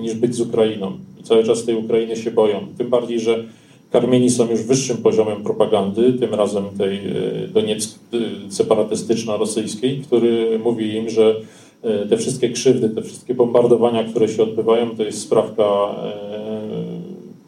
niż 0.00 0.14
być 0.14 0.34
z 0.34 0.40
Ukrainą. 0.40 0.92
I 1.20 1.24
cały 1.24 1.44
czas 1.44 1.64
tej 1.64 1.74
Ukrainy 1.74 2.16
się 2.16 2.30
boją. 2.30 2.66
Tym 2.78 2.90
bardziej, 2.90 3.20
że 3.20 3.44
karmieni 3.92 4.30
są 4.30 4.50
już 4.50 4.62
wyższym 4.62 4.96
poziomem 4.96 5.42
propagandy, 5.42 6.12
tym 6.12 6.34
razem 6.34 6.64
tej 6.78 7.00
doniec 7.54 7.98
separatystyczno-rosyjskiej, 8.48 10.02
który 10.06 10.58
mówi 10.58 10.94
im, 10.94 11.10
że 11.10 11.36
te 12.10 12.16
wszystkie 12.16 12.50
krzywdy, 12.50 12.90
te 12.90 13.02
wszystkie 13.02 13.34
bombardowania, 13.34 14.04
które 14.04 14.28
się 14.28 14.42
odbywają, 14.42 14.96
to 14.96 15.02
jest 15.02 15.20
sprawka 15.20 15.64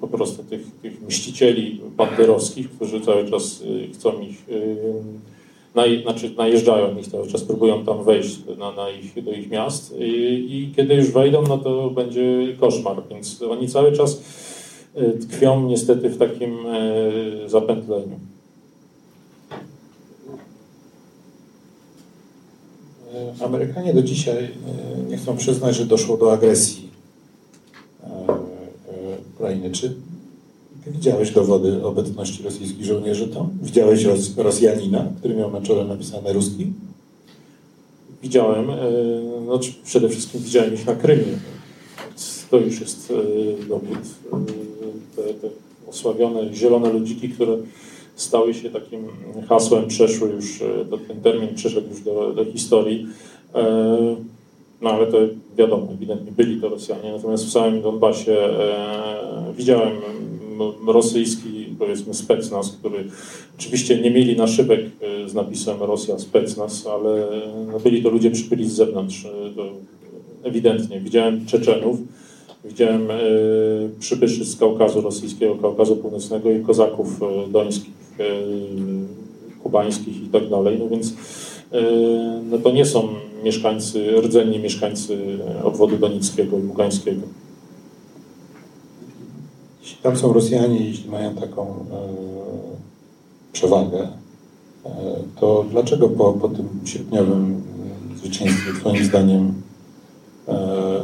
po 0.01 0.09
prostu 0.09 0.43
tych, 0.43 0.67
tych 0.83 1.03
mścicieli 1.03 1.81
banderowskich, 1.97 2.71
którzy 2.71 3.01
cały 3.01 3.31
czas 3.31 3.63
chcą 3.95 4.21
ich 4.21 4.47
naj, 5.75 6.03
znaczy 6.03 6.31
najeżdżają 6.37 6.99
ich 6.99 7.07
cały 7.07 7.27
czas, 7.27 7.43
próbują 7.43 7.85
tam 7.85 8.05
wejść 8.05 8.39
na, 8.59 8.73
na 8.73 8.91
ich, 8.91 9.25
do 9.25 9.33
ich 9.33 9.51
miast. 9.51 9.95
I, 9.99 10.05
i 10.51 10.73
kiedy 10.77 10.95
już 10.95 11.11
wejdą, 11.11 11.43
no 11.49 11.59
to 11.59 11.91
będzie 11.91 12.57
koszmar, 12.61 13.03
więc 13.11 13.43
oni 13.43 13.69
cały 13.69 13.93
czas 13.93 14.21
e, 14.21 14.44
tkwią 15.21 15.67
niestety 15.67 16.09
w 16.09 16.19
takim 16.19 16.67
e, 16.67 17.49
zapętleniu. 17.49 18.19
E, 23.15 23.45
Amerykanie 23.45 23.95
do 23.95 24.03
dzisiaj 24.03 24.51
nie 25.09 25.17
chcą 25.17 25.37
przyznać, 25.37 25.77
że 25.77 25.87
doszło 25.87 26.17
do 26.17 26.33
agresji 26.33 26.89
Ukrainy. 29.35 29.71
Czy 29.71 29.95
Widziałeś 30.87 31.31
dowody 31.31 31.85
obecności 31.85 32.43
rosyjskich 32.43 32.85
żołnierzy 32.85 33.29
tam? 33.29 33.49
Widziałeś 33.63 34.05
Ros 34.05 34.37
Rosjanina, 34.37 35.13
który 35.19 35.35
miał 35.35 35.51
na 35.51 35.61
czole 35.61 35.85
napisane 35.85 36.33
ruski? 36.33 36.73
Widziałem. 38.23 38.67
No, 39.47 39.61
przede 39.85 40.09
wszystkim 40.09 40.41
widziałem 40.41 40.75
ich 40.75 40.87
na 40.87 40.95
Krymie. 40.95 41.39
To 42.51 42.57
już 42.59 42.81
jest 42.81 43.13
dowód. 43.69 43.99
E, 45.19 45.23
te, 45.23 45.35
te 45.35 45.49
osławione 45.89 46.55
zielone 46.55 46.93
ludziki, 46.93 47.29
które 47.29 47.57
stały 48.15 48.55
się 48.55 48.71
takim 48.71 49.07
hasłem, 49.49 49.89
przeszły 49.89 50.31
już, 50.31 50.63
ten 51.09 51.21
termin 51.21 51.55
przeszedł 51.55 51.89
już 51.91 52.01
do, 52.01 52.33
do 52.33 52.45
historii. 52.45 53.07
No 54.81 54.91
ale 54.91 55.07
to 55.07 55.19
wiadomo, 55.57 55.89
ewidentnie 55.93 56.33
byli 56.33 56.61
to 56.61 56.69
Rosjanie. 56.69 57.13
Natomiast 57.13 57.47
w 57.47 57.53
całym 57.53 57.83
Donbasie 57.83 58.37
widziałem 59.57 59.93
rosyjski, 60.87 61.67
powiedzmy, 61.79 62.15
specnaz, 62.15 62.71
który 62.71 63.05
oczywiście 63.59 64.01
nie 64.01 64.11
mieli 64.11 64.37
naszybek 64.37 64.81
e, 64.81 65.29
z 65.29 65.35
napisem 65.35 65.83
Rosja 65.83 66.19
specnaz, 66.19 66.87
ale 66.87 67.27
no, 67.73 67.81
byli 67.81 68.03
to 68.03 68.11
ludzie 68.11 68.31
przybyli 68.31 68.69
z 68.69 68.73
zewnątrz, 68.73 69.25
e, 69.25 69.55
to 69.57 69.73
ewidentnie. 70.43 71.01
Widziałem 71.01 71.47
Czeczenów, 71.47 71.99
widziałem 72.65 73.11
e, 73.11 73.15
przybyszy 73.99 74.45
z 74.45 74.57
Kaukazu 74.57 75.01
Rosyjskiego, 75.01 75.55
Kaukazu 75.55 75.97
Północnego 75.97 76.51
i 76.51 76.63
kozaków 76.63 77.21
e, 77.23 77.49
dońskich, 77.49 77.95
e, 78.19 78.25
kubańskich 79.63 80.23
i 80.23 80.27
tak 80.27 80.49
dalej, 80.49 80.79
no 80.79 80.89
więc 80.89 81.15
no 82.51 82.59
to 82.59 82.73
nie 82.73 82.85
są 82.85 83.09
mieszkańcy, 83.45 84.21
rdzenni 84.21 84.59
mieszkańcy 84.59 85.39
obwodu 85.65 85.97
donickiego 85.97 86.59
i 86.59 86.63
ługańskiego. 86.63 87.21
Jeśli 89.83 89.97
tam 90.03 90.17
są 90.17 90.33
Rosjanie, 90.33 90.89
jeśli 90.89 91.11
mają 91.11 91.35
taką 91.35 91.87
przewagę, 93.53 94.09
to 95.41 95.65
dlaczego 95.71 96.09
po, 96.09 96.33
po 96.33 96.49
tym 96.49 96.69
sierpniowym 96.85 97.63
zwycięstwie, 98.17 98.73
Twoim 98.81 99.05
zdaniem, 99.05 99.55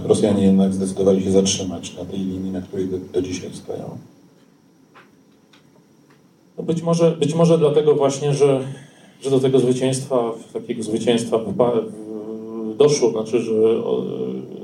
Rosjanie 0.05 0.45
jednak 0.45 0.75
zdecydowali 0.75 1.25
się 1.25 1.31
zatrzymać 1.31 1.97
na 1.97 2.05
tej 2.05 2.19
linii, 2.19 2.51
na 2.51 2.61
której 2.61 2.87
do, 2.89 2.99
do 3.13 3.23
dzisiaj 3.23 3.51
stoją? 3.53 3.99
No 6.59 6.65
być, 6.65 6.83
może, 6.83 7.11
być 7.11 7.35
może 7.35 7.59
dlatego 7.59 7.95
właśnie, 7.95 8.35
że, 8.35 8.61
że 9.23 9.31
do 9.31 9.41
tego 9.41 9.59
zwycięstwa, 9.59 10.33
takiego 10.53 10.83
zwycięstwa 10.83 11.41
doszło, 12.79 13.11
znaczy, 13.11 13.43
że 13.43 13.53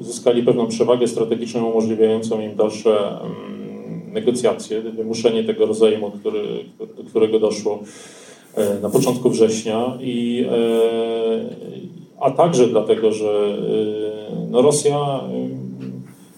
zyskali 0.01 0.43
pewną 0.43 0.67
przewagę 0.67 1.09
strategiczną 1.09 1.71
umożliwiającą 1.71 2.41
im 2.41 2.57
dalsze 2.57 3.21
mm, 3.21 4.13
negocjacje, 4.13 4.81
wymuszenie 4.81 5.45
tego 5.45 5.67
rozejmu, 5.67 6.11
który, 6.11 6.43
do 6.79 7.05
którego 7.05 7.41
doszło 7.41 7.83
e, 8.55 8.81
na 8.81 8.91
początku 8.91 9.31
września, 9.31 9.99
i, 10.01 10.47
e, 10.51 12.06
a 12.21 12.31
także 12.31 12.67
dlatego, 12.67 13.13
że 13.13 13.59
e, 14.31 14.47
no 14.51 14.63
Rosja 14.63 15.21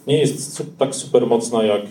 nie 0.07 0.19
jest 0.19 0.63
tak 0.79 0.95
super 0.95 1.27
mocna, 1.27 1.65
jak 1.65 1.83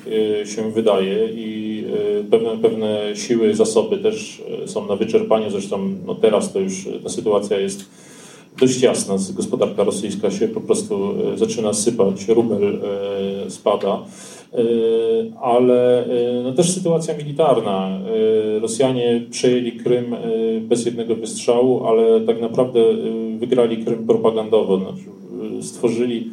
się 0.46 0.72
wydaje 0.72 1.30
i 1.32 1.84
pewne, 2.32 2.58
pewne 2.58 3.16
siły, 3.16 3.56
zasoby 3.56 3.98
też 3.98 4.44
są 4.66 4.86
na 4.86 4.96
wyczerpaniu. 4.96 5.50
Zresztą 5.50 5.90
no 6.06 6.16
teraz 6.16 6.54
to 6.54 6.60
już 6.60 6.88
ta 7.04 7.10
sytuacja 7.10 7.60
jest 7.60 7.86
dość 8.60 8.82
jasna. 8.82 9.16
Gospodarka 9.34 9.84
rosyjska 9.84 10.32
się 10.32 10.48
po 10.48 10.62
prostu 10.62 11.14
zaczyna 11.36 11.74
sypać, 11.74 12.28
rubel 12.28 12.80
spada. 13.50 14.06
Y, 14.54 15.32
ale 15.42 16.06
y, 16.08 16.44
no 16.44 16.54
też 16.54 16.72
sytuacja 16.72 17.18
militarna. 17.18 18.00
Y, 18.56 18.60
Rosjanie 18.60 19.22
przejęli 19.32 19.72
Krym 19.72 20.16
bez 20.62 20.86
jednego 20.86 21.16
wystrzału, 21.16 21.86
ale 21.86 22.22
tak 22.22 22.42
naprawdę 22.42 22.80
wygrali 23.38 23.86
Krym 23.86 24.08
propagandowo. 24.08 24.78
Znaczy, 24.78 25.10
stworzyli, 25.62 26.32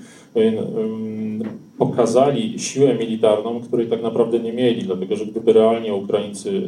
pokazali 1.78 2.58
siłę 2.58 2.94
militarną, 2.94 3.60
której 3.60 3.86
tak 3.86 4.02
naprawdę 4.02 4.38
nie 4.38 4.52
mieli, 4.52 4.82
dlatego 4.82 5.16
że 5.16 5.26
gdyby 5.26 5.52
realnie 5.52 5.94
Ukraińcy 5.94 6.62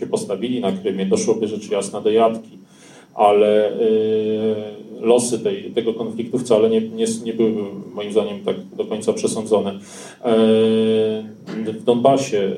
się 0.00 0.06
postawili 0.06 0.60
na 0.60 0.72
Krymie, 0.72 1.06
doszłoby 1.06 1.48
rzecz 1.48 1.70
jasna 1.70 2.00
do 2.00 2.10
jatki, 2.10 2.58
ale 3.18 3.72
losy 5.00 5.38
tej, 5.38 5.62
tego 5.62 5.94
konfliktu 5.94 6.38
wcale 6.38 6.70
nie, 6.70 6.80
nie, 6.80 7.06
nie 7.24 7.32
były 7.32 7.52
moim 7.94 8.12
zdaniem 8.12 8.40
tak 8.44 8.56
do 8.76 8.84
końca 8.84 9.12
przesądzone. 9.12 9.70
E, 9.70 9.78
w 11.56 11.84
Donbasie 11.84 12.56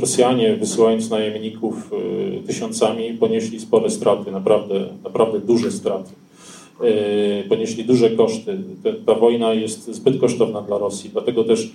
Rosjanie 0.00 0.56
wysyłając 0.56 1.10
najemników 1.10 1.92
e, 1.92 2.46
tysiącami 2.46 3.12
ponieśli 3.12 3.60
spore 3.60 3.90
straty, 3.90 4.30
naprawdę, 4.32 4.86
naprawdę 5.04 5.40
duże 5.40 5.72
straty. 5.72 6.10
Ponieśli 7.48 7.84
duże 7.84 8.10
koszty. 8.10 8.58
Ta 9.06 9.14
wojna 9.14 9.54
jest 9.54 9.94
zbyt 9.94 10.20
kosztowna 10.20 10.62
dla 10.62 10.78
Rosji, 10.78 11.10
dlatego 11.12 11.44
też 11.44 11.72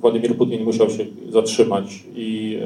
Władimir 0.00 0.36
Putin 0.36 0.64
musiał 0.64 0.90
się 0.90 1.06
zatrzymać 1.30 1.84
i 2.16 2.58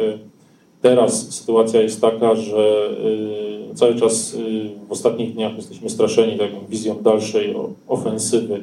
teraz 0.82 1.34
sytuacja 1.34 1.80
jest 1.80 2.00
taka, 2.00 2.34
że 2.34 2.90
cały 3.74 3.94
czas 3.94 4.34
y, 4.34 4.38
w 4.88 4.92
ostatnich 4.92 5.34
dniach 5.34 5.56
jesteśmy 5.56 5.90
straszeni 5.90 6.38
taką 6.38 6.66
wizją 6.68 6.94
dalszej 7.02 7.54
ofensywy 7.88 8.60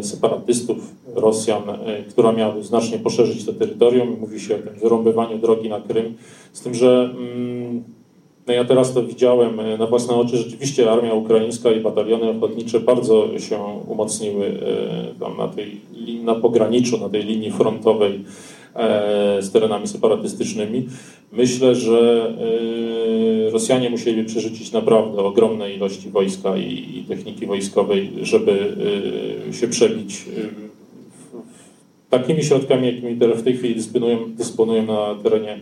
y, 0.00 0.02
separatystów, 0.02 0.76
Rosjan, 1.14 1.62
y, 1.70 2.04
która 2.10 2.32
miałaby 2.32 2.64
znacznie 2.64 2.98
poszerzyć 2.98 3.44
to 3.44 3.52
terytorium. 3.52 4.16
Mówi 4.20 4.40
się 4.40 4.54
o 4.54 4.58
tym 4.58 4.74
wyrąbywaniu 4.82 5.38
drogi 5.38 5.68
na 5.68 5.80
Krym. 5.80 6.14
Z 6.52 6.60
tym, 6.60 6.74
że 6.74 7.10
mm, 7.18 7.82
no 8.46 8.52
ja 8.54 8.64
teraz 8.64 8.94
to 8.94 9.02
widziałem 9.02 9.60
na 9.78 9.86
własne 9.86 10.14
oczy. 10.14 10.36
Rzeczywiście 10.36 10.90
armia 10.90 11.14
ukraińska 11.14 11.70
i 11.70 11.80
bataliony 11.80 12.30
ochotnicze 12.30 12.80
bardzo 12.80 13.38
się 13.38 13.58
umocniły 13.88 14.60
tam 15.20 15.36
na 15.36 15.48
tej 15.48 15.80
na 16.24 16.34
pograniczu, 16.34 16.98
na 16.98 17.08
tej 17.08 17.24
linii 17.24 17.50
frontowej 17.50 18.24
z 19.40 19.50
terenami 19.52 19.88
separatystycznymi. 19.88 20.88
Myślę, 21.32 21.74
że 21.74 22.28
e, 23.48 23.50
Rosjanie 23.50 23.90
musieli 23.90 24.24
przerzucić 24.24 24.72
naprawdę 24.72 25.22
ogromne 25.22 25.72
ilości 25.72 26.08
wojska 26.08 26.56
i, 26.56 27.04
techniki 27.08 27.46
wojskowej, 27.46 28.10
żeby 28.22 28.76
e, 29.48 29.52
się 29.52 29.68
przebić 29.68 30.24
takimi 32.10 32.44
środkami, 32.44 32.86
jakimi 32.86 33.14
w 33.14 33.42
tej 33.42 33.56
chwili 33.56 33.74
dysponują, 33.74 34.18
dysponują 34.32 34.86
na 34.86 35.14
terenie 35.22 35.58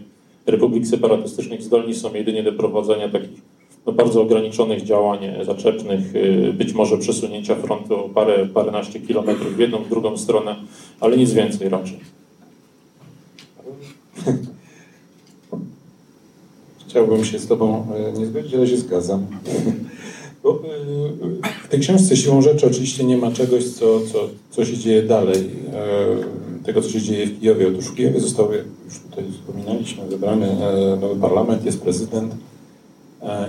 Republik 0.46 0.86
Separatystycznych, 0.86 1.62
zdolni 1.62 1.94
są 1.94 2.14
jedynie 2.14 2.42
do 2.42 2.52
prowadzenia 2.52 3.08
takich 3.08 3.40
no, 3.86 3.92
bardzo 3.92 4.22
ograniczonych 4.22 4.82
działań 4.82 5.18
zaczepnych, 5.42 6.00
być 6.52 6.72
może 6.72 6.98
przesunięcia 6.98 7.54
frontu 7.54 8.04
o 8.04 8.08
parę, 8.08 8.46
paręnaście 8.54 9.00
kilometrów 9.00 9.56
w 9.56 9.58
jedną, 9.58 9.78
w 9.78 9.88
drugą 9.88 10.16
stronę, 10.16 10.56
ale 11.00 11.16
nic 11.16 11.32
więcej 11.32 11.68
raczej. 11.68 12.15
Chciałbym 16.89 17.24
się 17.24 17.39
z 17.39 17.47
Tobą 17.47 17.87
e, 17.95 18.18
nie 18.18 18.26
zgodzić, 18.26 18.55
ale 18.55 18.66
się 18.66 18.76
zgadzam. 18.76 19.26
Bo 20.43 20.51
e, 20.51 20.59
w 21.64 21.68
tej 21.68 21.80
książce 21.80 22.16
siłą 22.16 22.43
rzeczy 22.43 22.66
oczywiście 22.66 23.05
nie 23.05 23.16
ma 23.16 23.32
czegoś, 23.32 23.64
co, 23.64 24.01
co, 24.12 24.28
co 24.51 24.64
się 24.64 24.78
dzieje 24.78 25.03
dalej, 25.03 25.51
e, 25.72 26.64
tego, 26.64 26.82
co 26.82 26.91
się 26.91 27.01
dzieje 27.01 27.26
w 27.26 27.41
Kijowie. 27.41 27.68
Otóż 27.68 27.84
w 27.84 27.95
Kijowie 27.95 28.20
został, 28.20 28.49
już 28.84 28.99
tutaj 29.11 29.24
wspominaliśmy, 29.32 30.07
wybrany 30.07 30.57
nowy 31.01 31.20
parlament, 31.20 31.64
jest 31.64 31.80
prezydent 31.80 32.34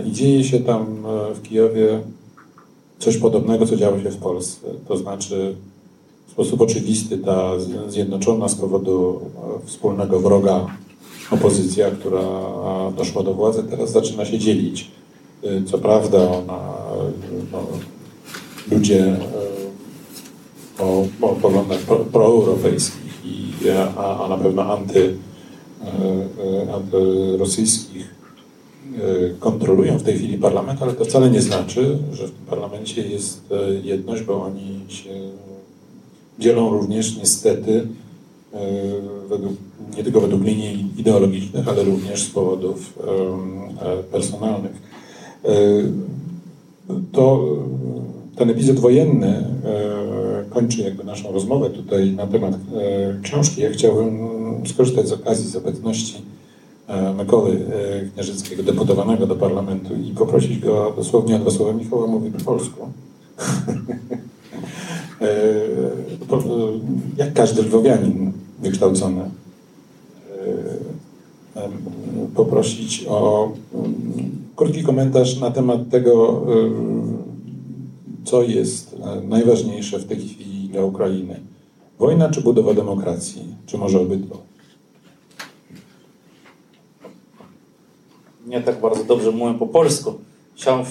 i 0.05 0.11
dzieje 0.11 0.43
się 0.43 0.59
tam 0.59 1.03
w 1.35 1.41
Kijowie 1.41 1.99
coś 2.99 3.17
podobnego, 3.17 3.65
co 3.65 3.75
działo 3.75 3.99
się 3.99 4.09
w 4.09 4.17
Polsce. 4.17 4.67
To 4.87 4.97
znaczy 4.97 5.55
w 6.27 6.31
sposób 6.31 6.61
oczywisty 6.61 7.17
ta 7.17 7.51
zjednoczona 7.87 8.47
z 8.47 8.55
powodu 8.55 9.19
wspólnego 9.65 10.19
wroga 10.19 10.67
opozycja, 11.31 11.91
która 11.91 12.21
doszła 12.97 13.23
do 13.23 13.33
władzy, 13.33 13.63
teraz 13.63 13.91
zaczyna 13.91 14.25
się 14.25 14.39
dzielić. 14.39 14.91
Co 15.65 15.77
prawda 15.77 16.17
ona, 16.17 16.73
no, 17.51 17.67
ludzie 18.71 19.17
o, 20.79 21.05
o 21.21 21.27
poglądach 21.35 21.79
pro, 21.79 21.97
proeuropejskich, 21.97 23.25
i, 23.25 23.69
a, 23.97 24.23
a 24.23 24.27
na 24.27 24.37
pewno 24.37 24.73
anty, 24.73 25.17
antyrosyjskich 26.73 28.15
kontrolują 29.39 29.97
w 29.97 30.03
tej 30.03 30.17
chwili 30.17 30.37
parlament, 30.37 30.81
ale 30.81 30.93
to 30.93 31.05
wcale 31.05 31.29
nie 31.29 31.41
znaczy, 31.41 31.97
że 32.13 32.27
w 32.27 32.31
tym 32.31 32.45
parlamencie 32.49 33.07
jest 33.07 33.41
jedność, 33.83 34.23
bo 34.23 34.43
oni 34.43 34.85
się 34.87 35.09
dzielą 36.39 36.69
również 36.69 37.17
niestety 37.17 37.87
według, 39.29 39.53
nie 39.97 40.03
tylko 40.03 40.21
według 40.21 40.43
linii 40.43 40.87
ideologicznych, 40.97 41.67
ale 41.67 41.83
również 41.83 42.23
z 42.23 42.29
powodów 42.29 42.99
personalnych. 44.11 44.71
To 47.11 47.55
ten 48.35 48.49
epizod 48.49 48.79
wojenny 48.79 49.43
kończy 50.49 50.81
jakby 50.81 51.03
naszą 51.03 51.31
rozmowę 51.31 51.69
tutaj 51.69 52.11
na 52.11 52.27
temat 52.27 52.55
książki. 53.23 53.61
Ja 53.61 53.69
chciałbym 53.69 54.27
skorzystać 54.67 55.07
z 55.07 55.13
okazji, 55.13 55.49
z 55.49 55.55
obecności 55.55 56.21
Mykoły 57.17 57.59
Kniarzyckiego, 58.13 58.63
deputowanego 58.63 59.27
do 59.27 59.35
parlamentu 59.35 59.95
i 59.95 60.11
poprosić 60.11 60.59
go 60.59 60.93
dosłownie 60.97 61.35
o 61.35 61.39
dwa 61.39 61.51
słowa. 61.51 61.73
Michała 61.73 62.07
mówi 62.07 62.31
po 62.31 62.45
polsku. 62.45 62.77
Jak 67.17 67.33
każdy 67.33 67.61
lwowianin 67.61 68.31
wykształcony, 68.59 69.31
poprosić 72.35 73.05
o 73.09 73.51
krótki 74.55 74.83
komentarz 74.83 75.39
na 75.39 75.51
temat 75.51 75.89
tego, 75.89 76.45
co 78.25 78.43
jest 78.43 78.95
najważniejsze 79.23 79.99
w 79.99 80.07
tej 80.07 80.17
chwili 80.17 80.69
dla 80.69 80.83
Ukrainy. 80.83 81.39
Wojna 81.99 82.29
czy 82.29 82.41
budowa 82.41 82.73
demokracji? 82.73 83.41
Czy 83.65 83.77
może 83.77 83.99
obydwa? 83.99 84.35
Nie 88.47 88.61
tak 88.61 88.81
bardzo 88.81 89.03
dobrze 89.03 89.31
mówię 89.31 89.59
po 89.59 89.67
polsku. 89.67 90.13
Chciałem 90.55 90.85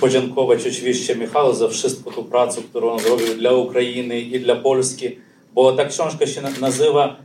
podziękować 0.00 0.66
oczywiście 0.66 1.16
Michału 1.16 1.54
za 1.54 1.68
wszystko 1.68 2.10
tą 2.10 2.24
pracę, 2.24 2.62
którą 2.62 2.90
on 2.90 2.98
zrobił 2.98 3.26
dla 3.38 3.52
Ukrainy 3.52 4.20
i 4.20 4.40
dla 4.40 4.56
Polski, 4.56 5.06
bo 5.54 5.72
ta 5.72 5.84
książka 5.84 6.26
się 6.26 6.40
nazywa 6.60 7.16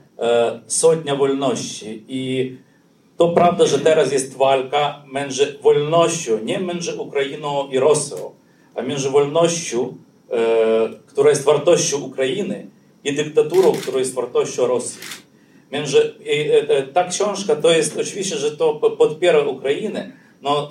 Sotnia 0.68 1.16
Wolności 1.16 2.04
i 2.08 2.56
to 3.18 3.30
prawda, 3.30 3.66
że 3.66 3.80
teraz 3.80 4.12
jest 4.12 4.38
walka 4.38 5.04
między 5.14 5.58
wolnością, 5.62 6.40
nie 6.44 6.60
między 6.60 6.96
Ukrainą 6.96 7.68
i 7.72 7.80
Rosją, 7.80 8.18
a 8.76 8.82
między 8.82 9.10
wolnością, 9.10 9.98
która 11.08 11.30
jest 11.30 11.44
wartością 11.44 11.98
Ukrainy 11.98 12.68
i 13.04 13.14
dyktaturą, 13.14 13.72
która 13.72 14.00
jest 14.00 14.14
wartością 14.14 14.68
Rosji. 14.68 15.00
Między, 15.72 16.14
ta 16.94 17.04
książka 17.04 17.56
to 17.56 17.72
jest 17.72 17.98
oczywiście, 17.98 18.38
że 18.38 18.58
to 18.58 18.74
podpiera 18.74 19.40
Ukrainę, 19.40 20.12
no, 20.42 20.70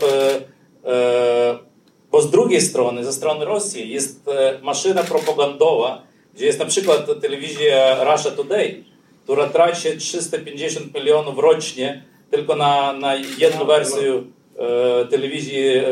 bo 2.11 2.23
z 2.23 2.31
drugiej 2.31 2.61
strony, 2.61 3.05
ze 3.05 3.13
strony 3.13 3.45
Rosji 3.45 3.91
jest 3.91 4.27
maszyna 4.63 5.03
propagandowa, 5.03 6.03
gdzie 6.35 6.47
jest 6.47 6.59
na 6.59 6.67
przykład 6.67 7.21
telewizja 7.21 8.05
Russia 8.05 8.31
Today, 8.31 8.85
która 9.25 9.49
traci 9.49 9.99
350 9.99 10.95
milionów 10.95 11.39
rocznie 11.39 12.03
tylko 12.33 12.57
na, 12.57 12.93
na 12.93 13.15
jedną 13.15 13.65
wersję 13.65 14.23
e, 14.59 15.07
telewizji 15.07 15.59
e, 15.59 15.83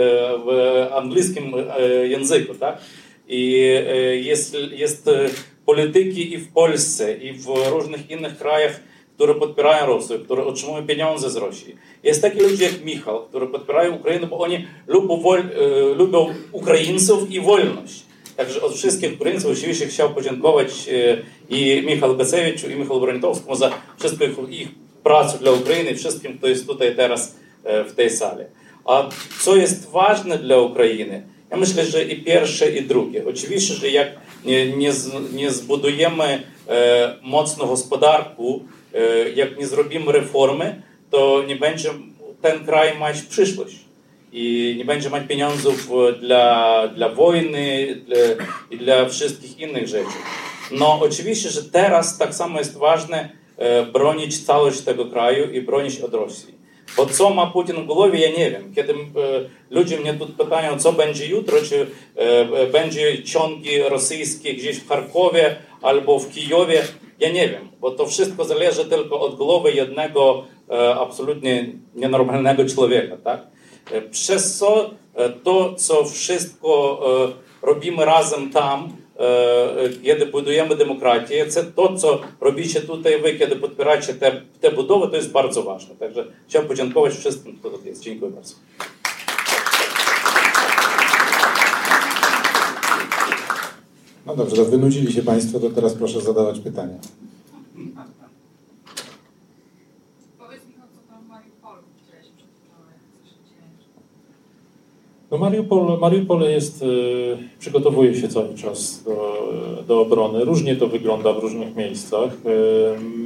w 0.44 0.48
angielskim 0.94 1.54
e, 1.54 2.06
języku. 2.06 2.54
Tak? 2.54 2.78
I 3.28 3.66
jest, 4.22 4.56
jest 4.70 5.10
polityki 5.66 6.34
i 6.34 6.38
w 6.38 6.52
Polsce, 6.52 7.16
i 7.16 7.32
w 7.32 7.46
różnych 7.70 8.10
innych 8.10 8.38
krajach, 8.38 8.80
które 9.14 9.34
popierają 9.34 9.86
Rosję, 9.86 10.18
które 10.18 10.44
otrzymują 10.44 10.86
pieniądze 10.86 11.30
z 11.30 11.36
Rosji. 11.36 11.76
Jest 12.02 12.22
taki 12.22 12.40
ludzie 12.40 12.64
jak 12.64 12.84
Michał, 12.84 13.26
które 13.26 13.46
popierają 13.46 13.96
Ukrainę, 13.96 14.26
bo 14.26 14.38
oni 14.38 14.66
lubią, 14.86 15.22
lubią 15.96 16.34
Ukraińców 16.52 17.30
i 17.30 17.40
wolność. 17.40 18.02
Także 18.36 18.62
od 18.62 18.74
wszystkich 18.74 19.12
Ukraińców 19.14 19.52
oczywiście 19.52 19.86
chciał 19.86 20.14
podziękować 20.14 20.68
i 21.48 21.82
Michał 21.86 22.16
Gacewicz, 22.16 22.64
i 22.64 22.76
Michał 22.76 23.00
Bronitowskiemu 23.00 23.56
za 23.56 23.70
wszystko 23.98 24.24
ich 24.48 24.68
pracę 25.02 25.38
dla 25.38 25.52
Ukrainy 25.52 25.94
wszystkim, 25.94 26.38
kto 26.38 26.46
jest 26.46 26.66
tutaj 26.66 26.96
teraz 26.96 27.36
w 27.64 27.94
tej 27.94 28.10
sali. 28.10 28.44
A 28.84 29.08
co 29.40 29.56
jest 29.56 29.90
ważne 29.90 30.38
dla 30.38 30.58
Ukrainy? 30.58 31.22
Ja 31.50 31.56
myślę, 31.56 31.86
że 31.86 32.04
i 32.04 32.24
pierwsze, 32.24 32.70
i 32.70 32.82
drugie. 32.82 33.24
Oczywiście, 33.28 33.74
że 33.74 33.88
jak 33.88 34.08
nie, 34.44 34.72
nie, 35.32 35.50
zbudujemy 35.50 36.42
e, 36.68 37.16
mocno 37.22 37.66
gospodarku, 37.66 38.64
e, 38.94 39.30
jak 39.30 39.58
nie 39.58 39.66
zrobimy 39.66 40.12
reformy, 40.12 40.82
to 41.10 41.44
nie 41.48 41.56
będzie 41.56 41.90
ten 42.42 42.64
kraj 42.64 42.92
mieć 43.00 43.22
przyszłość. 43.22 43.76
I 44.32 44.74
nie 44.78 44.84
będzie 44.84 45.10
mieć 45.10 45.28
pieniędzów 45.28 45.88
dla, 46.20 46.88
dla 46.88 47.08
wojny 47.08 47.94
dla, 48.06 48.16
i 48.70 48.78
dla 48.78 49.08
wszystkich 49.08 49.58
innych 49.58 49.88
rzeczy. 49.88 50.16
No 50.72 50.98
oczywiście, 51.02 51.48
że 51.48 51.62
teraz 51.62 52.18
tak 52.18 52.34
samo 52.34 52.58
jest 52.58 52.78
ważne 52.78 53.28
bronić 53.92 54.44
całość 54.44 54.80
tego 54.80 55.06
kraju 55.06 55.50
i 55.50 55.60
bronić 55.60 56.00
od 56.00 56.14
Rosji. 56.14 56.60
Bo 56.96 57.06
co 57.06 57.30
ma 57.30 57.46
Putin 57.46 57.76
w 57.76 57.86
głowie, 57.86 58.20
ja 58.20 58.38
nie 58.38 58.50
wiem. 58.50 58.74
Kiedy 58.74 58.94
ludzie 59.70 60.00
mnie 60.00 60.14
tu 60.14 60.26
pytają, 60.26 60.78
co 60.78 60.92
będzie 60.92 61.26
jutro, 61.26 61.58
czy 61.62 61.86
będzie 62.72 63.22
ciągi 63.22 63.82
rosyjskie 63.82 64.54
gdzieś 64.54 64.76
w 64.76 64.88
Charkowie 64.88 65.56
albo 65.82 66.18
w 66.18 66.30
Kijowie, 66.30 66.82
ja 67.20 67.30
nie 67.30 67.48
wiem, 67.48 67.68
bo 67.80 67.90
to 67.90 68.06
wszystko 68.06 68.44
zależy 68.44 68.84
tylko 68.84 69.20
od 69.20 69.36
głowy 69.36 69.72
jednego 69.72 70.44
absolutnie 71.00 71.66
nienormalnego 71.94 72.64
człowieka. 72.64 73.16
Tak? 73.16 73.40
Przez 74.10 74.58
co 74.58 74.90
to, 75.44 75.74
co 75.74 76.04
wszystko 76.04 77.00
robimy 77.62 78.04
razem 78.04 78.50
tam, 78.50 78.92
kiedy 80.02 80.26
budujemy 80.26 80.76
demokrację, 80.76 81.46
to, 81.76 81.96
co 81.96 82.20
robicie 82.40 82.80
tutaj 82.80 83.22
wy, 83.22 83.34
kiedy 83.34 83.56
podpieracie 83.56 84.14
te, 84.14 84.42
te 84.60 84.70
budowy, 84.70 85.08
to 85.08 85.16
jest 85.16 85.30
bardzo 85.30 85.62
ważne. 85.62 85.94
Także 85.94 86.24
chciałem 86.48 86.68
podziękować 86.68 87.14
wszystkim, 87.14 87.58
kto 87.58 87.70
tu 87.70 87.86
jest. 87.86 88.02
Dziękuję 88.02 88.30
bardzo. 88.30 88.54
No 94.26 94.36
dobrze, 94.36 94.56
to 94.56 94.64
wynudzili 94.64 95.12
się 95.12 95.22
Państwo, 95.22 95.60
to 95.60 95.70
teraz 95.70 95.94
proszę 95.94 96.20
zadawać 96.20 96.60
pytania. 96.60 96.94
No 105.30 105.38
Mariupol, 105.38 105.98
Mariupol 106.00 106.40
jest, 106.40 106.84
przygotowuje 107.58 108.14
się 108.14 108.28
cały 108.28 108.54
czas 108.54 109.04
do, 109.04 109.48
do 109.88 110.00
obrony. 110.00 110.44
Różnie 110.44 110.76
to 110.76 110.86
wygląda 110.86 111.32
w 111.32 111.38
różnych 111.38 111.76
miejscach. 111.76 112.30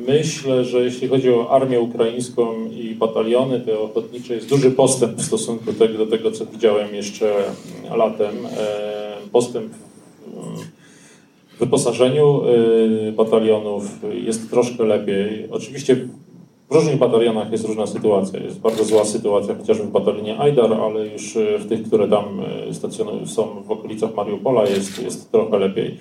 Myślę, 0.06 0.64
że 0.64 0.84
jeśli 0.84 1.08
chodzi 1.08 1.30
o 1.30 1.50
armię 1.50 1.80
ukraińską 1.80 2.70
i 2.70 2.94
bataliony 2.94 3.60
te 3.60 3.78
ochotnicze, 3.78 4.34
jest 4.34 4.48
duży 4.48 4.70
postęp 4.70 5.16
w 5.16 5.24
stosunku 5.24 5.64
do 5.64 5.72
tego, 5.72 5.98
do 5.98 6.06
tego 6.06 6.30
co 6.30 6.46
widziałem 6.46 6.94
jeszcze 6.94 7.34
latem. 7.96 8.36
Postęp 9.32 9.72
w 11.54 11.58
wyposażeniu 11.58 12.42
batalionów 13.16 13.84
jest 14.24 14.50
troszkę 14.50 14.84
lepiej. 14.84 15.46
Oczywiście 15.50 16.08
w 16.70 16.74
różnych 16.74 16.98
batalionach 16.98 17.52
jest 17.52 17.64
różna 17.64 17.86
sytuacja. 17.86 18.40
Jest 18.40 18.60
bardzo 18.60 18.84
zła 18.84 19.04
sytuacja, 19.04 19.54
chociażby 19.54 19.84
w 19.84 19.90
batalionie 19.90 20.38
Ajdar, 20.38 20.72
ale 20.72 21.06
już 21.06 21.38
w 21.58 21.68
tych, 21.68 21.82
które 21.82 22.08
tam 22.08 22.24
stacjonują, 22.72 23.26
są 23.26 23.62
w 23.66 23.70
okolicach 23.70 24.14
Mariupola, 24.14 24.62
jest, 24.62 25.02
jest 25.02 25.32
trochę 25.32 25.58
lepiej. 25.58 25.96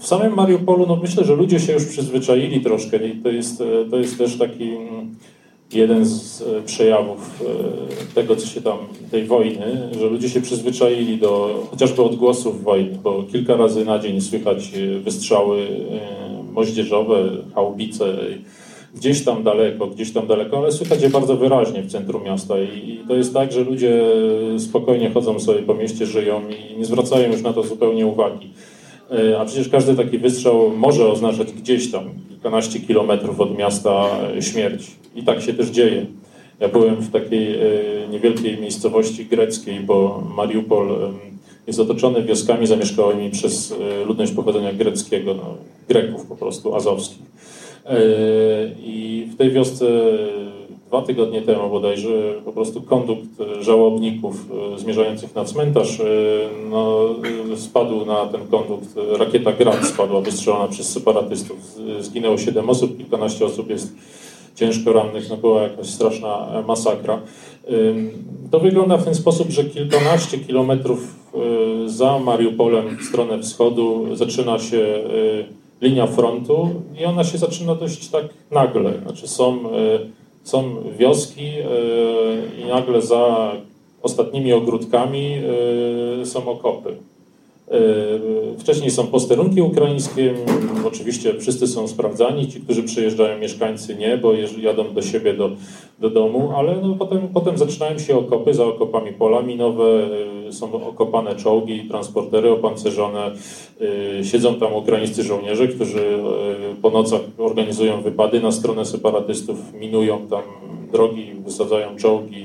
W 0.00 0.06
samym 0.06 0.34
Mariupolu, 0.34 0.86
no 0.88 0.96
myślę, 0.96 1.24
że 1.24 1.36
ludzie 1.36 1.60
się 1.60 1.72
już 1.72 1.84
przyzwyczaili 1.84 2.60
troszkę 2.60 3.08
i 3.08 3.16
to 3.16 3.28
jest, 3.28 3.62
to 3.90 3.96
jest 3.96 4.18
też 4.18 4.38
taki 4.38 4.70
jeden 5.72 6.04
z 6.04 6.44
przejawów 6.66 7.44
tego, 8.14 8.36
co 8.36 8.46
się 8.46 8.60
tam, 8.60 8.78
tej 9.10 9.24
wojny, 9.24 9.90
że 10.00 10.06
ludzie 10.06 10.28
się 10.28 10.40
przyzwyczaili 10.40 11.18
do 11.18 11.62
chociażby 11.70 12.02
odgłosów 12.02 12.64
wojny, 12.64 12.98
bo 13.02 13.22
kilka 13.32 13.56
razy 13.56 13.84
na 13.84 13.98
dzień 13.98 14.20
słychać 14.20 14.70
wystrzały 15.00 15.66
moździerzowe, 16.56 17.28
chałupice, 17.54 18.04
gdzieś 18.94 19.24
tam 19.24 19.42
daleko, 19.42 19.86
gdzieś 19.86 20.12
tam 20.12 20.26
daleko, 20.26 20.58
ale 20.58 20.72
słychać 20.72 21.02
je 21.02 21.10
bardzo 21.10 21.36
wyraźnie 21.36 21.82
w 21.82 21.92
centrum 21.92 22.24
miasta 22.24 22.54
i 22.60 23.00
to 23.08 23.16
jest 23.16 23.34
tak, 23.34 23.52
że 23.52 23.60
ludzie 23.60 24.02
spokojnie 24.58 25.10
chodzą 25.10 25.40
sobie 25.40 25.62
po 25.62 25.74
mieście, 25.74 26.06
żyją 26.06 26.40
i 26.48 26.78
nie 26.78 26.84
zwracają 26.84 27.32
już 27.32 27.42
na 27.42 27.52
to 27.52 27.62
zupełnie 27.62 28.06
uwagi. 28.06 28.48
A 29.38 29.44
przecież 29.44 29.68
każdy 29.68 29.94
taki 29.94 30.18
wystrzał 30.18 30.70
może 30.76 31.08
oznaczać 31.08 31.52
gdzieś 31.52 31.90
tam 31.90 32.04
kilkanaście 32.28 32.80
kilometrów 32.80 33.40
od 33.40 33.58
miasta 33.58 34.06
śmierć. 34.40 34.86
I 35.16 35.22
tak 35.22 35.42
się 35.42 35.54
też 35.54 35.68
dzieje. 35.68 36.06
Ja 36.60 36.68
byłem 36.68 36.96
w 36.96 37.10
takiej 37.10 37.58
niewielkiej 38.10 38.58
miejscowości 38.58 39.26
greckiej, 39.26 39.80
bo 39.80 40.22
Mariupol 40.36 40.88
jest 41.66 41.80
otoczony 41.80 42.22
wioskami 42.22 42.66
zamieszkałymi 42.66 43.30
przez 43.30 43.74
ludność 44.06 44.32
pochodzenia 44.32 44.72
greckiego, 44.72 45.34
no, 45.34 45.54
Greków 45.88 46.26
po 46.26 46.36
prostu, 46.36 46.74
azowskich. 46.74 47.26
I 48.78 49.28
w 49.32 49.36
tej 49.36 49.50
wiosce 49.50 49.86
dwa 50.86 51.02
tygodnie 51.02 51.42
temu 51.42 51.70
bodajże 51.70 52.08
po 52.44 52.52
prostu 52.52 52.82
kondukt 52.82 53.28
żałobników 53.60 54.46
e, 54.74 54.78
zmierzających 54.78 55.34
na 55.34 55.44
cmentarz 55.44 56.00
e, 56.00 56.04
no, 56.70 57.08
spadł 57.56 58.06
na 58.06 58.26
ten 58.26 58.46
kondukt, 58.46 58.88
rakieta 59.18 59.52
Grad 59.52 59.86
spadła 59.86 60.20
wystrzelona 60.20 60.68
przez 60.68 60.88
separatystów. 60.88 61.56
Zginęło 62.00 62.38
7 62.38 62.70
osób, 62.70 62.96
kilkanaście 62.96 63.44
osób 63.44 63.70
jest 63.70 63.92
ciężko 64.54 64.92
rannych, 64.92 65.30
no 65.30 65.36
była 65.36 65.62
jakaś 65.62 65.86
straszna 65.86 66.62
masakra. 66.66 67.20
To 68.50 68.60
wygląda 68.60 68.96
w 68.96 69.04
ten 69.04 69.14
sposób, 69.14 69.50
że 69.50 69.64
kilkanaście 69.64 70.38
kilometrów 70.38 70.98
e, 71.00 71.25
za 71.86 72.18
Mariupolem 72.18 72.96
w 72.96 73.02
stronę 73.02 73.42
wschodu 73.42 74.16
zaczyna 74.16 74.58
się 74.58 75.04
linia 75.80 76.06
frontu 76.06 76.70
i 77.00 77.04
ona 77.04 77.24
się 77.24 77.38
zaczyna 77.38 77.74
dość 77.74 78.08
tak 78.08 78.24
nagle. 78.50 78.92
Znaczy 79.02 79.28
są 79.28 79.58
są 80.42 80.74
wioski 80.98 81.52
i 82.58 82.68
nagle 82.68 83.02
za 83.02 83.52
ostatnimi 84.02 84.52
ogródkami 84.52 85.36
są 86.24 86.48
okopy. 86.48 86.96
E, 87.70 87.78
wcześniej 88.58 88.90
są 88.90 89.06
posterunki 89.06 89.62
ukraińskie, 89.62 90.34
oczywiście 90.86 91.34
wszyscy 91.38 91.66
są 91.66 91.88
sprawdzani, 91.88 92.48
ci, 92.48 92.60
którzy 92.60 92.82
przyjeżdżają, 92.82 93.38
mieszkańcy 93.38 93.94
nie, 93.94 94.16
bo 94.16 94.32
jadą 94.60 94.94
do 94.94 95.02
siebie, 95.02 95.34
do, 95.34 95.50
do 95.98 96.10
domu, 96.10 96.52
ale 96.56 96.76
no 96.82 96.94
potem, 96.98 97.28
potem 97.34 97.58
zaczynają 97.58 97.98
się 97.98 98.18
okopy, 98.18 98.54
za 98.54 98.64
okopami 98.64 99.12
pola 99.12 99.42
minowe, 99.42 100.08
są 100.50 100.86
okopane 100.88 101.36
czołgi, 101.36 101.88
transportery 101.88 102.50
opancerzone, 102.50 103.30
siedzą 104.22 104.54
tam 104.54 104.74
ukraińscy 104.74 105.22
żołnierze, 105.22 105.68
którzy 105.68 106.18
po 106.82 106.90
nocach 106.90 107.20
organizują 107.38 108.02
wypady 108.02 108.40
na 108.40 108.52
stronę 108.52 108.84
separatystów, 108.84 109.58
minują 109.80 110.18
tam 110.30 110.42
drogi, 110.92 111.32
wysadzają 111.44 111.96
czołgi, 111.96 112.44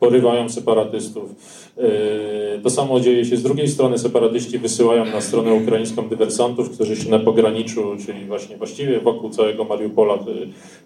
porywają 0.00 0.48
separatystów. 0.48 1.34
E, 1.78 2.58
to 2.62 2.70
samo 2.70 3.00
dzieje 3.00 3.24
się 3.24 3.36
z 3.36 3.42
drugiej 3.42 3.68
strony. 3.68 3.98
Separatyści 3.98 4.58
wysyłają 4.58 5.04
na 5.04 5.20
stronę 5.20 5.54
ukraińską 5.54 6.08
dywersantów, 6.08 6.70
którzy 6.70 6.96
się 6.96 7.10
na 7.10 7.18
pograniczu, 7.18 7.96
czyli 8.06 8.24
właśnie 8.26 8.56
właściwie 8.56 9.00
wokół 9.00 9.30
całego 9.30 9.64
Mariupola 9.64 10.14
e, 10.14 10.18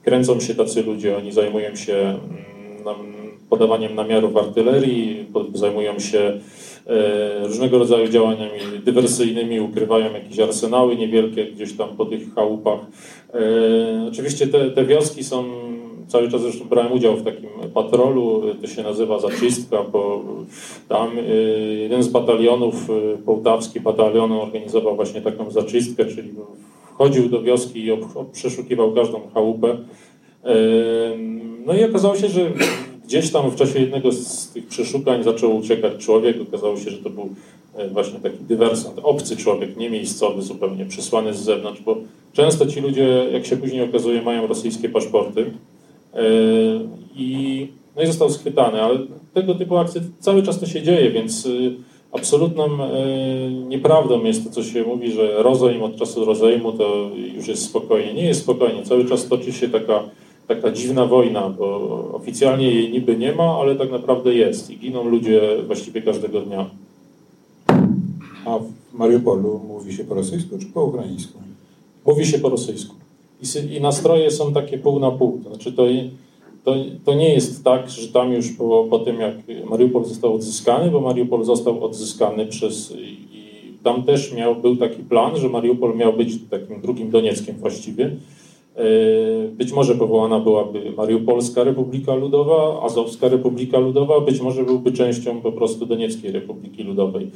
kręcą 0.04 0.40
się 0.40 0.54
tacy 0.54 0.82
ludzie. 0.82 1.16
Oni 1.16 1.32
zajmują 1.32 1.76
się 1.76 1.94
mm, 1.94 3.02
podawaniem 3.50 3.94
namiarów 3.94 4.36
artylerii, 4.36 5.26
zajmują 5.54 5.98
się 5.98 6.18
e, 6.86 7.46
różnego 7.46 7.78
rodzaju 7.78 8.08
działaniami 8.08 8.60
dywersyjnymi, 8.84 9.60
ukrywają 9.60 10.12
jakieś 10.12 10.38
arsenały 10.38 10.96
niewielkie 10.96 11.46
gdzieś 11.46 11.72
tam 11.72 11.96
po 11.96 12.04
tych 12.04 12.34
chałupach. 12.34 12.80
Oczywiście 14.08 14.46
te, 14.46 14.70
te 14.70 14.84
wioski 14.84 15.24
są 15.24 15.44
cały 16.12 16.30
czas 16.30 16.42
zresztą 16.42 16.64
brałem 16.64 16.92
udział 16.92 17.16
w 17.16 17.24
takim 17.24 17.50
patrolu, 17.74 18.42
to 18.60 18.66
się 18.66 18.82
nazywa 18.82 19.20
Zaczystka, 19.20 19.82
bo 19.92 20.24
tam 20.88 21.18
y, 21.18 21.78
jeden 21.82 22.02
z 22.02 22.08
batalionów, 22.08 22.90
y, 22.90 23.18
połtawski 23.26 23.80
batalion 23.80 24.32
organizował 24.32 24.96
właśnie 24.96 25.20
taką 25.20 25.50
zaczystkę, 25.50 26.04
czyli 26.06 26.30
wchodził 26.94 27.28
do 27.28 27.42
wioski 27.42 27.86
i 27.86 27.90
przeszukiwał 28.32 28.92
każdą 28.92 29.20
chałupę. 29.34 29.76
No 31.66 31.74
i 31.74 31.84
okazało 31.84 32.16
się, 32.16 32.28
że 32.28 32.50
gdzieś 33.12 33.30
tam 33.30 33.50
w 33.50 33.56
czasie 33.56 33.80
jednego 33.80 34.12
z 34.12 34.48
tych 34.48 34.66
przeszukań 34.66 35.22
zaczął 35.22 35.56
uciekać 35.56 36.04
człowiek. 36.04 36.36
Okazało 36.48 36.76
się, 36.76 36.90
że 36.90 36.98
to 36.98 37.10
był 37.10 37.28
e, 37.76 37.88
właśnie 37.88 38.20
taki 38.20 38.44
dywersant, 38.44 38.98
obcy 39.02 39.36
człowiek, 39.36 39.76
nie 39.76 39.90
miejscowy 39.90 40.42
zupełnie, 40.42 40.86
przysłany 40.86 41.34
z 41.34 41.38
zewnątrz, 41.38 41.80
bo 41.80 41.96
często 42.32 42.66
ci 42.66 42.80
ludzie, 42.80 43.26
jak 43.32 43.46
się 43.46 43.56
później 43.56 43.82
okazuje, 43.82 44.22
mają 44.22 44.46
rosyjskie 44.46 44.88
paszporty. 44.88 45.50
E, 46.14 46.22
I, 47.16 47.68
no 47.96 48.02
i 48.02 48.06
został 48.06 48.30
schwytany, 48.30 48.82
ale 48.82 48.98
tego 49.34 49.54
typu 49.54 49.76
akcje 49.76 50.00
cały 50.18 50.42
czas 50.42 50.60
to 50.60 50.66
się 50.66 50.82
dzieje, 50.82 51.10
więc 51.10 51.46
y, 51.46 51.74
absolutną 52.12 52.84
e, 52.84 53.50
nieprawdą 53.50 54.24
jest 54.24 54.44
to, 54.44 54.50
co 54.50 54.64
się 54.64 54.82
mówi, 54.82 55.12
że 55.12 55.42
rozejm 55.42 55.82
od 55.82 55.96
czasu 55.96 56.24
rozejmu 56.24 56.72
to 56.72 57.10
już 57.36 57.48
jest 57.48 57.64
spokojnie. 57.64 58.14
Nie 58.14 58.24
jest 58.24 58.40
spokojnie, 58.42 58.82
cały 58.82 59.04
czas 59.04 59.28
toczy 59.28 59.52
się 59.52 59.68
taka, 59.68 60.02
taka 60.48 60.70
dziwna 60.70 61.06
wojna, 61.06 61.50
bo 61.50 62.08
oficjalnie 62.12 62.70
jej 62.70 62.92
niby 62.92 63.16
nie 63.16 63.32
ma, 63.32 63.58
ale 63.60 63.76
tak 63.76 63.90
naprawdę 63.90 64.34
jest 64.34 64.70
i 64.70 64.78
giną 64.78 65.04
ludzie 65.04 65.40
właściwie 65.66 66.02
każdego 66.02 66.40
dnia. 66.40 66.70
A 68.44 68.58
w 68.58 68.94
Mariupolu 68.94 69.60
mówi 69.68 69.94
się 69.94 70.04
po 70.04 70.14
rosyjsku 70.14 70.58
czy 70.58 70.66
po 70.66 70.84
ukraińsku? 70.84 71.38
Mówi 72.06 72.26
się 72.26 72.38
po 72.38 72.48
rosyjsku 72.48 73.01
i, 73.43 73.74
i 73.76 73.80
nastroje 73.80 74.30
są 74.30 74.53
takie 74.53 74.78
pół 74.78 74.99
na 74.99 75.11
pół. 75.11 75.40
To 75.45 75.49
znaczy 75.49 75.72
to, 75.72 75.86
to, 76.64 76.74
to 77.05 77.14
nie 77.14 77.34
jest 77.34 77.64
tak, 77.64 77.90
że 77.90 78.09
tam 78.09 78.32
już 78.32 78.53
po, 78.53 78.86
po 78.90 78.99
tym, 78.99 79.20
jak 79.20 79.34
Mariupol 79.70 80.05
został 80.05 80.34
odzyskany, 80.34 80.90
bo 80.90 81.01
Mariupol 81.01 81.45
został 81.45 81.84
odzyskany 81.84 82.47
przez... 82.47 82.95
I 82.97 83.22
tam 83.82 84.03
też 84.03 84.32
miał, 84.32 84.57
był 84.57 84.76
taki 84.76 85.03
plan, 85.03 85.36
że 85.36 85.49
Mariupol 85.49 85.97
miał 85.97 86.12
być 86.12 86.28
takim 86.51 86.80
drugim 86.80 87.11
Donieckiem 87.11 87.57
właściwie. 87.57 88.11
E, 88.76 88.84
być 89.49 89.72
może 89.72 89.95
powołana 89.95 90.40
byłaby 90.40 90.93
Mariupolska 90.97 91.64
Republika 91.64 92.14
Ludowa, 92.14 92.82
Azowska 92.82 93.28
Republika 93.28 93.78
Ludowa, 93.78 94.20
być 94.20 94.40
może 94.40 94.64
byłby 94.64 94.93
częścią 94.93 95.40
po 95.40 95.53
prostu 95.53 95.86
Donieckiej 95.86 96.32
Republiki 96.32 96.82
Ludowej. 96.82 97.30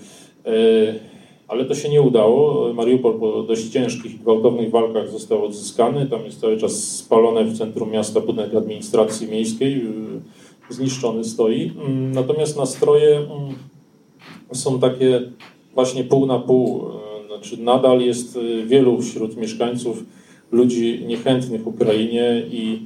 Ale 1.48 1.64
to 1.64 1.74
się 1.74 1.88
nie 1.88 2.02
udało. 2.02 2.72
Mariupol 2.74 3.18
po 3.18 3.42
dość 3.42 3.68
ciężkich 3.68 4.14
i 4.14 4.18
gwałtownych 4.18 4.70
walkach 4.70 5.10
został 5.10 5.44
odzyskany. 5.44 6.06
Tam 6.06 6.24
jest 6.24 6.40
cały 6.40 6.56
czas 6.56 6.72
spalone 6.96 7.44
w 7.44 7.58
centrum 7.58 7.90
miasta 7.90 8.20
budynek 8.20 8.54
administracji 8.54 9.28
miejskiej, 9.28 9.76
y, 9.76 10.74
zniszczony 10.74 11.24
stoi. 11.24 11.72
Mm, 11.86 12.12
natomiast 12.12 12.56
nastroje 12.56 13.16
mm, 13.16 13.30
są 14.52 14.80
takie 14.80 15.22
właśnie 15.74 16.04
pół 16.04 16.26
na 16.26 16.38
pół. 16.38 16.82
Y, 17.24 17.26
znaczy 17.26 17.62
nadal 17.62 18.00
jest 18.00 18.36
y, 18.36 18.66
wielu 18.66 19.02
wśród 19.02 19.36
mieszkańców 19.36 20.04
ludzi 20.52 21.04
niechętnych 21.06 21.66
Ukrainie 21.66 22.42
i 22.50 22.78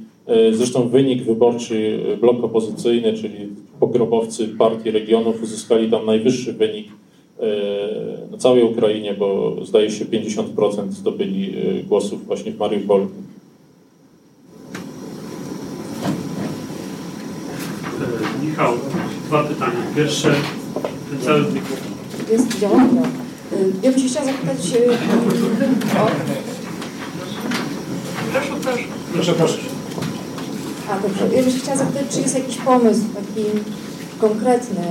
zresztą 0.51 0.89
wynik 0.89 1.23
wyborczy 1.23 1.99
blok 2.21 2.43
opozycyjny, 2.43 3.13
czyli 3.13 3.49
pogrobowcy 3.79 4.47
partii 4.47 4.91
regionów 4.91 5.43
uzyskali 5.43 5.91
tam 5.91 6.05
najwyższy 6.05 6.53
wynik 6.53 6.87
na 8.31 8.37
całej 8.37 8.63
Ukrainie, 8.63 9.13
bo 9.13 9.55
zdaje 9.65 9.91
się 9.91 10.05
50% 10.05 10.91
zdobyli 10.91 11.55
e, 11.79 11.83
głosów 11.83 12.25
właśnie 12.25 12.51
w 12.51 12.57
Mariupolu. 12.57 13.07
E, 18.01 18.45
Michał, 18.45 18.73
dwa 19.25 19.43
pytania. 19.43 19.79
Pierwsze, 19.95 20.33
ten 21.09 21.21
cały... 21.21 21.45
Jest 22.31 22.59
działania. 22.59 23.01
E, 23.01 23.55
ja 23.83 23.91
bym 23.91 23.99
się 23.99 24.07
chciała 24.07 24.25
zapytać 24.25 24.57
o... 25.97 26.07
Proszę, 28.31 28.53
proszę. 28.61 28.83
Proszę, 29.13 29.33
proszę. 29.33 29.57
A, 30.89 30.99
dobrze. 30.99 31.35
Ja 31.35 31.43
bym 31.43 31.51
się 31.51 31.59
chciała 31.59 31.77
zapytać, 31.77 32.05
czy 32.11 32.21
jest 32.21 32.35
jakiś 32.37 32.57
pomysł 32.57 33.01
taki 33.15 33.45
konkretny, 34.19 34.83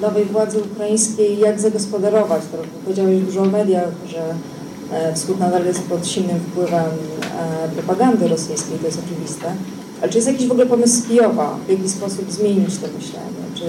nowej 0.00 0.24
władzy 0.24 0.58
ukraińskiej, 0.72 1.38
jak 1.38 1.60
zagospodarować 1.60 2.42
to. 2.52 2.58
Powiedziałeś 2.84 3.22
dużo 3.22 3.42
o 3.42 3.44
mediach, 3.44 3.88
że 4.08 4.34
e, 4.92 5.14
Wschód 5.14 5.40
nadal 5.40 5.64
jest 5.66 5.82
pod 5.82 6.06
silnym 6.06 6.40
wpływem 6.40 6.84
e, 6.84 7.68
propagandy 7.68 8.28
rosyjskiej, 8.28 8.78
to 8.78 8.86
jest 8.86 9.00
oczywiste. 9.06 9.46
Ale 10.02 10.12
czy 10.12 10.18
jest 10.18 10.28
jakiś 10.28 10.46
w 10.46 10.52
ogóle 10.52 10.66
pomysł 10.66 11.00
z 11.00 11.08
Kijowa, 11.08 11.58
w 11.66 11.70
jaki 11.70 11.88
sposób 11.88 12.32
zmienić 12.32 12.78
to 12.78 12.86
myślenie? 12.98 13.44
Czy, 13.54 13.64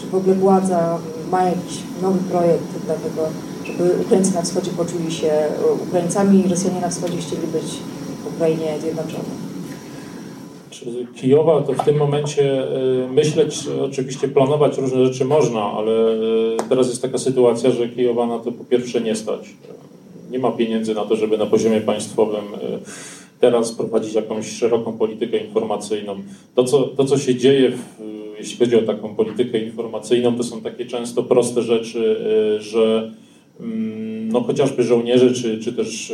czy 0.00 0.06
w 0.06 0.14
ogóle 0.14 0.34
władza 0.34 0.98
ma 1.30 1.44
jakiś 1.44 1.78
nowy 2.02 2.18
projekt 2.18 2.64
dla 2.86 2.94
tego, 2.94 3.28
żeby 3.64 3.94
Ukraińcy 4.00 4.34
na 4.34 4.42
wschodzie 4.42 4.70
poczuli 4.70 5.12
się 5.12 5.32
Ukraińcami 5.88 6.46
i 6.46 6.48
Rosjanie 6.48 6.80
na 6.80 6.88
wschodzie 6.88 7.18
chcieli 7.18 7.46
być 7.46 7.64
w 8.24 8.34
Ukrainie 8.34 8.80
zjednoczeni? 8.80 9.53
Kijowa, 11.16 11.62
to 11.62 11.72
w 11.72 11.84
tym 11.84 11.96
momencie 11.96 12.64
y, 13.04 13.08
myśleć, 13.08 13.58
oczywiście 13.84 14.28
planować 14.28 14.78
różne 14.78 15.06
rzeczy 15.06 15.24
można, 15.24 15.62
ale 15.62 16.12
y, 16.12 16.68
teraz 16.68 16.88
jest 16.88 17.02
taka 17.02 17.18
sytuacja, 17.18 17.70
że 17.70 17.88
Kijowa 17.88 18.26
na 18.26 18.38
to 18.38 18.52
po 18.52 18.64
pierwsze 18.64 19.00
nie 19.00 19.16
stać. 19.16 19.40
Nie 20.30 20.38
ma 20.38 20.50
pieniędzy 20.50 20.94
na 20.94 21.04
to, 21.04 21.16
żeby 21.16 21.38
na 21.38 21.46
poziomie 21.46 21.80
państwowym 21.80 22.44
y, 22.44 22.58
teraz 23.40 23.72
prowadzić 23.72 24.14
jakąś 24.14 24.52
szeroką 24.52 24.92
politykę 24.92 25.38
informacyjną. 25.38 26.16
To, 26.54 26.64
co, 26.64 26.82
to, 26.82 27.04
co 27.04 27.18
się 27.18 27.34
dzieje, 27.34 27.70
w, 27.70 27.78
jeśli 28.38 28.58
chodzi 28.58 28.76
o 28.76 28.82
taką 28.82 29.14
politykę 29.14 29.58
informacyjną, 29.58 30.36
to 30.36 30.42
są 30.42 30.60
takie 30.60 30.86
często 30.86 31.22
proste 31.22 31.62
rzeczy, 31.62 32.16
że 32.60 33.12
mm, 33.60 34.28
no 34.32 34.40
chociażby 34.40 34.82
żołnierze, 34.82 35.32
czy, 35.32 35.58
czy 35.58 35.72
też 35.72 36.12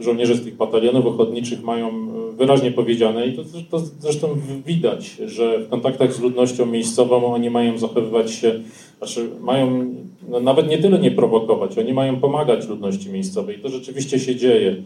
żołnierze 0.00 0.34
z 0.34 0.44
tych 0.44 0.56
batalionów 0.56 1.06
ochotniczych 1.06 1.62
mają 1.62 1.90
wyraźnie 2.36 2.70
powiedziane 2.72 3.26
i 3.26 3.32
to, 3.36 3.42
to 3.70 3.78
zresztą 3.78 4.28
widać, 4.66 5.16
że 5.26 5.58
w 5.58 5.68
kontaktach 5.68 6.12
z 6.12 6.20
ludnością 6.20 6.66
miejscową 6.66 7.34
oni 7.34 7.50
mają 7.50 7.78
zachowywać 7.78 8.30
się, 8.30 8.60
znaczy 8.98 9.30
mają 9.40 9.94
no, 10.28 10.40
nawet 10.40 10.68
nie 10.68 10.78
tyle 10.78 10.98
nie 10.98 11.10
prowokować, 11.10 11.78
oni 11.78 11.92
mają 11.92 12.20
pomagać 12.20 12.68
ludności 12.68 13.10
miejscowej. 13.10 13.56
I 13.56 13.60
to 13.60 13.68
rzeczywiście 13.68 14.18
się 14.18 14.36
dzieje. 14.36 14.76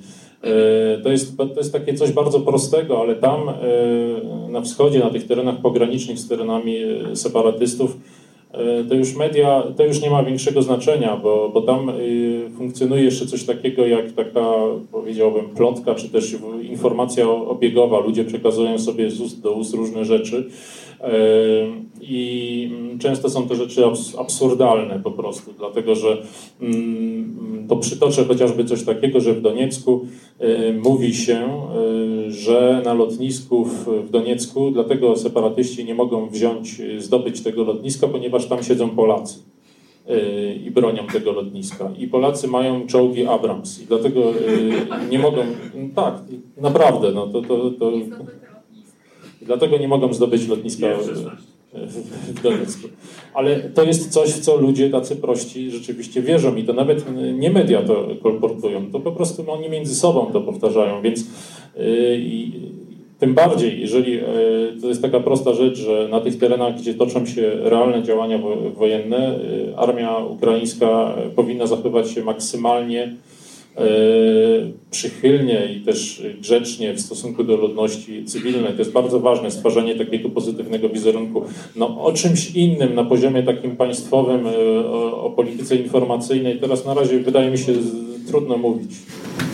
E, 0.42 0.98
to 1.02 1.10
jest, 1.10 1.36
to 1.36 1.54
jest 1.56 1.72
takie 1.72 1.94
coś 1.94 2.12
bardzo 2.12 2.40
prostego, 2.40 3.00
ale 3.00 3.16
tam 3.16 3.48
e, 3.48 3.52
na 4.50 4.60
wschodzie, 4.60 4.98
na 4.98 5.10
tych 5.10 5.26
terenach 5.26 5.60
pogranicznych 5.60 6.18
z 6.18 6.28
terenami 6.28 6.76
e, 6.76 7.16
separatystów, 7.16 7.96
to 8.88 8.94
już 8.94 9.14
media, 9.14 9.62
to 9.76 9.84
już 9.84 10.02
nie 10.02 10.10
ma 10.10 10.22
większego 10.22 10.62
znaczenia, 10.62 11.16
bo, 11.16 11.50
bo 11.54 11.62
tam 11.62 11.92
funkcjonuje 12.56 13.04
jeszcze 13.04 13.26
coś 13.26 13.44
takiego 13.44 13.86
jak 13.86 14.12
taka, 14.12 14.50
powiedziałbym, 14.92 15.44
plotka, 15.44 15.94
czy 15.94 16.08
też 16.08 16.36
informacja 16.62 17.30
obiegowa. 17.30 18.00
Ludzie 18.00 18.24
przekazują 18.24 18.78
sobie 18.78 19.10
z 19.10 19.20
ust 19.20 19.40
do 19.40 19.52
ust 19.52 19.74
różne 19.74 20.04
rzeczy 20.04 20.50
i 22.00 22.70
często 22.98 23.30
są 23.30 23.48
to 23.48 23.54
rzeczy 23.54 23.82
absurdalne 24.18 25.00
po 25.04 25.10
prostu, 25.10 25.52
dlatego 25.58 25.94
że 25.94 26.22
mm, 26.60 27.66
to 27.68 27.76
przytoczę 27.76 28.24
chociażby 28.24 28.64
coś 28.64 28.84
takiego, 28.84 29.20
że 29.20 29.34
w 29.34 29.40
Doniecku 29.40 30.06
mówi 30.82 31.14
się, 31.14 31.66
że 32.28 32.82
na 32.84 32.94
lotnisku 32.94 33.64
w 33.64 34.10
Doniecku, 34.10 34.70
dlatego 34.70 35.16
separatyści 35.16 35.84
nie 35.84 35.94
mogą 35.94 36.28
wziąć, 36.28 36.82
zdobyć 36.98 37.40
tego 37.40 37.64
lotniska, 37.64 38.08
ponieważ 38.08 38.46
tam 38.46 38.62
siedzą 38.62 38.90
Polacy 38.90 39.38
i 40.66 40.70
bronią 40.70 41.06
tego 41.06 41.32
lotniska. 41.32 41.90
I 41.98 42.08
Polacy 42.08 42.48
mają 42.48 42.86
czołgi 42.86 43.26
Abrams 43.26 43.82
i 43.82 43.86
dlatego 43.86 44.20
nie 45.10 45.18
mogą, 45.18 45.42
tak, 45.94 46.14
naprawdę, 46.56 47.12
no 47.12 47.26
to, 47.26 47.42
to, 47.42 47.70
to 47.70 47.92
dlatego 49.44 49.78
nie 49.78 49.88
mogą 49.88 50.12
zdobyć 50.14 50.48
lotniska 50.48 50.86
w 52.28 52.42
Doniecku. 52.42 52.88
Ale 53.34 53.60
to 53.60 53.84
jest 53.84 54.10
coś, 54.10 54.30
w 54.30 54.40
co 54.40 54.56
ludzie 54.56 54.90
tacy 54.90 55.16
prości 55.16 55.70
rzeczywiście 55.70 56.22
wierzą 56.22 56.56
i 56.56 56.64
to 56.64 56.72
nawet 56.72 57.04
nie 57.38 57.50
media 57.50 57.82
to 57.82 58.06
kolportują, 58.22 58.90
to 58.90 59.00
po 59.00 59.12
prostu 59.12 59.52
oni 59.52 59.68
między 59.68 59.94
sobą 59.94 60.26
to 60.32 60.40
powtarzają, 60.40 61.02
więc 61.02 61.26
yy, 61.76 62.20
tym 63.18 63.34
bardziej, 63.34 63.80
jeżeli 63.80 64.12
yy, 64.12 64.22
to 64.80 64.88
jest 64.88 65.02
taka 65.02 65.20
prosta 65.20 65.54
rzecz, 65.54 65.78
że 65.78 66.08
na 66.10 66.20
tych 66.20 66.38
terenach, 66.38 66.76
gdzie 66.76 66.94
toczą 66.94 67.26
się 67.26 67.50
realne 67.54 68.02
działania 68.02 68.38
wojenne, 68.74 69.38
yy, 69.66 69.76
armia 69.76 70.16
ukraińska 70.16 71.14
powinna 71.36 71.66
zachowywać 71.66 72.10
się 72.10 72.24
maksymalnie 72.24 73.14
przychylnie 74.90 75.74
i 75.74 75.80
też 75.80 76.22
grzecznie 76.40 76.94
w 76.94 77.00
stosunku 77.00 77.44
do 77.44 77.56
ludności 77.56 78.24
cywilnej. 78.24 78.72
To 78.72 78.78
jest 78.78 78.92
bardzo 78.92 79.20
ważne, 79.20 79.50
stwarzanie 79.50 79.94
takiego 79.94 80.28
pozytywnego 80.28 80.88
wizerunku. 80.88 81.44
No, 81.76 82.04
o 82.04 82.12
czymś 82.12 82.50
innym 82.50 82.94
na 82.94 83.04
poziomie 83.04 83.42
takim 83.42 83.76
państwowym, 83.76 84.46
e, 84.46 84.50
o, 84.86 85.22
o 85.22 85.30
polityce 85.30 85.76
informacyjnej 85.76 86.60
teraz 86.60 86.84
na 86.84 86.94
razie 86.94 87.20
wydaje 87.20 87.50
mi 87.50 87.58
się 87.58 87.72
trudno 88.28 88.56
mówić. 88.56 88.90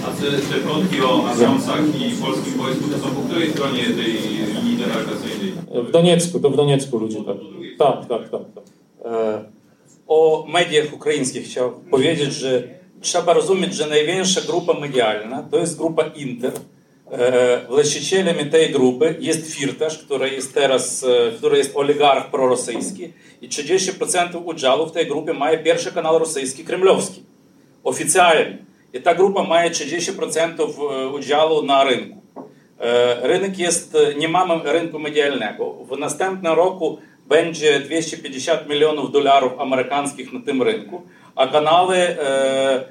A 0.07 0.11
te, 0.11 0.31
te 0.31 0.61
plotki 0.61 1.01
o 1.01 1.29
Abraamsach 1.29 1.81
i 1.81 2.23
polskim 2.23 2.53
wojsku 2.53 2.85
to 2.91 2.99
są 2.99 3.15
po 3.15 3.23
której 3.23 3.51
stronie 3.51 3.83
tej 3.83 4.13
linii 4.55 4.77
demarkacyjnej? 4.77 5.53
W 5.89 5.91
Doniecku, 5.91 6.41
to 6.41 6.51
w 6.51 6.57
Doniecku 6.57 6.99
ludzie 6.99 7.19
tak. 7.25 7.37
Tak, 7.79 8.09
tak, 8.09 8.31
tak. 8.31 8.43
tak. 8.55 8.65
E, 9.13 9.45
o 10.09 10.47
mediach 10.53 10.95
ukraińskich 10.95 11.45
chciał 11.45 11.73
powiedzieć, 11.91 12.33
że 12.33 12.80
że 13.71 13.87
największa 13.87 14.41
grupa 14.41 14.75
medialna 14.75 15.43
to 15.51 15.59
jest 15.59 15.79
grupa 15.79 16.05
Inter. 16.05 16.53
Właścicielem 17.69 18.51
tej 18.51 18.71
grupy 18.71 19.17
jest 19.21 19.55
Firtasz, 19.55 19.99
który 19.99 20.31
jest 20.31 20.55
teraz, 20.55 21.07
który 21.37 21.59
jest 21.59 21.77
oligarch 21.77 22.31
prorosyjski 22.31 23.13
i 23.43 23.49
30% 23.49 24.45
udziału 24.45 24.87
w 24.87 24.93
tej 24.93 25.07
grupie 25.07 25.33
ma 25.33 25.57
pierwszy 25.57 25.93
kanał 25.93 26.19
rosyjski 26.19 26.65
kremlowski. 26.65 27.23
Oficjalnie. 27.85 28.59
I 28.95 29.01
ta 29.01 29.15
grupa 29.15 29.43
ma 29.43 29.65
30% 29.65 31.15
udziału 31.15 31.63
na 31.63 31.85
rynku. 31.85 32.23
Rynek 33.23 33.59
jest, 33.59 33.97
nie 34.19 34.29
mamy 34.29 34.73
rynku 34.73 34.99
medialnego. 34.99 35.73
W 35.73 35.99
następnym 35.99 36.53
roku 36.53 36.99
będzie 37.29 37.81
250 37.81 38.69
milionów 38.69 39.13
dolarów 39.13 39.53
amerykańskich 39.59 40.33
na 40.33 40.41
tym 40.41 40.63
rynku 40.63 41.03
a 41.41 41.47
kanały 41.47 41.97
e, 41.97 42.17
e, 42.77 42.85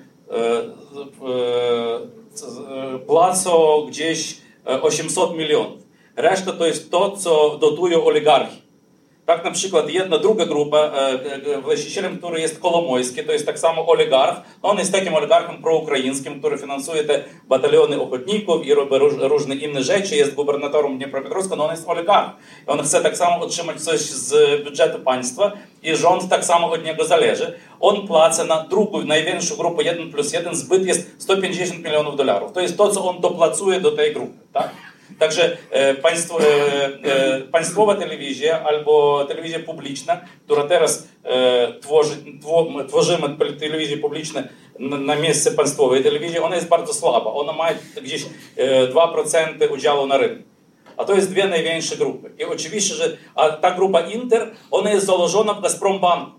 płacą 3.08 3.86
gdzieś 3.88 4.38
800 4.66 5.34
milionów. 5.34 5.82
Reszta 6.16 6.52
to 6.52 6.66
jest 6.66 6.92
to, 6.92 7.18
co 7.18 7.58
dotuje 7.58 8.04
oligarchi. 8.04 8.62
Tak 9.30 9.44
na 9.44 9.52
przykład 9.52 9.90
jedna 9.90 10.18
druga 10.18 10.46
grupa, 10.46 10.92
właścicielem, 11.64 12.18
który 12.18 12.42
jest 12.42 12.60
Kolomojski, 12.60 13.24
to 13.24 13.32
jest 13.32 13.46
tak 13.46 13.60
samo 13.60 13.88
oligarch. 13.88 14.42
On 14.62 14.78
jest 14.78 14.92
takim 14.92 15.16
oligarchem 15.16 15.62
proukraińskim, 15.62 16.40
który 16.40 16.58
finansuje 16.58 17.04
te 17.04 17.24
bataliony 17.50 18.02
ochotników 18.02 18.66
i 18.66 18.74
robi 18.74 18.96
różne 19.20 19.56
inne 19.56 19.84
rzeczy, 19.84 20.16
jest 20.16 20.34
gubernatorem 20.34 20.98
Dniepropetrovska, 20.98 21.56
no 21.56 21.66
on 21.66 21.72
jest 21.72 21.90
oligarch. 21.90 22.30
I 22.68 22.70
on 22.70 22.84
chce 22.84 23.02
tak 23.02 23.18
samo 23.18 23.46
otrzymać 23.46 23.82
coś 23.82 24.00
z 24.00 24.64
budżetu 24.64 25.00
państwa 25.00 25.52
i 25.84 25.96
rząd 25.96 26.30
tak 26.30 26.46
samo 26.46 26.72
od 26.72 26.86
niego 26.86 27.06
zależy. 27.06 27.54
On 27.80 28.08
płaci 28.08 28.48
na 28.48 28.64
drugą, 28.64 29.06
największą 29.06 29.56
grupę 29.56 29.84
1 29.84 30.12
plus 30.12 30.34
1, 30.34 30.56
zbyt 30.56 30.86
jest 30.86 31.22
150 31.22 31.84
milionów 31.84 32.16
dolarów. 32.16 32.52
To 32.52 32.62
jest 32.62 32.78
to, 32.78 32.90
co 32.90 33.10
on 33.10 33.22
doplacuje 33.22 33.82
do 33.82 33.92
tej 33.92 34.14
grupy. 34.14 34.34
Tak? 34.54 34.70
Także 35.20 35.58
e, 35.72 35.94
państwo, 35.94 36.40
e, 36.42 36.46
e, 37.04 37.42
państwowa 37.42 37.96
telewizja 37.96 38.64
albo 38.64 39.26
telewizja 39.26 39.60
publiczna, 39.60 40.22
która 40.46 40.64
teraz 40.64 41.08
e, 41.24 41.74
tworzy, 41.82 42.16
two, 42.42 42.68
tworzymy 42.88 43.38
telewizję 43.60 43.98
publiczną 43.98 44.44
na, 44.80 45.16
miejsce 45.16 45.52
państwowej 45.52 46.04
telewizji, 46.04 46.40
ona 46.40 46.56
jest 46.56 46.68
bardzo 46.68 46.94
słaba. 46.94 47.34
Ona 47.34 47.54
ma 47.54 47.68
gdzieś 48.04 48.26
e, 48.58 48.88
2% 48.88 49.74
udziału 49.74 50.08
na 50.08 50.18
rynku. 50.18 50.44
A 50.98 51.06
to 51.06 51.16
jest 51.16 51.32
dwie 51.32 51.48
największe 51.48 51.96
grupy. 51.96 52.32
I 52.40 52.44
oczywiście, 52.44 52.96
że 52.96 53.18
a 53.36 53.50
ta 53.50 53.72
grupa 53.72 54.02
Inter, 54.02 54.52
ona 54.72 54.92
jest 54.92 55.06
założona 55.06 55.54
w 55.54 55.62
Gazprombanku. 55.62 56.32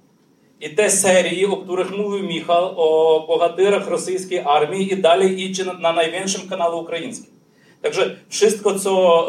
I 0.61 0.70
te 0.70 0.91
serii, 0.91 1.47
o 1.47 1.57
których 1.57 1.91
mówił 1.91 2.26
Michał, 2.26 2.74
o 2.76 3.20
bohaterach 3.26 3.89
rosyjskiej 3.89 4.39
armii 4.39 4.93
i 4.93 4.97
dalej 4.97 5.43
idzie 5.43 5.64
na, 5.64 5.72
na 5.72 5.93
największym 5.93 6.49
kanale 6.49 6.76
ukraińskim. 6.76 7.39
Także 7.83 8.16
wszystko, 8.28 8.78
co 8.78 9.26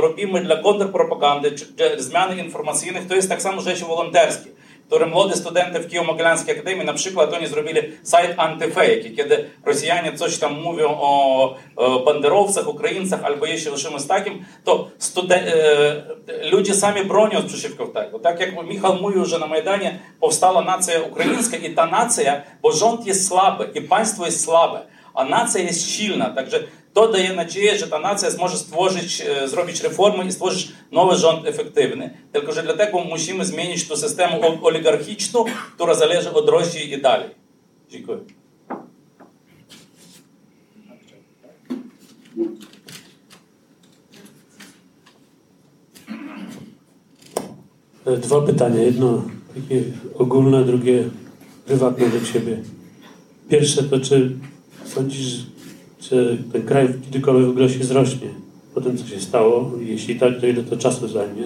robimy 0.00 0.40
dla 0.40 0.56
kontrpropagandy, 0.56 1.50
dla 1.50 1.86
zmian 1.98 2.38
informacyjnych, 2.38 3.08
to 3.08 3.14
jest 3.14 3.28
tak 3.28 3.42
samo 3.42 3.60
rzeczy 3.60 3.84
wolonterskie. 3.84 4.50
które 4.92 5.06
młode 5.06 5.36
studenty 5.36 5.78
w 5.78 5.88
Kijowo-Mogilянській 5.88 6.50
академії, 6.50 6.84
наприклад, 6.84 7.30
вони 7.32 7.46
зробили 7.46 7.88
сайт 8.02 8.30
антифейки, 8.36 9.22
коли 9.22 9.46
росіяни 9.64 10.12
щось 10.16 10.38
там 10.38 10.62
мовлять 10.62 10.86
о 10.90 11.56
бандеровцях, 12.06 12.68
українцях 12.68 13.20
або 13.22 13.46
ще 13.46 13.76
чимось 13.76 14.04
таким, 14.04 14.44
то 14.64 14.88
студен... 14.98 15.40
люди 16.44 16.74
самі 16.74 17.02
бронюють 17.02 17.48
прошивку 17.48 17.84
так. 17.84 18.22
Так 18.22 18.40
як 18.40 18.68
Міхал 18.68 19.00
Муй 19.00 19.18
вже 19.18 19.38
на 19.38 19.46
Майдані 19.46 19.92
повстала 20.20 20.62
нація 20.62 21.00
українська, 21.00 21.56
і 21.56 21.68
та 21.68 21.86
нація, 21.86 22.42
бо 22.62 22.72
жонт 22.72 23.06
є 23.06 23.14
слабе, 23.14 23.68
і 23.74 23.80
панство 23.80 24.24
є 24.24 24.30
слабе, 24.30 24.80
а 25.14 25.24
нація 25.24 25.64
є 25.64 25.72
щільна. 25.72 26.28
Так 26.28 26.50
же 26.50 26.64
to 26.92 27.12
daje 27.12 27.32
nadzieję, 27.32 27.78
że 27.78 27.86
ta 27.86 27.98
nacja 27.98 28.28
może 28.38 28.56
stworzyć, 28.56 29.22
zrobić 29.46 29.80
reformy 29.80 30.24
i 30.24 30.32
stworzyć 30.32 30.72
nowy 30.92 31.16
rząd 31.16 31.46
efektywny. 31.46 32.18
Tylko, 32.32 32.52
że 32.52 32.62
dlatego 32.62 33.04
musimy 33.04 33.44
zmienić 33.44 33.88
to 33.88 33.96
system 33.96 34.30
oligarchiczny, 34.62 35.40
który 35.74 35.94
zależy 35.94 36.32
od 36.32 36.48
Rosji 36.48 36.92
i 36.92 37.00
dalej. 37.00 37.30
Dziękuję. 37.90 38.18
Dwa 48.22 48.40
pytania. 48.42 48.82
Jedno 48.82 49.22
takie 49.54 49.82
ogólne, 50.14 50.64
drugie 50.64 51.04
prywatne 51.66 52.08
do 52.08 52.26
Ciebie. 52.32 52.62
Pierwsze 53.48 53.82
to, 53.82 54.00
czy 54.00 54.36
sądzisz, 54.84 55.46
czy 56.02 56.38
ten 56.52 56.62
kraj 56.62 56.88
kiedykolwiek 57.04 57.46
w 57.46 57.50
ogóle 57.50 57.68
się 57.68 57.84
zrośnie 57.84 58.28
po 58.74 58.80
tym, 58.80 58.98
co 58.98 59.06
się 59.06 59.20
stało? 59.20 59.70
Jeśli 59.80 60.16
tak, 60.16 60.40
to 60.40 60.46
ile 60.46 60.62
to 60.62 60.76
czasu 60.76 61.08
zajmie? 61.08 61.42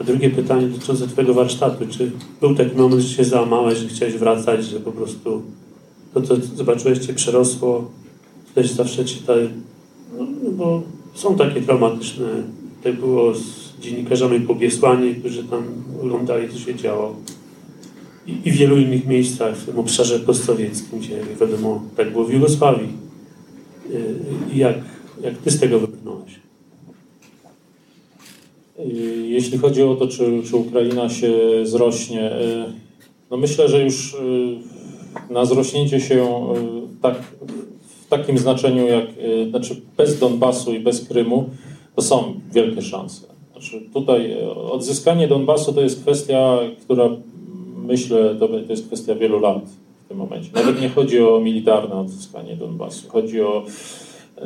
A 0.00 0.04
drugie 0.04 0.30
pytanie 0.30 0.66
dotyczące 0.66 1.08
Twojego 1.08 1.34
warsztatu. 1.34 1.84
Czy 1.90 2.10
był 2.40 2.54
taki 2.54 2.76
moment, 2.76 3.02
że 3.02 3.16
się 3.16 3.24
załamałeś, 3.24 3.78
że 3.78 3.88
chciałeś 3.88 4.14
wracać, 4.14 4.64
że 4.64 4.80
po 4.80 4.92
prostu 4.92 5.42
to, 6.14 6.22
co 6.22 6.36
zobaczyłeś, 6.36 6.98
Cię 6.98 7.14
przerosło? 7.14 7.90
Też 8.54 8.70
zawsze 8.70 9.04
Ci 9.04 9.18
tak... 9.18 9.38
No, 10.18 10.50
bo 10.50 10.82
są 11.14 11.36
takie 11.36 11.62
traumatyczne. 11.62 12.26
Tak 12.84 13.00
było 13.00 13.34
z 13.34 13.80
dziennikarzami 13.80 14.40
pobiesłani, 14.40 15.14
którzy 15.14 15.44
tam 15.44 15.62
oglądali, 16.02 16.48
co 16.48 16.58
się 16.58 16.74
działo. 16.74 17.16
i, 18.26 18.48
i 18.48 18.52
w 18.52 18.54
wielu 18.54 18.78
innych 18.78 19.06
miejscach 19.06 19.56
w 19.56 19.66
tym 19.66 19.78
obszarze 19.78 20.20
postsowieckim, 20.20 20.98
gdzie 20.98 21.20
wiadomo, 21.40 21.82
tak 21.96 22.12
było 22.12 22.24
w 22.24 22.32
Jugosławii. 22.32 23.03
I 24.54 24.58
jak, 24.58 24.76
jak 25.22 25.38
ty 25.38 25.50
z 25.50 25.60
tego 25.60 25.78
wybrnąłeś? 25.78 26.40
Jeśli 29.24 29.58
chodzi 29.58 29.82
o 29.82 29.94
to, 29.94 30.08
czy, 30.08 30.42
czy 30.50 30.56
Ukraina 30.56 31.08
się 31.08 31.32
zrośnie, 31.62 32.30
no 33.30 33.36
myślę, 33.36 33.68
że 33.68 33.84
już 33.84 34.16
na 35.30 35.44
zrośnięcie 35.44 36.00
się 36.00 36.46
tak, 37.02 37.14
w 38.04 38.08
takim 38.08 38.38
znaczeniu 38.38 38.86
jak, 38.86 39.06
znaczy 39.50 39.80
bez 39.96 40.18
Donbasu 40.18 40.74
i 40.74 40.80
bez 40.80 41.08
Krymu, 41.08 41.50
to 41.96 42.02
są 42.02 42.40
wielkie 42.52 42.82
szanse. 42.82 43.26
Znaczy 43.52 43.80
tutaj 43.94 44.36
odzyskanie 44.70 45.28
Donbasu 45.28 45.72
to 45.72 45.80
jest 45.80 46.00
kwestia, 46.00 46.58
która 46.82 47.08
myślę, 47.86 48.36
to, 48.38 48.48
jest 48.68 48.86
kwestia 48.86 49.14
wielu 49.14 49.40
lat 49.40 49.62
tym 50.14 50.18
momencie. 50.18 50.50
Nawet 50.54 50.80
nie 50.80 50.88
chodzi 50.88 51.20
o 51.20 51.40
militarne 51.40 51.94
odzyskanie 51.94 52.56
Donbasu, 52.56 53.08
chodzi 53.08 53.40
o 53.40 53.64
e, 54.38 54.44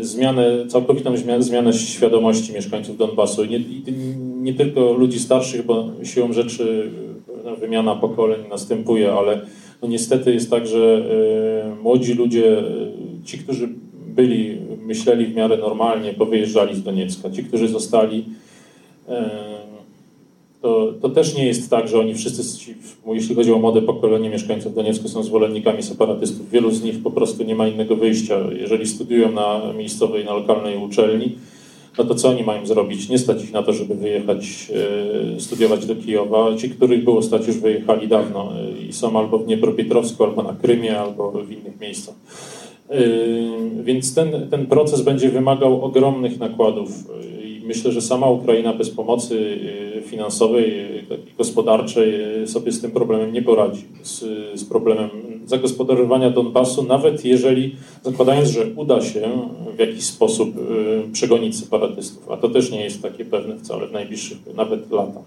zmianę, 0.00 0.66
całkowitą 0.68 1.16
zmianę, 1.16 1.42
zmianę 1.42 1.72
świadomości 1.72 2.52
mieszkańców 2.52 2.96
Donbasu. 2.96 3.44
Nie, 3.44 3.60
nie 4.42 4.54
tylko 4.54 4.92
ludzi 4.92 5.18
starszych, 5.18 5.66
bo 5.66 5.90
siłą 6.02 6.32
rzeczy 6.32 6.90
no, 7.44 7.56
wymiana 7.56 7.96
pokoleń 7.96 8.40
następuje, 8.50 9.12
ale 9.12 9.40
no 9.82 9.88
niestety 9.88 10.34
jest 10.34 10.50
tak, 10.50 10.66
że 10.66 11.04
e, 11.72 11.82
młodzi 11.82 12.14
ludzie, 12.14 12.58
e, 12.58 12.64
ci, 13.24 13.38
którzy 13.38 13.68
byli, 14.06 14.58
myśleli 14.86 15.26
w 15.26 15.34
miarę 15.34 15.56
normalnie, 15.56 16.12
powyjeżdżali 16.12 16.74
z 16.76 16.82
Doniecka. 16.82 17.30
Ci, 17.30 17.44
którzy 17.44 17.68
zostali, 17.68 18.24
to, 20.64 20.92
to 21.00 21.08
też 21.08 21.34
nie 21.34 21.46
jest 21.46 21.70
tak, 21.70 21.88
że 21.88 22.00
oni 22.00 22.14
wszyscy, 22.14 22.74
jeśli 23.06 23.34
chodzi 23.34 23.52
o 23.52 23.58
młode 23.58 23.82
pokolenie 23.82 24.30
mieszkańców 24.30 24.74
Doniecka, 24.74 25.08
są 25.08 25.22
zwolennikami 25.22 25.82
separatystów. 25.82 26.50
Wielu 26.50 26.70
z 26.70 26.82
nich 26.82 27.02
po 27.02 27.10
prostu 27.10 27.44
nie 27.44 27.54
ma 27.54 27.68
innego 27.68 27.96
wyjścia. 27.96 28.38
Jeżeli 28.60 28.86
studiują 28.86 29.32
na 29.32 29.72
miejscowej, 29.76 30.24
na 30.24 30.34
lokalnej 30.34 30.76
uczelni, 30.76 31.32
no 31.98 32.04
to 32.04 32.14
co 32.14 32.28
oni 32.28 32.42
mają 32.42 32.66
zrobić? 32.66 33.08
Nie 33.08 33.18
stać 33.18 33.44
ich 33.44 33.52
na 33.52 33.62
to, 33.62 33.72
żeby 33.72 33.94
wyjechać, 33.94 34.72
e, 35.36 35.40
studiować 35.40 35.86
do 35.86 35.96
Kijowa. 35.96 36.56
Ci, 36.56 36.70
których 36.70 37.04
było 37.04 37.22
stać, 37.22 37.46
już 37.46 37.56
wyjechali 37.56 38.08
dawno 38.08 38.52
e, 38.52 38.86
i 38.88 38.92
są 38.92 39.18
albo 39.18 39.38
w 39.38 39.44
Dniepropietrowsku, 39.44 40.24
albo 40.24 40.42
na 40.42 40.52
Krymie, 40.52 41.00
albo 41.00 41.30
w 41.30 41.52
innych 41.52 41.80
miejscach. 41.80 42.14
E, 42.90 42.98
więc 43.82 44.14
ten, 44.14 44.48
ten 44.50 44.66
proces 44.66 45.02
będzie 45.02 45.28
wymagał 45.28 45.84
ogromnych 45.84 46.38
nakładów 46.38 46.90
myślę, 47.64 47.92
że 47.92 48.02
sama 48.02 48.30
Ukraina 48.30 48.72
bez 48.72 48.90
pomocy 48.90 49.58
finansowej 50.06 50.72
i 51.30 51.36
gospodarczej 51.38 52.12
sobie 52.46 52.72
z 52.72 52.80
tym 52.80 52.90
problemem 52.90 53.32
nie 53.32 53.42
poradzi. 53.42 53.84
Z, 54.02 54.24
z 54.60 54.64
problemem 54.64 55.10
zagospodarowania 55.46 56.30
Donbasu, 56.30 56.82
nawet 56.82 57.24
jeżeli, 57.24 57.76
zakładając, 58.02 58.48
że 58.48 58.66
uda 58.76 59.00
się 59.00 59.48
w 59.76 59.78
jakiś 59.78 60.04
sposób 60.04 60.56
y, 60.56 61.12
przegonić 61.12 61.58
separatystów, 61.58 62.30
a 62.30 62.36
to 62.36 62.48
też 62.48 62.70
nie 62.70 62.84
jest 62.84 63.02
takie 63.02 63.24
pewne 63.24 63.58
wcale 63.58 63.86
w 63.86 63.92
najbliższych 63.92 64.38
nawet 64.56 64.90
latach. 64.90 65.22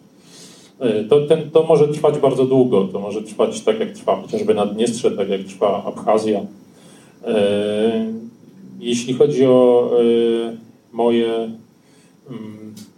Y, 0.81 1.05
to, 1.09 1.21
ten, 1.21 1.51
to 1.51 1.63
może 1.63 1.87
trwać 1.87 2.17
bardzo 2.17 2.45
długo, 2.45 2.87
to 2.93 2.99
może 2.99 3.21
trwać 3.21 3.61
tak 3.61 3.79
jak 3.79 3.91
trwa 3.91 4.21
chociażby 4.21 4.53
Naddniestrze, 4.53 5.11
tak 5.11 5.29
jak 5.29 5.41
trwa 5.43 5.83
Abchazja. 5.85 6.39
Y, 6.39 6.45
jeśli 8.79 9.13
chodzi 9.13 9.45
o 9.45 9.91
moje 10.93 11.49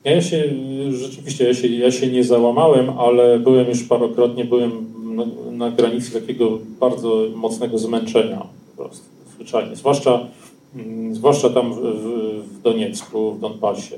ja 0.03 0.21
się 0.21 0.43
rzeczywiście 0.91 1.47
ja 1.47 1.53
się, 1.53 1.67
ja 1.67 1.91
się 1.91 2.07
nie 2.07 2.23
załamałem, 2.23 2.89
ale 2.89 3.39
byłem 3.39 3.67
już 3.67 3.83
parokrotnie, 3.83 4.45
byłem 4.45 4.71
na, 5.15 5.25
na 5.51 5.71
granicy 5.71 6.21
takiego 6.21 6.59
bardzo 6.79 7.25
mocnego 7.35 7.77
zmęczenia 7.77 8.45
po 8.75 8.83
prostu, 8.83 9.05
zwyczajnie. 9.35 9.75
Zwłaszcza, 9.75 10.27
mm, 10.75 11.15
zwłaszcza 11.15 11.49
tam 11.49 11.73
w, 11.73 11.77
w 11.77 12.61
Doniecku, 12.61 13.31
w 13.31 13.39
Donbasie. 13.39 13.97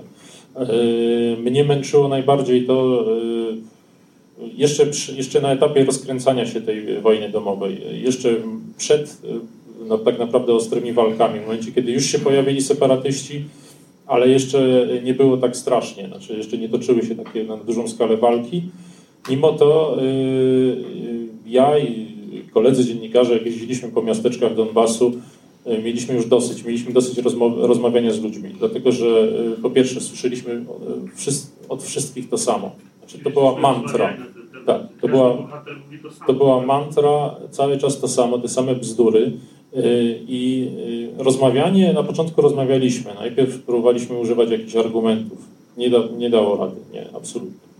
Yy, 0.60 1.38
mnie 1.52 1.64
męczyło 1.64 2.08
najbardziej 2.08 2.66
to 2.66 3.06
yy, 4.42 4.50
jeszcze, 4.58 4.86
jeszcze 5.16 5.42
na 5.42 5.52
etapie 5.52 5.86
rozkręcania 5.86 6.46
się 6.46 6.62
tej 6.62 7.02
wojny 7.02 7.30
domowej, 7.30 7.82
jeszcze 8.04 8.36
przed 8.78 9.18
no, 9.88 9.98
tak 9.98 10.20
naprawdę 10.20 10.54
ostrymi 10.54 10.94
walkami, 10.94 11.40
w 11.40 11.44
momencie, 11.44 11.72
kiedy 11.72 11.92
już 11.92 12.06
się 12.06 12.20
pojawili 12.20 12.62
separatyści, 12.62 13.44
ale 14.08 14.30
jeszcze 14.30 14.88
nie 15.04 15.14
było 15.14 15.38
tak 15.38 15.58
strasznie, 15.58 16.08
znaczy 16.08 16.38
jeszcze 16.38 16.58
nie 16.58 16.70
toczyły 16.70 17.06
się 17.06 17.16
takie 17.16 17.44
na 17.44 17.58
dużą 17.58 17.88
skalę 17.88 18.18
walki. 18.18 18.64
Mimo 19.30 19.52
to 19.52 19.98
yy, 20.02 20.78
ja 21.46 21.80
i 21.80 22.08
koledzy 22.54 22.86
dziennikarze, 22.86 23.34
jak 23.34 23.46
jeździliśmy 23.46 23.90
po 23.90 24.02
miasteczkach 24.02 24.56
Donbasu, 24.56 25.12
yy, 25.66 25.82
mieliśmy 25.84 26.16
już 26.16 26.26
dosyć, 26.26 26.64
mieliśmy 26.64 26.94
dosyć 26.94 27.18
rozmawiania 27.58 28.12
z 28.12 28.22
ludźmi, 28.22 28.50
dlatego 28.60 28.92
że 28.92 29.28
po 29.62 29.70
pierwsze 29.70 30.02
słyszeliśmy 30.02 30.66
od 31.70 31.84
wszystkich 31.84 32.30
to 32.30 32.38
samo. 32.38 32.72
Znaczy, 33.00 33.24
to 33.24 33.30
była 33.30 33.60
mantra. 33.60 34.18
Tak, 34.66 34.82
to 35.02 35.08
była, 35.08 35.38
to 36.28 36.34
była 36.34 36.66
mantra, 36.66 37.36
cały 37.52 37.78
czas 37.78 38.00
to 38.00 38.08
samo, 38.08 38.40
te 38.40 38.48
same 38.48 38.76
bzdury. 38.76 39.32
I 40.28 40.68
rozmawianie, 41.18 41.94
na 41.94 42.04
początku 42.04 42.42
rozmawialiśmy, 42.42 43.14
najpierw 43.14 43.62
próbowaliśmy 43.62 44.20
używać 44.20 44.52
jakichś 44.52 44.76
argumentów. 44.76 45.40
Nie, 45.78 45.90
da, 45.90 45.98
nie 46.18 46.30
dało 46.30 46.58
rady, 46.58 46.76
nie, 46.94 47.06
absolutnie. 47.14 47.71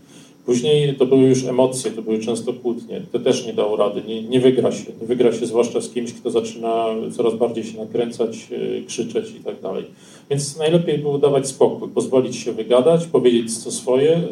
Później 0.46 0.94
to 0.94 1.06
były 1.06 1.22
już 1.22 1.44
emocje, 1.44 1.90
to 1.90 2.02
były 2.02 2.18
często 2.18 2.52
kłótnie. 2.52 3.02
To 3.12 3.18
też 3.18 3.46
nie 3.46 3.52
dało 3.52 3.76
rady, 3.76 4.02
nie, 4.06 4.22
nie 4.22 4.40
wygra 4.40 4.72
się. 4.72 4.92
Nie 5.00 5.06
wygra 5.06 5.32
się 5.32 5.46
zwłaszcza 5.46 5.80
z 5.80 5.90
kimś, 5.90 6.12
kto 6.12 6.30
zaczyna 6.30 6.86
coraz 7.16 7.34
bardziej 7.34 7.64
się 7.64 7.78
nakręcać, 7.78 8.48
e, 8.52 8.82
krzyczeć 8.86 9.30
i 9.40 9.44
tak 9.44 9.60
dalej. 9.60 9.84
Więc 10.30 10.58
najlepiej 10.58 10.98
było 10.98 11.18
dawać 11.18 11.48
spokój, 11.48 11.88
pozwolić 11.88 12.36
się 12.36 12.52
wygadać, 12.52 13.06
powiedzieć 13.06 13.58
co 13.58 13.70
swoje, 13.70 14.10
e, 14.12 14.22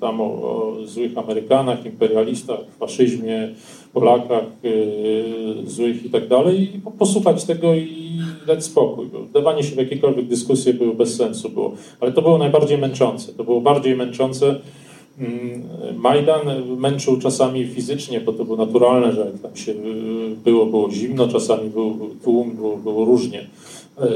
tam 0.00 0.20
o, 0.20 0.24
o 0.24 0.76
złych 0.84 1.18
Amerykanach, 1.18 1.86
imperialistach, 1.86 2.60
faszyzmie, 2.78 3.48
Polakach, 3.92 4.44
e, 4.64 5.70
złych 5.70 6.04
i 6.04 6.10
tak 6.10 6.28
dalej, 6.28 6.62
i 6.76 6.80
posłuchać 6.98 7.44
tego 7.44 7.74
i 7.74 8.08
dać 8.46 8.64
spokój. 8.64 9.06
Dawanie 9.32 9.62
się 9.62 9.74
w 9.74 9.78
jakiekolwiek 9.78 10.26
dyskusje 10.26 10.74
było 10.74 10.94
bez 10.94 11.16
sensu. 11.16 11.48
Było. 11.48 11.72
Ale 12.00 12.12
to 12.12 12.22
było 12.22 12.38
najbardziej 12.38 12.78
męczące. 12.78 13.32
To 13.32 13.44
było 13.44 13.60
bardziej 13.60 13.96
męczące 13.96 14.60
Majdan 15.96 16.40
męczył 16.78 17.18
czasami 17.18 17.66
fizycznie, 17.66 18.20
bo 18.20 18.32
to 18.32 18.44
było 18.44 18.56
naturalne, 18.56 19.12
że 19.12 19.20
jak 19.20 19.38
tam 19.42 19.56
się 19.56 19.74
było, 20.44 20.66
było 20.66 20.90
zimno, 20.90 21.28
czasami 21.28 21.70
był 21.70 22.10
tłum, 22.24 22.56
było, 22.56 22.76
było 22.76 23.04
różnie. 23.04 23.46
E, 23.98 24.08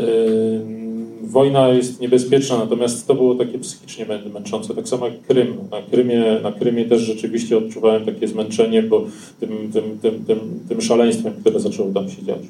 wojna 1.22 1.68
jest 1.68 2.01
niebezpieczna, 2.01 2.59
natomiast 2.59 3.06
to 3.06 3.14
było 3.14 3.35
takie 3.35 3.59
psychicznie 3.59 4.06
męczące, 4.35 4.74
tak 4.74 4.89
samo 4.89 5.06
jak 5.06 5.22
Krym. 5.22 5.56
Na 5.70 5.82
Krymie, 5.82 6.24
na 6.43 6.52
Krymie 6.52 6.85
też 6.85 7.01
rzeczywiście 7.02 7.59
odczuwałem 7.59 8.05
takie 8.05 8.28
zmęczenie, 8.28 8.82
bo 8.82 9.06
tym, 9.40 9.72
tym, 9.72 9.98
tym, 10.02 10.24
tym, 10.24 10.39
tym 10.68 10.81
szaleństwem, 10.81 11.32
które 11.40 11.60
zaczęło 11.60 11.93
tam 11.93 12.10
się 12.10 12.22
dziać. 12.22 12.40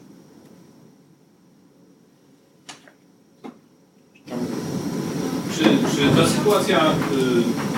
Czy, 5.57 5.65
czy 5.65 6.17
ta 6.17 6.27
sytuacja 6.27 6.91
y, 6.91 7.72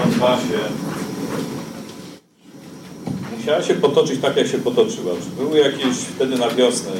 Donbasie 0.00 0.58
musiała 3.38 3.62
się 3.62 3.74
potoczyć 3.74 4.20
tak, 4.20 4.36
jak 4.36 4.46
się 4.46 4.58
potoczyła. 4.58 5.12
Czy 5.14 5.44
były 5.44 5.58
jakieś 5.58 5.96
wtedy 5.96 6.38
na 6.38 6.50
wiosnę 6.50 6.90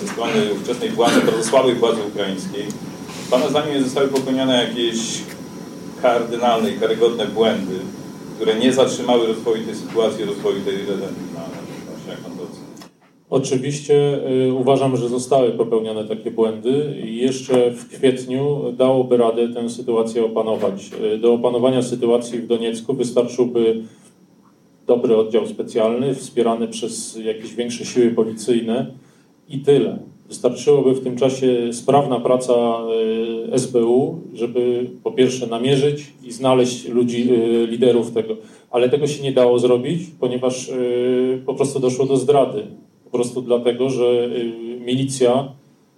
ze 0.00 0.08
strony 0.12 0.52
ówczesnej 0.52 0.90
władzy, 0.90 1.20
bardzo 1.20 1.44
słabej 1.44 1.74
władzy 1.74 2.00
ukraińskiej, 2.02 2.66
Pana 3.30 3.48
zdaniem 3.48 3.84
zostały 3.84 4.08
popełnione 4.08 4.64
jakieś 4.64 4.98
kardynalne 6.02 6.70
i 6.70 6.80
karygodne 6.80 7.26
błędy, 7.26 7.78
które 8.36 8.54
nie 8.54 8.72
zatrzymały 8.72 9.26
rozwoju 9.26 9.64
tej 9.64 9.74
sytuacji, 9.74 10.24
rozwoju 10.24 10.60
tej 10.60 10.76
na 10.76 11.06
Pan 11.34 11.49
to 11.49 11.49
Oczywiście 13.30 14.20
y, 14.48 14.52
uważam, 14.52 14.96
że 14.96 15.08
zostały 15.08 15.50
popełnione 15.50 16.04
takie 16.04 16.30
błędy 16.30 16.96
i 17.04 17.16
jeszcze 17.16 17.70
w 17.70 17.88
kwietniu 17.88 18.72
dałoby 18.72 19.16
radę 19.16 19.48
tę 19.48 19.70
sytuację 19.70 20.24
opanować. 20.24 20.90
Y, 21.14 21.18
do 21.18 21.32
opanowania 21.32 21.82
sytuacji 21.82 22.38
w 22.38 22.46
Doniecku 22.46 22.94
wystarczyłby 22.94 23.82
dobry 24.86 25.16
oddział 25.16 25.46
specjalny, 25.46 26.14
wspierany 26.14 26.68
przez 26.68 27.18
jakieś 27.24 27.54
większe 27.54 27.84
siły 27.84 28.10
policyjne 28.10 28.86
i 29.48 29.58
tyle. 29.58 29.98
Wystarczyłoby 30.28 30.94
w 30.94 31.04
tym 31.04 31.16
czasie 31.16 31.72
sprawna 31.72 32.20
praca 32.20 32.78
y, 33.52 33.58
SBU, 33.58 34.20
żeby 34.34 34.86
po 35.02 35.12
pierwsze 35.12 35.46
namierzyć 35.46 36.12
i 36.24 36.32
znaleźć 36.32 36.88
ludzi, 36.88 37.30
liderów 37.68 38.10
tego. 38.10 38.36
Ale 38.70 38.88
tego 38.88 39.06
się 39.06 39.22
nie 39.22 39.32
dało 39.32 39.58
zrobić, 39.58 40.02
ponieważ 40.20 40.70
po 41.46 41.54
prostu 41.54 41.80
doszło 41.80 42.06
do 42.06 42.16
zdrady 42.16 42.66
po 43.10 43.18
prostu 43.18 43.42
dlatego, 43.42 43.90
że 43.90 44.04
y, 44.04 44.80
milicja 44.86 45.48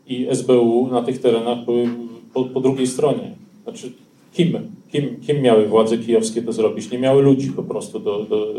i 0.06 0.26
SBU 0.30 0.89
na 0.90 1.02
tych 1.02 1.20
terenach 1.20 1.64
były 1.64 1.89
po, 2.34 2.44
po 2.44 2.60
drugiej 2.60 2.86
stronie. 2.86 3.30
Znaczy, 3.62 3.93
kim, 4.32 4.59
kim, 4.93 5.20
kim 5.26 5.43
miały 5.43 5.66
władze 5.66 5.98
kijowskie 5.98 6.43
to 6.43 6.52
zrobić? 6.52 6.90
Nie 6.90 6.98
miały 6.98 7.22
ludzi 7.22 7.51
po 7.51 7.62
prostu 7.62 7.98
do, 7.98 8.24
do, 8.24 8.55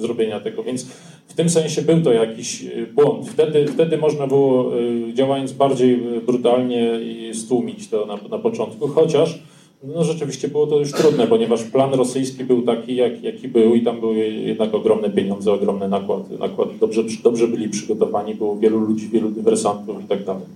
zrobienia 0.00 0.40
tego, 0.40 0.62
więc 0.62 0.86
w 1.26 1.34
tym 1.34 1.50
sensie 1.50 1.82
był 1.82 2.02
to 2.02 2.12
jakiś 2.12 2.64
błąd. 2.94 3.28
Wtedy, 3.28 3.66
wtedy 3.66 3.98
można 3.98 4.26
było 4.26 4.72
działając 5.14 5.52
bardziej 5.52 5.98
brutalnie 6.26 6.90
stłumić 7.32 7.88
to 7.88 8.06
na, 8.06 8.18
na 8.30 8.38
początku, 8.38 8.88
chociaż 8.88 9.38
no 9.82 10.04
rzeczywiście 10.04 10.48
było 10.48 10.66
to 10.66 10.78
już 10.78 10.92
trudne, 10.92 11.26
ponieważ 11.26 11.62
plan 11.62 11.94
rosyjski 11.94 12.44
był 12.44 12.62
taki, 12.62 12.96
jak, 12.96 13.22
jaki 13.22 13.48
był 13.48 13.74
i 13.74 13.82
tam 13.82 14.00
były 14.00 14.18
jednak 14.26 14.74
ogromne 14.74 15.10
pieniądze, 15.10 15.52
ogromne 15.52 15.88
nakłady. 15.88 16.38
nakład 16.38 16.68
dobrze, 16.78 17.02
dobrze 17.22 17.48
byli 17.48 17.68
przygotowani, 17.68 18.34
było 18.34 18.56
wielu 18.56 18.78
ludzi, 18.78 19.08
wielu 19.08 19.30
dywersantów 19.30 20.04
i 20.04 20.08
tak 20.08 20.24
dalej. 20.24 20.46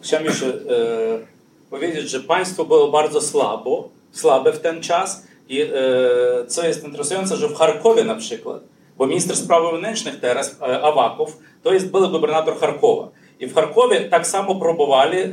Chciałem 0.00 0.26
jeszcze 0.26 0.46
e, 0.46 0.58
powiedzieć, 1.70 2.10
że 2.10 2.20
państwo 2.20 2.64
było 2.64 2.90
bardzo 2.90 3.20
słabo, 3.20 3.88
słabe 4.12 4.52
w 4.52 4.60
ten 4.60 4.82
czas 4.82 5.26
i 5.48 5.62
e, 5.62 5.68
co 6.46 6.66
jest 6.66 6.84
interesujące, 6.84 7.36
że 7.36 7.48
w 7.48 7.54
Charkowie 7.54 8.04
na 8.04 8.14
przykład, 8.14 8.62
bo 8.98 9.06
minister 9.06 9.36
spraw 9.36 9.72
wewnętrznych 9.72 10.20
teraz, 10.20 10.56
e, 10.62 10.82
Awaków, 10.82 11.38
to 11.62 11.72
jest 11.72 11.90
były 11.90 12.08
gubernator 12.08 12.56
Charkowa. 12.56 13.08
I 13.40 13.46
w 13.46 13.54
Charkowie 13.54 14.00
tak 14.00 14.26
samo 14.26 14.54
próbowali 14.54 15.18
e, 15.18 15.30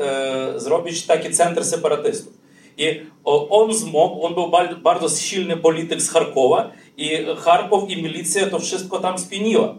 zrobić 0.60 1.06
taki 1.06 1.30
centr 1.32 1.66
separatystów. 1.66 2.34
I 2.78 3.02
on 3.26 3.74
zmógł, 3.74 4.26
on 4.26 4.34
był 4.34 4.52
bardzo 4.84 5.10
silny 5.10 5.58
polityk 5.58 6.02
z 6.02 6.10
Charkowa 6.10 6.72
i 6.98 7.26
Charków 7.38 7.90
i 7.90 8.04
milicja 8.04 8.48
to 8.48 8.60
wszystko 8.60 9.00
tam 9.00 9.18
spieniła 9.18 9.76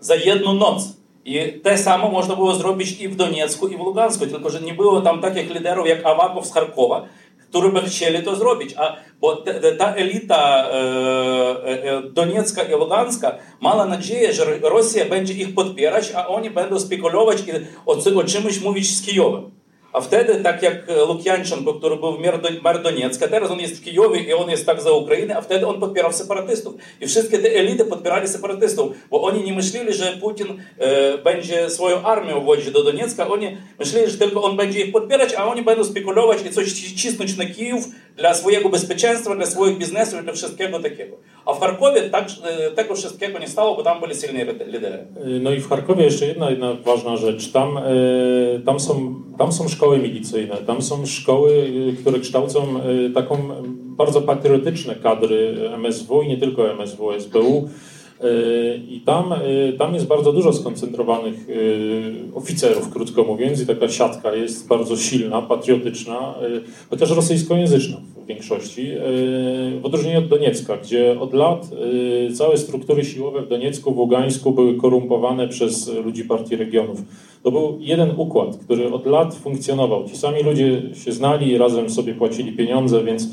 za 0.00 0.14
jedną 0.14 0.54
noc. 0.54 0.96
I 1.24 1.60
te 1.62 1.78
samo 1.78 2.10
można 2.10 2.36
było 2.36 2.54
zrobić 2.54 3.00
i 3.00 3.08
w 3.08 3.16
Doniecku, 3.16 3.68
i 3.68 3.76
w 3.76 3.80
Lugansku, 3.80 4.26
tylko 4.26 4.50
że 4.50 4.60
nie 4.60 4.74
było 4.74 5.00
tam 5.00 5.20
takich 5.20 5.54
liderów 5.54 5.88
jak 5.88 6.06
Awakow 6.06 6.46
z 6.46 6.52
Charkowa, 6.52 7.02
którzy 7.02 7.25
by 7.60 7.88
chcieli 7.88 8.22
to 8.22 8.36
zrobić. 8.36 8.74
A 8.76 8.96
bo 9.20 9.36
ta 9.78 9.94
elita 9.94 10.68
e, 10.68 10.78
e, 11.64 12.02
Doniecka 12.12 12.62
i 12.62 12.70
Luganska 12.70 13.38
mała 13.60 13.86
nadzieję, 13.86 14.32
że 14.32 14.44
Rosja 14.62 15.04
będzie 15.04 15.34
ich 15.34 15.54
podpierać, 15.54 16.12
a 16.16 16.28
oni 16.28 16.50
będą 16.50 16.80
spekulować 16.80 17.40
i 17.40 17.52
o, 17.86 17.92
o 18.20 18.24
czymś 18.24 18.60
mówić 18.60 18.90
Kijowem. 19.96 19.96
A 19.96 20.00
wtedy, 20.00 20.42
tak 20.42 20.62
jak 20.62 20.86
Лук'янченко, 21.08 21.80
popierali 27.84 28.28
separatystów, 28.28 28.92
bo 29.10 29.22
oni 29.22 29.44
nie 29.44 29.52
myśleli, 29.52 29.94
że 29.94 30.18
Putin 30.20 30.46
e, 30.78 31.18
będzie 31.18 31.70
swoją 31.70 32.02
armię 32.02 32.40
wodzić 32.40 32.70
do 32.70 32.84
Doniecka, 32.84 33.28
oni 33.28 33.56
myśleli, 33.78 34.10
że 34.10 34.18
tylko 34.18 34.42
on 34.42 34.56
będzie 34.56 34.80
ich 34.80 34.92
podpierać, 34.92 35.34
a 35.34 35.46
oni 35.46 35.62
będą 35.62 35.84
spekulować 35.84 36.38
i 36.46 36.50
coś 36.50 36.72
cisnąć 36.72 37.36
na 37.36 37.46
Kijów 37.46 37.84
dla 38.16 38.34
swojego 38.34 38.68
bezpieczeństwa, 38.68 39.34
dla 39.34 39.46
swoich 39.46 39.78
biznesów, 39.78 40.24
dla 40.24 40.32
wszystkiego 40.32 40.80
takiego. 40.80 41.16
A 41.46 41.52
w 41.52 41.60
Charkowie 41.60 42.02
tak, 42.02 42.26
e, 42.44 42.70
tego 42.70 42.94
wszystkiego 42.94 43.38
nie 43.38 43.48
stało, 43.48 43.76
bo 43.76 43.82
tam 43.82 44.00
byli 44.00 44.14
silni 44.14 44.40
liderzy. 44.66 45.06
No 45.40 45.50
i 45.50 45.60
w 45.60 45.68
Charkowie 45.68 46.04
jeszcze 46.04 46.26
jedna, 46.26 46.50
jedna 46.50 46.74
ważna 46.74 47.16
rzecz. 47.16 47.52
Tam, 47.52 47.78
e, 47.78 47.82
tam, 48.66 48.80
są, 48.80 49.14
tam 49.38 49.52
są 49.52 49.68
szkoły 49.68 49.85
szkoły 49.86 49.98
milicyjne, 49.98 50.56
tam 50.56 50.82
są 50.82 51.06
szkoły, 51.06 51.52
y, 51.52 51.96
które 52.00 52.20
kształcą 52.20 52.80
y, 53.06 53.10
taką 53.10 53.38
bardzo 53.96 54.22
patriotyczne 54.22 54.94
kadry 54.94 55.56
MSW 55.74 56.22
i 56.22 56.28
nie 56.28 56.38
tylko 56.38 56.70
MSW, 56.70 57.12
SBU. 57.12 57.68
Y, 58.24 58.80
I 58.88 59.00
tam, 59.00 59.34
tam 59.78 59.94
jest 59.94 60.06
bardzo 60.06 60.32
dużo 60.32 60.52
skoncentrowanych 60.52 61.46
oficerów, 62.34 62.90
krótko 62.90 63.24
mówiąc, 63.24 63.62
i 63.62 63.66
taka 63.66 63.88
siatka 63.88 64.34
jest 64.34 64.68
bardzo 64.68 64.96
silna, 64.96 65.42
patriotyczna, 65.42 66.34
chociaż 66.90 67.10
rosyjskojęzyczna 67.10 67.96
w 68.24 68.26
większości, 68.26 68.86
w 69.80 69.80
odróżnieniu 69.82 70.18
od 70.18 70.28
Doniecka, 70.28 70.76
gdzie 70.76 71.20
od 71.20 71.34
lat 71.34 71.68
całe 72.34 72.56
struktury 72.56 73.04
siłowe 73.04 73.42
w 73.42 73.48
Doniecku, 73.48 73.94
w 73.94 73.98
Ługańsku 73.98 74.52
były 74.52 74.74
korumpowane 74.74 75.48
przez 75.48 75.94
ludzi 76.04 76.24
partii 76.24 76.56
regionów. 76.56 77.02
To 77.42 77.50
był 77.50 77.78
jeden 77.80 78.10
układ, 78.16 78.56
który 78.56 78.92
od 78.92 79.06
lat 79.06 79.34
funkcjonował. 79.34 80.08
Ci 80.08 80.16
sami 80.16 80.42
ludzie 80.42 80.82
się 81.04 81.12
znali, 81.12 81.58
razem 81.58 81.90
sobie 81.90 82.14
płacili 82.14 82.52
pieniądze, 82.52 83.04
więc 83.04 83.28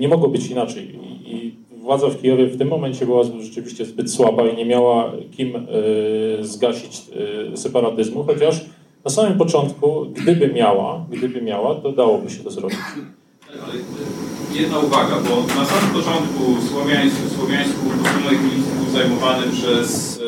nie 0.00 0.08
mogło 0.08 0.28
być 0.28 0.50
inaczej. 0.50 0.88
I, 1.26 1.61
władza 1.82 2.08
w 2.08 2.20
Kijowie 2.20 2.46
w 2.46 2.58
tym 2.58 2.68
momencie 2.68 3.06
była 3.06 3.22
rzeczywiście 3.40 3.84
zbyt 3.84 4.12
słaba 4.12 4.46
i 4.46 4.56
nie 4.56 4.64
miała 4.64 5.12
kim 5.36 5.48
yy, 5.48 6.44
zgasić 6.44 7.02
yy, 7.50 7.56
separatyzmu, 7.56 8.24
chociaż 8.24 8.64
na 9.04 9.10
samym 9.10 9.38
początku, 9.38 10.06
gdyby 10.06 10.48
miała, 10.48 11.06
gdyby 11.10 11.42
miała, 11.42 11.74
to 11.74 11.92
dałoby 11.92 12.30
się 12.30 12.44
to 12.44 12.50
zrobić. 12.50 12.78
Jedna 14.54 14.78
uwaga, 14.78 15.16
bo 15.28 15.54
na 15.60 15.64
samym 15.64 15.94
początku 15.94 16.68
Słowiańsku, 16.70 17.28
Słowiańsku 17.38 17.84
milicji 18.18 18.62
był 18.78 18.92
zajmowany 18.92 19.46
przez 19.52 20.20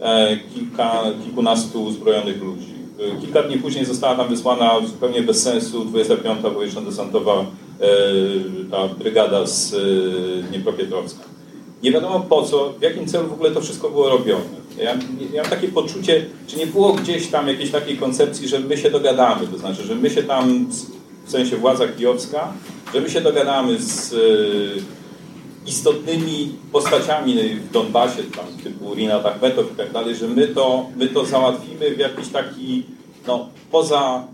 E, 0.00 0.36
kilka, 0.54 1.02
kilkunastu 1.24 1.84
uzbrojonych 1.84 2.42
ludzi. 2.42 2.75
E, 2.98 3.20
kilka 3.20 3.42
dni 3.42 3.58
później 3.58 3.84
została 3.84 4.16
tam 4.16 4.28
wysłana 4.28 4.80
zupełnie 4.86 5.22
bez 5.22 5.42
sensu 5.42 5.84
25. 5.84 6.40
powietrzno-desantowa 6.42 7.40
e, 7.40 7.86
ta 8.70 8.88
brygada 8.88 9.46
z 9.46 9.74
Dniepropietrowska. 10.48 11.24
Nie 11.82 11.92
wiadomo 11.92 12.20
po 12.20 12.42
co, 12.42 12.72
w 12.78 12.82
jakim 12.82 13.06
celu 13.06 13.28
w 13.28 13.32
ogóle 13.32 13.50
to 13.50 13.60
wszystko 13.60 13.90
było 13.90 14.08
robione. 14.08 14.44
Ja, 14.78 14.94
ja 15.32 15.42
mam 15.42 15.50
takie 15.50 15.68
poczucie, 15.68 16.26
czy 16.46 16.56
nie 16.56 16.66
było 16.66 16.92
gdzieś 16.92 17.26
tam 17.26 17.48
jakiejś 17.48 17.70
takiej 17.70 17.96
koncepcji, 17.96 18.48
że 18.48 18.60
my 18.60 18.76
się 18.76 18.90
dogadamy, 18.90 19.46
to 19.46 19.58
znaczy, 19.58 19.82
że 19.82 19.94
my 19.94 20.10
się 20.10 20.22
tam, 20.22 20.66
w 21.26 21.30
sensie 21.30 21.56
władza 21.56 21.88
kijowska, 21.88 22.52
że 22.94 23.00
my 23.00 23.10
się 23.10 23.20
dogadamy 23.20 23.78
z 23.80 24.14
istotnymi 25.66 26.54
postaciami 26.72 27.34
w 27.54 27.72
Donbasie, 27.72 28.22
tam 28.22 28.44
typu 28.64 28.94
Rina 28.94 29.24
Achmetow 29.24 29.72
i 29.72 29.76
tak 29.76 29.92
dalej, 29.92 30.16
że 30.16 30.28
my 30.28 30.48
to, 30.48 30.86
my 30.96 31.08
to 31.08 31.24
załatwimy 31.24 31.94
w 31.94 31.98
jakiś 31.98 32.28
taki, 32.28 32.82
no, 33.26 33.48
poza 33.70 34.24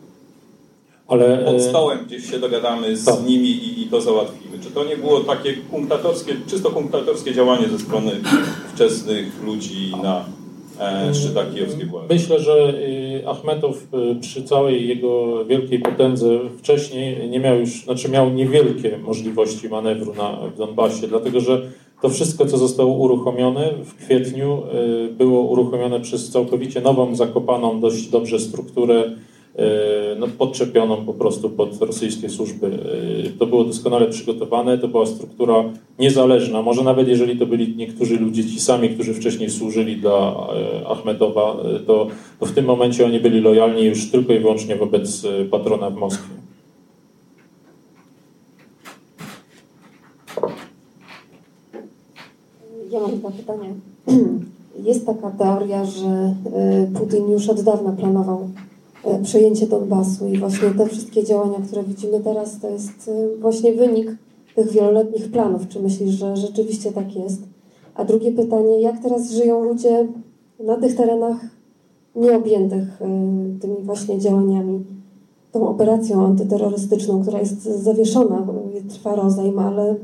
ale, 1.09 1.39
pod 1.39 1.55
e, 1.55 1.61
stołem 1.61 2.05
gdzieś 2.07 2.31
się 2.31 2.39
dogadamy 2.39 2.97
z 2.97 3.05
tak. 3.05 3.25
nimi 3.27 3.49
i, 3.49 3.83
i, 3.83 3.87
to 3.87 4.01
załatwimy. 4.01 4.59
Czy 4.63 4.71
to 4.71 4.85
nie 4.85 4.97
było 4.97 5.21
takie 5.21 5.57
kunktatorskie, 5.57 6.37
czysto 6.47 6.71
kunktatorskie 6.71 7.35
działanie 7.35 7.69
ze 7.69 7.79
strony 7.79 8.11
wczesnych 8.75 9.43
ludzi 9.43 9.93
na 10.03 10.25
E, 10.81 11.13
władzy. 11.87 12.07
Myślę, 12.15 12.41
że 12.41 12.75
y, 13.23 13.29
Achmetow 13.29 13.77
y, 13.77 14.21
przy 14.21 14.43
całej 14.43 14.89
jego 14.89 15.45
wielkiej 15.45 15.79
potędze 15.79 16.39
wcześniej 16.59 17.31
nie 17.31 17.41
miał 17.41 17.61
już, 17.61 17.85
znaczy 17.85 18.09
miał 18.09 18.31
niewielkie 18.31 18.99
możliwości 18.99 19.69
manewru 19.69 20.15
na, 20.15 20.37
w 20.55 20.59
Donbasie, 20.59 21.09
dlatego 21.09 21.41
że 21.41 21.63
to 22.03 22.09
wszystko, 22.09 22.47
co 22.47 22.59
zostało 22.59 22.93
uruchomione 22.93 23.71
w 23.85 23.95
kwietniu, 23.95 24.63
y, 25.09 25.13
było 25.13 25.41
uruchomione 25.41 26.01
przez 26.01 26.31
całkowicie 26.31 26.81
nową, 26.81 27.15
zakopaną 27.15 27.81
dość 27.81 28.09
dobrze 28.09 28.39
strukturę 28.39 29.11
no, 30.19 30.29
podczepioną 30.39 31.05
po 31.05 31.15
prostu 31.15 31.51
pod 31.51 31.83
rosyjskie 31.83 32.29
służby. 32.29 32.67
E, 32.67 33.39
to 33.39 33.47
było 33.47 33.65
doskonale 33.65 34.07
przygotowane, 34.07 34.79
to 34.79 34.89
była 34.89 35.07
struktura 35.07 35.65
niezależna. 35.99 36.63
Może 36.63 36.83
nawet 36.83 37.09
jeżeli 37.09 37.39
to 37.39 37.47
byli 37.47 37.77
niektórzy 37.77 38.17
ludzie, 38.17 38.45
ci 38.45 38.61
sami, 38.61 38.91
którzy 38.91 39.15
wcześniej 39.15 39.51
służyli 39.51 39.97
dla 39.97 40.47
e, 40.83 40.89
Ahmedowa, 40.89 41.57
to, 41.87 42.07
to 42.41 42.47
w 42.47 42.53
tym 42.53 42.65
momencie 42.65 43.07
oni 43.07 43.21
byli 43.21 43.41
lojalni 43.41 43.85
już 43.85 44.11
tylko 44.11 44.33
i 44.33 44.39
wyłącznie 44.39 44.77
wobec 44.77 45.27
patrona 45.51 45.91
w 45.91 45.97
Moskwie. 45.97 46.35
Ja 52.91 53.01
mam 53.01 53.19
dwa 53.19 53.31
pytania. 53.31 53.69
Jest 54.89 55.07
taka 55.07 55.31
teoria, 55.31 55.85
że 55.85 56.35
Putin 56.95 57.31
już 57.31 57.49
od 57.49 57.61
dawna 57.61 57.93
planował 57.93 58.49
E, 58.49 58.72
przejęcie 59.23 59.67
Donbasu 59.67 60.29
i 60.29 60.39
właśnie 60.39 60.71
te 60.71 60.87
wszystkie 60.87 61.25
działania, 61.25 61.59
które 61.67 61.83
widzimy 61.83 62.21
teraz, 62.21 62.61
to 62.61 62.71
jest 62.71 63.09
e, 63.09 63.37
właśnie 63.41 63.73
wynik 63.73 64.17
tych 64.55 64.71
wieloletnich 64.71 65.31
planów. 65.31 65.69
Czy 65.69 65.81
myślisz, 65.81 66.11
że 66.11 66.37
rzeczywiście 66.37 66.93
tak 66.93 67.17
jest? 67.17 67.43
A 67.95 68.05
drugie 68.05 68.33
pytanie, 68.33 68.81
jak 68.81 69.03
teraz 69.03 69.31
żyją 69.31 69.65
ludzie 69.65 70.09
na 70.61 70.77
tych 70.77 70.97
terenach 70.97 71.37
nieobjętych 72.17 73.03
e, 73.03 73.07
tymi 73.61 73.77
właśnie 73.83 74.19
działaniami, 74.19 74.85
tą 75.53 75.69
operacją 75.69 76.27
antyterrorystyczną, 76.27 77.23
która 77.23 77.41
jest 77.41 77.63
zawieszona, 77.63 78.47
trwa 78.89 79.15
rozejm, 79.15 79.59
ale 79.59 79.97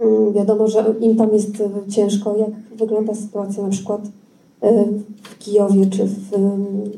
mm, 0.00 0.32
wiadomo, 0.32 0.68
że 0.68 0.94
im 1.00 1.16
tam 1.16 1.32
jest 1.32 1.62
ciężko. 1.88 2.36
Jak 2.36 2.50
wygląda 2.78 3.14
sytuacja 3.14 3.62
na 3.62 3.68
przykład 3.68 4.00
w 5.22 5.38
Kijowie 5.38 5.86
czy 5.86 6.06
w 6.06 6.30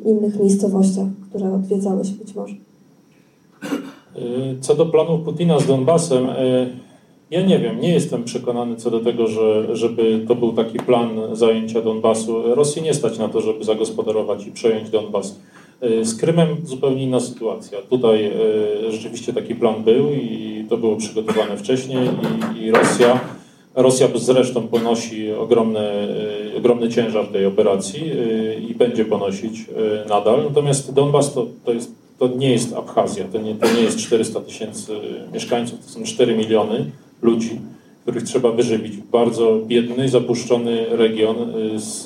innych 0.04 0.40
miejscowościach, 0.40 1.06
które 1.34 1.54
odwiedzałeś 1.54 2.10
być 2.10 2.34
może? 2.34 2.54
Y, 4.16 4.60
co 4.60 4.74
do 4.74 4.86
planów 4.86 5.20
Putina 5.20 5.58
z 5.58 5.66
Donbasem, 5.66 6.28
y, 6.28 6.70
ja 7.30 7.42
nie 7.42 7.58
wiem, 7.58 7.80
nie 7.80 7.92
jestem 7.92 8.24
przekonany 8.24 8.76
co 8.76 8.90
do 8.90 9.00
tego, 9.00 9.26
że, 9.26 9.76
żeby 9.76 10.24
to 10.28 10.34
był 10.34 10.52
taki 10.52 10.78
plan 10.78 11.08
zajęcia 11.32 11.82
Donbasu. 11.82 12.54
Rosji 12.54 12.82
nie 12.82 12.94
stać 12.94 13.18
na 13.18 13.28
to, 13.28 13.40
żeby 13.40 13.64
zagospodarować 13.64 14.46
i 14.46 14.52
przejąć 14.52 14.90
Donbas. 14.90 15.40
Z 16.02 16.14
Krymem 16.14 16.48
zupełnie 16.64 17.02
inna 17.02 17.20
sytuacja. 17.20 17.78
Tutaj 17.90 18.32
rzeczywiście 18.88 19.32
taki 19.32 19.54
plan 19.54 19.84
był 19.84 20.12
i 20.12 20.64
to 20.68 20.76
było 20.76 20.96
przygotowane 20.96 21.56
wcześniej 21.56 22.08
i, 22.58 22.62
i 22.62 22.70
Rosja 22.70 23.20
Rosja 23.74 24.08
zresztą 24.14 24.68
ponosi 24.68 25.32
ogromny, 25.32 25.80
ogromny 26.64 26.88
ciężar 26.88 27.26
tej 27.26 27.46
operacji 27.46 28.10
i 28.70 28.74
będzie 28.74 29.04
ponosić 29.04 29.66
nadal. 30.08 30.44
Natomiast 30.44 30.94
Donbas 30.94 31.34
to, 31.34 31.46
to, 31.64 31.72
jest, 31.72 31.92
to 32.18 32.28
nie 32.28 32.50
jest 32.50 32.72
Abchazja, 32.72 33.24
to 33.32 33.38
nie, 33.38 33.54
to 33.54 33.66
nie 33.74 33.80
jest 33.80 33.98
400 33.98 34.40
tysięcy 34.40 34.92
mieszkańców, 35.32 35.78
to 35.86 35.92
są 35.92 36.02
4 36.02 36.36
miliony 36.36 36.90
ludzi 37.22 37.60
których 38.04 38.22
trzeba 38.22 38.52
wyżywić. 38.52 38.96
Bardzo 38.96 39.60
biedny, 39.66 40.08
zapuszczony 40.08 40.86
region 40.90 41.36
y, 41.76 41.80
z, 41.80 42.02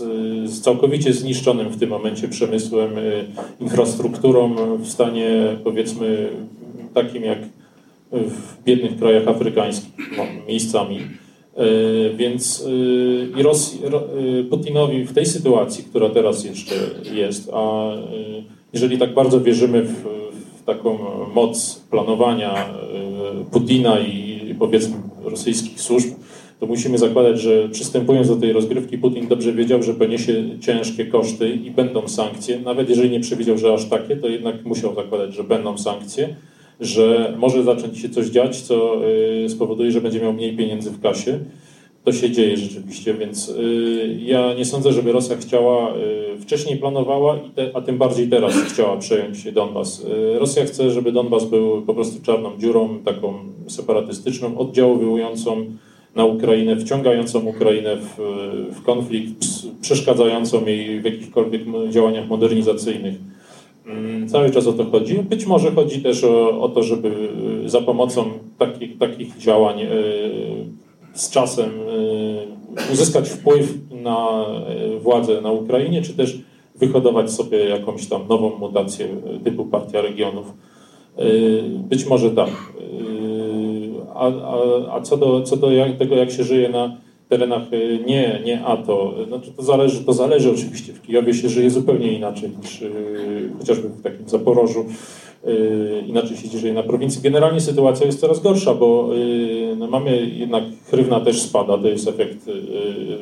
z, 0.50 0.60
całkowicie 0.60 1.12
zniszczonym 1.12 1.68
w 1.68 1.78
tym 1.78 1.90
momencie 1.90 2.28
przemysłem, 2.28 2.98
y, 2.98 3.24
infrastrukturą 3.60 4.54
w 4.78 4.88
stanie 4.88 5.56
powiedzmy 5.64 6.28
takim 6.94 7.24
jak 7.24 7.38
w 8.12 8.62
biednych 8.64 8.98
krajach 8.98 9.28
afrykańskich 9.28 10.16
no, 10.16 10.22
miejscami. 10.48 11.00
Y, 11.58 12.14
więc 12.16 12.64
i 13.36 13.42
Rosji, 13.42 13.80
Putinowi 14.50 15.04
w 15.04 15.12
tej 15.12 15.26
sytuacji, 15.26 15.84
która 15.84 16.10
teraz 16.10 16.44
jeszcze 16.44 16.74
jest, 17.14 17.50
a 17.52 17.90
jeżeli 18.72 18.98
tak 18.98 19.14
bardzo 19.14 19.40
wierzymy 19.40 19.82
w, 19.82 19.94
w 20.60 20.64
taką 20.66 20.98
moc 21.34 21.84
planowania 21.90 22.54
Putina 23.50 24.00
i 24.00 24.54
powiedzmy 24.58 24.96
rosyjskich 25.24 25.80
służb, 25.80 26.08
to 26.60 26.66
musimy 26.66 26.98
zakładać, 26.98 27.40
że 27.40 27.68
przystępując 27.68 28.28
do 28.28 28.36
tej 28.36 28.52
rozgrywki, 28.52 28.98
Putin 28.98 29.28
dobrze 29.28 29.52
wiedział, 29.52 29.82
że 29.82 29.94
poniesie 29.94 30.44
ciężkie 30.60 31.06
koszty 31.06 31.50
i 31.50 31.70
będą 31.70 32.08
sankcje. 32.08 32.60
Nawet 32.60 32.88
jeżeli 32.88 33.10
nie 33.10 33.20
przewidział, 33.20 33.58
że 33.58 33.74
aż 33.74 33.84
takie, 33.84 34.16
to 34.16 34.28
jednak 34.28 34.64
musiał 34.64 34.94
zakładać, 34.94 35.34
że 35.34 35.44
będą 35.44 35.78
sankcje, 35.78 36.36
że 36.80 37.34
może 37.38 37.62
zacząć 37.62 37.98
się 37.98 38.08
coś 38.08 38.26
dziać, 38.26 38.60
co 38.60 39.00
y, 39.44 39.48
spowoduje, 39.48 39.92
że 39.92 40.00
będzie 40.00 40.20
miał 40.20 40.32
mniej 40.32 40.56
pieniędzy 40.56 40.90
w 40.90 41.00
kasie. 41.00 41.38
To 42.04 42.12
się 42.12 42.30
dzieje 42.30 42.56
rzeczywiście, 42.56 43.14
więc 43.14 43.48
y, 43.48 44.18
ja 44.22 44.54
nie 44.54 44.64
sądzę, 44.64 44.92
żeby 44.92 45.12
Rosja 45.12 45.36
chciała, 45.36 45.94
y, 45.96 46.40
wcześniej 46.40 46.78
planowała, 46.78 47.38
a 47.74 47.80
tym 47.80 47.98
bardziej 47.98 48.28
teraz 48.28 48.54
chciała 48.72 48.96
przejąć 48.96 49.52
Donbas. 49.52 50.06
Rosja 50.34 50.64
chce, 50.64 50.90
żeby 50.90 51.12
Donbas 51.12 51.44
był 51.44 51.82
po 51.82 51.94
prostu 51.94 52.22
czarną 52.22 52.58
dziurą, 52.58 52.98
taką 53.04 53.34
separatystyczną, 53.66 54.58
oddziaływującą 54.58 55.66
na 56.14 56.24
Ukrainę, 56.24 56.76
wciągającą 56.76 57.40
Ukrainę 57.40 57.96
w, 57.96 58.16
w 58.72 58.82
konflikt, 58.82 59.46
przeszkadzającą 59.80 60.66
jej 60.66 61.00
w 61.00 61.04
jakichkolwiek 61.04 61.62
działaniach 61.90 62.28
modernizacyjnych. 62.28 63.14
Mm, 63.88 64.28
cały 64.28 64.50
czas 64.50 64.66
o 64.66 64.72
to 64.72 64.84
chodzi. 64.84 65.18
Być 65.18 65.46
może 65.46 65.70
chodzi 65.70 66.02
też 66.02 66.24
o, 66.24 66.60
o 66.60 66.68
to, 66.68 66.82
żeby 66.82 67.08
y, 67.64 67.68
za 67.68 67.80
pomocą 67.80 68.24
takich, 68.58 68.98
takich 68.98 69.36
działań 69.36 69.80
y, 69.82 69.86
z 71.12 71.30
czasem 71.30 71.70
y, 71.70 72.92
uzyskać 72.92 73.28
wpływ 73.28 73.74
na 73.90 74.44
władzę 75.00 75.40
na 75.40 75.52
Ukrainie, 75.52 76.02
czy 76.02 76.14
też 76.14 76.38
wyhodować 76.76 77.30
sobie 77.30 77.58
jakąś 77.58 78.06
tam 78.06 78.28
nową 78.28 78.58
mutację 78.58 79.08
typu 79.44 79.64
Partia 79.64 80.02
Regionów. 80.02 80.52
Być 81.88 82.06
może 82.06 82.30
tak 82.30 82.50
a, 84.14 84.26
a, 84.26 84.56
a 84.96 85.00
co 85.00 85.16
do, 85.16 85.42
co 85.42 85.56
do 85.56 85.68
tego, 85.98 86.16
jak 86.16 86.30
się 86.30 86.44
żyje 86.44 86.68
na 86.68 86.96
terenach 87.28 87.72
y, 87.72 87.98
nie, 88.06 88.40
nie 88.44 88.64
ATO, 88.64 89.14
znaczy 89.28 89.50
to 89.56 89.62
zależy, 89.62 90.04
to 90.04 90.12
zależy 90.12 90.50
oczywiście. 90.50 90.92
W 90.92 91.02
Kijowie 91.02 91.34
się 91.34 91.48
żyje 91.48 91.70
zupełnie 91.70 92.12
inaczej 92.12 92.50
niż 92.62 92.80
yy, 92.80 92.90
chociażby 93.58 93.88
w 93.88 94.02
takim 94.02 94.28
Zaporożu. 94.28 94.84
Yy, 95.46 96.04
inaczej 96.06 96.36
się 96.36 96.48
dzieje 96.48 96.74
na 96.74 96.82
prowincji. 96.82 97.22
Generalnie 97.22 97.60
sytuacja 97.60 98.06
jest 98.06 98.20
coraz 98.20 98.40
gorsza, 98.40 98.74
bo 98.74 99.10
no 99.76 99.86
mamy 99.86 100.26
jednak 100.26 100.64
hrywna 100.90 101.20
też 101.20 101.42
spada, 101.42 101.78
to 101.78 101.88
jest 101.88 102.08
efekt 102.08 102.50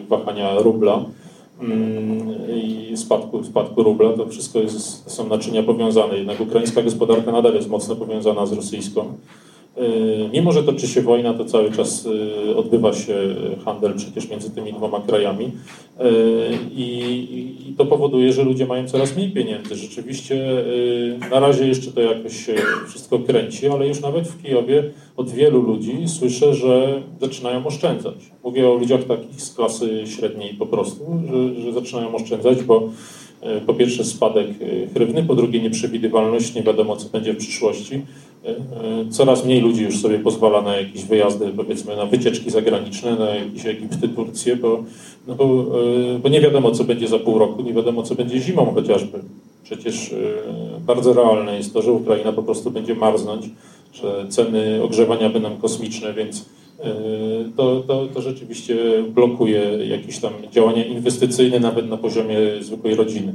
wahania 0.08 0.58
rubla 0.58 1.04
mm, 1.60 2.34
i 2.54 2.96
spadku, 2.96 3.44
spadku 3.44 3.82
rubla, 3.82 4.12
to 4.12 4.26
wszystko 4.26 4.58
jest, 4.58 5.10
są 5.10 5.28
naczynia 5.28 5.62
powiązane. 5.62 6.18
Jednak 6.18 6.40
ukraińska 6.40 6.82
gospodarka 6.82 7.32
nadal 7.32 7.54
jest 7.54 7.68
mocno 7.68 7.96
powiązana 7.96 8.46
z 8.46 8.52
rosyjską. 8.52 9.12
Y, 9.78 10.28
mimo, 10.32 10.52
że 10.52 10.62
toczy 10.62 10.88
się 10.88 11.02
wojna, 11.02 11.34
to 11.34 11.44
cały 11.44 11.72
czas 11.72 12.06
y, 12.06 12.56
odbywa 12.56 12.92
się 12.92 13.14
handel 13.64 13.94
przecież 13.94 14.30
między 14.30 14.50
tymi 14.50 14.72
dwoma 14.72 15.00
krajami 15.00 15.44
y, 15.44 15.50
i, 16.76 17.74
to 17.78 17.86
powoduje, 17.86 18.32
że 18.32 18.42
ludzie 18.44 18.66
mają 18.66 18.88
coraz 18.88 19.16
mniej 19.16 19.30
pieniędzy. 19.30 19.74
Rzeczywiście 19.74 20.64
na 21.30 21.40
razie 21.40 21.68
jeszcze 21.68 21.92
to 21.92 22.00
jakoś 22.00 22.46
wszystko 22.88 23.18
kręci, 23.18 23.68
ale 23.68 23.88
już 23.88 24.00
nawet 24.00 24.28
w 24.28 24.42
Kijowie 24.42 24.84
od 25.16 25.30
wielu 25.30 25.62
ludzi 25.62 25.98
słyszę, 26.06 26.54
że 26.54 27.02
zaczynają 27.20 27.66
oszczędzać. 27.66 28.14
Mówię 28.44 28.68
o 28.68 28.74
ludziach 28.74 29.04
takich 29.04 29.42
z 29.42 29.54
klasy 29.54 30.02
średniej 30.06 30.54
po 30.54 30.66
prostu, 30.66 31.04
że, 31.30 31.62
że 31.62 31.72
zaczynają 31.72 32.14
oszczędzać, 32.14 32.62
bo 32.62 32.88
po 33.66 33.74
pierwsze 33.74 34.04
spadek 34.04 34.46
hrywny, 34.94 35.22
po 35.22 35.34
drugie 35.34 35.60
nieprzewidywalność, 35.60 36.54
nie 36.54 36.62
wiadomo 36.62 36.96
co 36.96 37.08
będzie 37.08 37.32
w 37.32 37.36
przyszłości. 37.36 38.02
E, 38.46 39.10
coraz 39.10 39.44
mniej 39.44 39.60
ludzi 39.60 39.82
już 39.82 40.00
sobie 40.00 40.18
pozwala 40.18 40.62
na 40.62 40.76
jakieś 40.76 41.04
wyjazdy, 41.04 41.52
powiedzmy, 41.56 41.96
na 41.96 42.06
wycieczki 42.06 42.50
zagraniczne, 42.50 43.16
na 43.16 43.34
jakieś 43.34 43.66
Egipty, 43.66 44.08
Turcję, 44.08 44.56
bo, 44.56 44.84
no 45.26 45.34
bo, 45.34 45.44
e, 46.14 46.18
bo 46.18 46.28
nie 46.28 46.40
wiadomo, 46.40 46.70
co 46.70 46.84
będzie 46.84 47.08
za 47.08 47.18
pół 47.18 47.38
roku, 47.38 47.62
nie 47.62 47.72
wiadomo, 47.72 48.02
co 48.02 48.14
będzie 48.14 48.40
zimą 48.40 48.72
chociażby. 48.74 49.18
Przecież 49.64 50.12
e, 50.12 50.16
bardzo 50.86 51.12
realne 51.12 51.56
jest 51.56 51.72
to, 51.72 51.82
że 51.82 51.92
Ukraina 51.92 52.32
po 52.32 52.42
prostu 52.42 52.70
będzie 52.70 52.94
marznąć, 52.94 53.44
że 53.92 54.26
ceny 54.28 54.82
ogrzewania 54.82 55.30
będą 55.30 55.56
kosmiczne, 55.56 56.14
więc 56.14 56.44
to, 57.56 57.80
to, 57.86 58.06
to 58.06 58.22
rzeczywiście 58.22 58.76
blokuje 59.14 59.60
jakieś 59.88 60.18
tam 60.18 60.32
działania 60.52 60.84
inwestycyjne 60.84 61.60
nawet 61.60 61.88
na 61.88 61.96
poziomie 61.96 62.36
zwykłej 62.60 62.94
rodziny. 62.94 63.32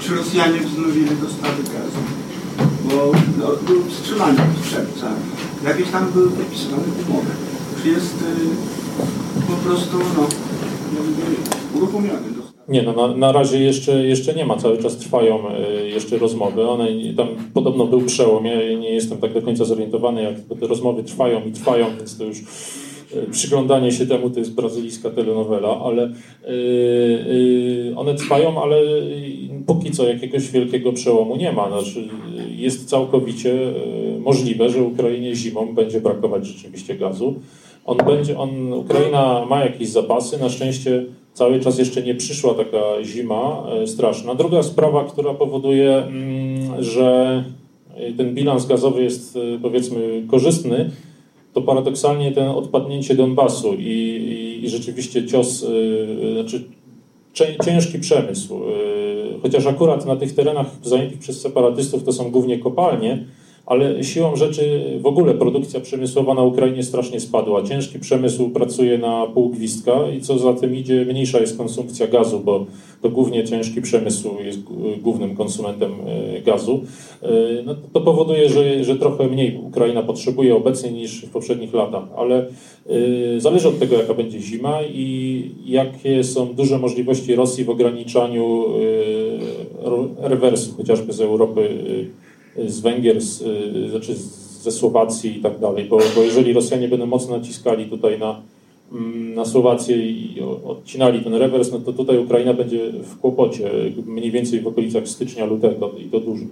Czy 0.00 0.14
Rosjanie 0.14 0.60
wznowili 0.60 1.10
dostawy 1.22 1.62
gazu? 1.62 2.25
Bo 2.90 3.12
no, 3.38 3.46
był 3.66 3.84
wstrzymany 3.90 4.38
od 4.42 4.70
czerwca. 4.70 5.06
Jakieś 5.64 5.90
tam 5.90 6.12
były 6.12 6.30
podpisywane 6.30 6.82
umowy. 7.08 7.30
Czy 7.82 7.88
jest 7.88 8.14
y, 8.14 9.46
po 9.46 9.68
prostu 9.68 9.98
no, 10.16 10.26
uruchomiony 11.74 12.36
nie, 12.68 12.82
no 12.82 12.92
na, 12.92 13.16
na 13.16 13.32
razie 13.32 13.60
jeszcze, 13.60 14.06
jeszcze 14.06 14.34
nie 14.34 14.46
ma, 14.46 14.56
cały 14.56 14.78
czas 14.78 14.96
trwają 14.96 15.40
y, 15.50 15.88
jeszcze 15.88 16.18
rozmowy. 16.18 16.68
One 16.68 16.88
tam 17.16 17.28
podobno 17.54 17.86
był 17.86 18.00
przełom. 18.00 18.46
Ja 18.46 18.78
nie 18.78 18.90
jestem 18.90 19.18
tak 19.18 19.32
do 19.32 19.42
końca 19.42 19.64
zorientowany, 19.64 20.22
jak 20.22 20.60
te 20.60 20.66
rozmowy 20.66 21.04
trwają 21.04 21.44
i 21.44 21.52
trwają, 21.52 21.86
więc 21.96 22.18
to 22.18 22.24
już 22.24 22.38
przyglądanie 23.30 23.92
się 23.92 24.06
temu 24.06 24.30
to 24.30 24.38
jest 24.38 24.54
brazylijska 24.54 25.10
telenowela, 25.10 25.80
ale 25.84 26.12
yy, 26.48 27.94
one 27.96 28.14
trwają, 28.14 28.62
ale 28.62 28.76
póki 29.66 29.90
co 29.90 30.08
jakiegoś 30.08 30.50
wielkiego 30.50 30.92
przełomu 30.92 31.36
nie 31.36 31.52
ma. 31.52 31.68
Znaczy, 31.68 32.08
jest 32.56 32.88
całkowicie 32.88 33.52
e, 33.52 34.18
możliwe, 34.20 34.70
że 34.70 34.82
Ukrainie 34.82 35.34
zimą 35.34 35.74
będzie 35.74 36.00
brakować 36.00 36.46
rzeczywiście 36.46 36.94
gazu. 36.94 37.34
On 37.84 37.96
będzie, 37.96 38.38
on, 38.38 38.72
Ukraina 38.72 39.46
ma 39.48 39.64
jakieś 39.64 39.88
zapasy, 39.88 40.38
na 40.38 40.48
szczęście 40.48 41.04
cały 41.32 41.60
czas 41.60 41.78
jeszcze 41.78 42.02
nie 42.02 42.14
przyszła 42.14 42.54
taka 42.54 43.04
zima 43.04 43.66
e, 43.82 43.86
straszna. 43.86 44.34
Druga 44.34 44.62
sprawa, 44.62 45.04
która 45.04 45.34
powoduje, 45.34 45.96
mm, 45.96 46.82
że 46.82 47.44
ten 48.16 48.34
bilans 48.34 48.66
gazowy 48.66 49.02
jest 49.02 49.36
e, 49.36 49.58
powiedzmy 49.62 50.22
korzystny, 50.30 50.90
to 51.56 51.62
paradoksalnie 51.62 52.32
ten 52.32 52.48
odpadnięcie 52.48 53.14
Donbasu 53.14 53.74
i, 53.74 53.82
i, 53.82 54.64
i 54.64 54.68
rzeczywiście 54.68 55.26
cios, 55.26 55.66
znaczy 56.34 56.64
ciężki 57.64 57.98
przemysł 57.98 58.60
chociaż 59.42 59.66
akurat 59.66 60.06
na 60.06 60.16
tych 60.16 60.34
terenach 60.34 60.66
zajętych 60.82 61.18
przez 61.18 61.40
separatystów 61.40 62.04
to 62.04 62.12
są 62.12 62.30
głównie 62.30 62.58
kopalnie, 62.58 63.24
ale 63.66 64.04
siłą 64.04 64.36
rzeczy 64.36 64.84
w 65.00 65.06
ogóle 65.06 65.34
produkcja 65.34 65.80
przemysłowa 65.80 66.34
na 66.34 66.42
Ukrainie 66.42 66.82
strasznie 66.82 67.20
spadła. 67.20 67.62
Ciężki 67.62 67.98
przemysł 67.98 68.50
pracuje 68.50 68.98
na 68.98 69.26
pół 69.26 69.48
gwizdka 69.48 69.92
i 70.16 70.20
co 70.20 70.38
za 70.38 70.52
tym 70.52 70.76
idzie, 70.76 71.04
mniejsza 71.04 71.40
jest 71.40 71.58
konsumpcja 71.58 72.06
gazu, 72.06 72.40
bo 72.40 72.66
to 73.02 73.10
głównie 73.10 73.44
ciężki 73.44 73.82
przemysł 73.82 74.30
jest 74.44 74.58
głównym 75.02 75.36
konsumentem 75.36 75.92
e, 75.92 76.40
gazu. 76.42 76.80
E, 77.22 77.28
no, 77.64 77.74
to 77.92 78.00
powoduje, 78.00 78.48
że, 78.48 78.84
że 78.84 78.96
trochę 78.96 79.28
mniej 79.28 79.60
Ukraina 79.62 80.02
potrzebuje 80.02 80.56
obecnie 80.56 80.92
niż 80.92 81.24
w 81.24 81.30
poprzednich 81.30 81.74
latach, 81.74 82.04
ale 82.16 82.46
e, 82.46 83.40
zależy 83.40 83.68
od 83.68 83.78
tego, 83.78 83.96
jaka 83.96 84.14
będzie 84.14 84.40
zima 84.40 84.78
i 84.82 85.50
jakie 85.66 86.24
są 86.24 86.54
duże 86.54 86.78
możliwości 86.78 87.34
Rosji 87.34 87.64
w 87.64 87.70
ograniczaniu 87.70 88.64
rewersu, 90.18 90.74
chociażby 90.76 91.12
z 91.12 91.20
Europy 91.20 91.68
z 92.66 92.80
Węgier, 92.80 93.20
z, 93.20 93.42
y, 93.42 93.90
znaczy 93.90 94.14
ze 94.62 94.72
Słowacji 94.72 95.38
i 95.38 95.42
tak 95.42 95.58
dalej, 95.58 95.84
bo, 95.84 95.98
bo 96.16 96.22
jeżeli 96.22 96.52
Rosjanie 96.52 96.88
będą 96.88 97.06
mocno 97.06 97.38
naciskali 97.38 97.86
tutaj 97.86 98.18
na, 98.18 98.40
mm, 98.92 99.34
na 99.34 99.44
Słowację 99.44 99.96
i 99.96 100.40
odcinali 100.64 101.24
ten 101.24 101.34
rewers, 101.34 101.72
no 101.72 101.78
to 101.78 101.92
tutaj 101.92 102.18
Ukraina 102.18 102.54
będzie 102.54 102.92
w 102.92 103.20
kłopocie, 103.20 103.70
mniej 104.06 104.30
więcej 104.30 104.60
w 104.60 104.66
okolicach 104.66 105.08
stycznia, 105.08 105.46
lutego 105.46 105.92
i 105.98 106.04
to 106.04 106.20
dużym. 106.20 106.48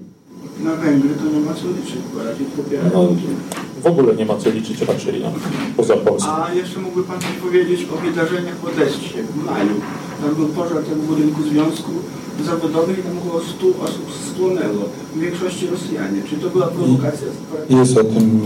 Na 0.64 0.76
Węgry 0.76 1.10
to 1.14 1.38
nie 1.38 1.40
ma 1.40 1.54
co 1.54 1.68
liczyć, 1.68 2.02
bo 2.14 2.24
raczej 2.24 2.46
popierają. 2.46 2.90
No, 2.94 3.08
w 3.82 3.86
ogóle 3.86 4.16
nie 4.16 4.26
ma 4.26 4.36
co 4.36 4.50
liczyć 4.50 4.80
raczej 4.80 5.20
no, 5.20 5.32
poza 5.76 5.96
Polską. 5.96 6.30
A 6.30 6.54
jeszcze 6.54 6.80
mógłby 6.80 7.04
Pan 7.04 7.18
powiedzieć 7.42 7.86
o 7.94 7.96
wydarzeniach 7.96 8.56
w 8.56 8.64
Odessie 8.64 9.22
w 9.22 9.44
maju. 9.44 9.74
Tam 10.22 10.34
był 10.34 10.48
pożar 10.48 10.82
tego 10.82 11.02
budynku 11.02 11.42
Związku 11.42 11.90
Zawodowego 12.42 13.00
i 13.00 13.02
tam 13.02 13.18
około 13.18 13.40
100 13.40 13.66
osób 13.84 14.06
spłonęło. 14.32 14.84
W 15.14 15.20
większości 15.20 15.66
Rosjanie. 15.66 16.22
Czy 16.30 16.36
to 16.36 16.50
była 16.50 16.66
prowokacja? 16.66 17.28
Jest 17.70 17.96
o 17.96 18.04
tym 18.04 18.40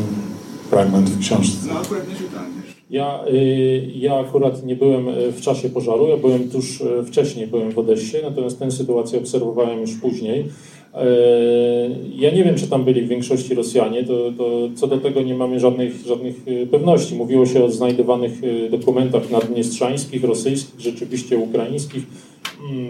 fragment 0.70 1.10
w 1.10 1.20
książce. 1.20 1.68
No 1.72 1.80
akurat 1.80 2.08
nie 2.08 2.14
czytam 2.14 2.44
jeszcze. 2.56 2.78
Ja, 2.90 3.24
y, 3.32 3.90
ja 3.94 4.14
akurat 4.14 4.64
nie 4.64 4.76
byłem 4.76 5.08
y, 5.08 5.32
w 5.32 5.40
czasie 5.40 5.68
pożaru, 5.68 6.08
ja 6.08 6.16
byłem 6.16 6.48
tuż 6.50 6.80
y, 6.80 7.04
wcześniej, 7.06 7.46
byłem 7.46 7.72
w 7.72 7.78
Odessie, 7.78 8.16
natomiast 8.22 8.58
tę 8.58 8.70
sytuację 8.70 9.18
obserwowałem 9.18 9.80
już 9.80 9.94
później. 9.94 10.44
Ja 12.14 12.30
nie 12.30 12.44
wiem, 12.44 12.54
czy 12.54 12.66
tam 12.66 12.84
byli 12.84 13.02
w 13.02 13.08
większości 13.08 13.54
Rosjanie, 13.54 14.04
to, 14.04 14.32
to 14.38 14.68
co 14.74 14.86
do 14.86 14.98
tego 14.98 15.22
nie 15.22 15.34
mamy 15.34 15.60
żadnych, 15.60 16.06
żadnych 16.06 16.34
pewności. 16.70 17.14
Mówiło 17.14 17.46
się 17.46 17.64
o 17.64 17.70
znajdowanych 17.70 18.32
dokumentach 18.70 19.30
naddniestrzańskich, 19.30 20.24
rosyjskich, 20.24 20.80
rzeczywiście 20.80 21.38
ukraińskich, 21.38 22.02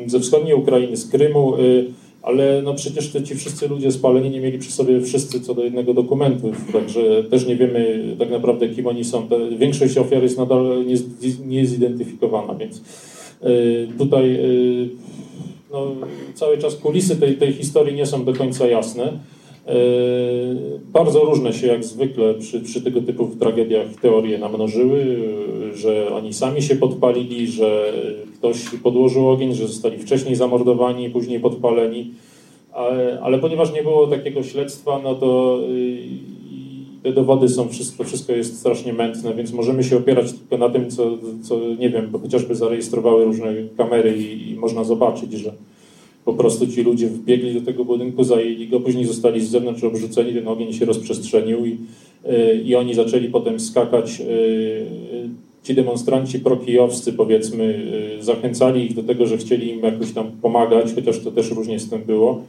ze 0.07 0.21
wschodniej 0.21 0.55
Ukrainy, 0.55 0.97
z 0.97 1.09
Krymu, 1.09 1.53
ale 2.23 2.63
no 2.63 2.75
przecież 2.75 3.09
te, 3.09 3.23
ci 3.23 3.35
wszyscy 3.35 3.69
ludzie 3.69 3.93
spaleni 3.93 4.31
nie 4.31 4.41
mieli 4.41 4.59
przy 4.59 4.73
sobie 4.73 5.01
wszyscy 5.01 5.41
co 5.41 5.55
do 5.55 5.65
jednego 5.65 5.95
dokumentu, 5.95 6.53
także 6.73 7.25
też 7.25 7.47
nie 7.47 7.57
wiemy 7.57 8.03
tak 8.19 8.31
naprawdę 8.31 8.69
kim 8.69 8.87
oni 8.87 9.05
są. 9.05 9.29
Większość 9.59 9.99
ofiar 9.99 10.23
jest 10.23 10.39
nadal 10.39 10.85
niezidentyfikowana, 11.47 12.55
więc 12.55 12.83
tutaj 13.99 14.39
no, 15.73 15.87
cały 16.35 16.59
czas 16.59 16.75
kulisy 16.75 17.17
tej, 17.17 17.35
tej 17.35 17.53
historii 17.53 17.95
nie 17.95 18.07
są 18.07 18.25
do 18.25 18.35
końca 18.35 18.67
jasne. 18.67 19.13
Bardzo 20.93 21.21
różne 21.21 21.53
się 21.53 21.67
jak 21.67 21.85
zwykle 21.85 22.35
przy, 22.35 22.61
przy 22.61 22.83
tego 22.83 23.01
typu 23.01 23.27
tragediach 23.41 23.87
teorie 24.03 24.39
namnożyły, 24.39 25.19
że 25.75 26.15
oni 26.15 26.33
sami 26.33 26.63
się 26.63 26.77
podpalili, 26.77 27.47
że 27.47 27.93
ktoś 28.39 28.65
podłożył 28.83 29.29
ogień, 29.29 29.55
że 29.55 29.67
zostali 29.69 29.99
wcześniej 29.99 30.37
zamordowani, 30.37 31.11
później 31.11 31.41
podpaleni. 31.41 32.11
Ale, 32.73 33.19
ale 33.23 33.39
ponieważ 33.39 33.73
nie 33.73 33.83
było 33.83 34.07
takiego 34.07 34.43
śledztwa, 34.43 35.01
no 35.05 35.15
to 35.15 35.59
te 37.03 37.13
dowody 37.13 37.49
są, 37.49 37.69
wszystko, 37.69 38.05
wszystko 38.05 38.33
jest 38.33 38.59
strasznie 38.59 38.93
mętne, 38.93 39.35
więc 39.35 39.53
możemy 39.53 39.85
się 39.85 39.97
opierać 39.97 40.33
tylko 40.33 40.59
na 40.59 40.73
tym, 40.73 40.91
co, 40.91 41.19
co 41.43 41.59
nie 41.79 41.91
wiem, 41.91 42.09
bo 42.11 42.19
chociażby 42.19 42.55
zarejestrowały 42.55 43.25
różne 43.25 43.55
kamery 43.77 44.17
i, 44.17 44.51
i 44.51 44.57
można 44.57 44.85
zobaczyć, 44.85 45.33
że 45.33 45.53
po 46.29 46.35
prostu 46.35 46.67
ci 46.67 46.83
ludzie 46.83 47.09
wbiegli 47.09 47.55
do 47.55 47.61
tego 47.61 47.85
budynku, 47.85 48.25
zajęli 48.25 48.69
go, 48.69 48.81
później 48.81 49.05
zostali 49.05 49.41
z 49.41 49.51
zewnątrz 49.51 49.85
obrzuceni, 49.85 50.35
ten 50.35 50.49
ogień 50.49 50.73
się 50.73 50.85
rozprzestrzenił 50.85 51.67
i, 51.67 51.79
i 52.65 52.75
oni 52.77 52.95
zaczęli 52.95 53.29
potem 53.29 53.61
skakać. 53.61 54.21
Y, 54.21 54.87
ci 55.63 55.75
demonstranci 55.75 56.39
prokijowscy, 56.39 57.13
powiedzmy, 57.13 57.65
y, 58.21 58.23
zachęcali 58.23 58.85
ich 58.85 58.95
do 58.95 59.03
tego, 59.03 59.27
że 59.27 59.39
chcieli 59.39 59.71
im 59.71 59.81
jakoś 59.81 60.13
tam 60.13 60.31
pomagać, 60.43 60.95
chociaż 60.95 61.19
to 61.19 61.31
też 61.31 61.51
różnie 61.51 61.79
z 61.81 61.91
tym 61.91 62.03
było, 62.03 62.43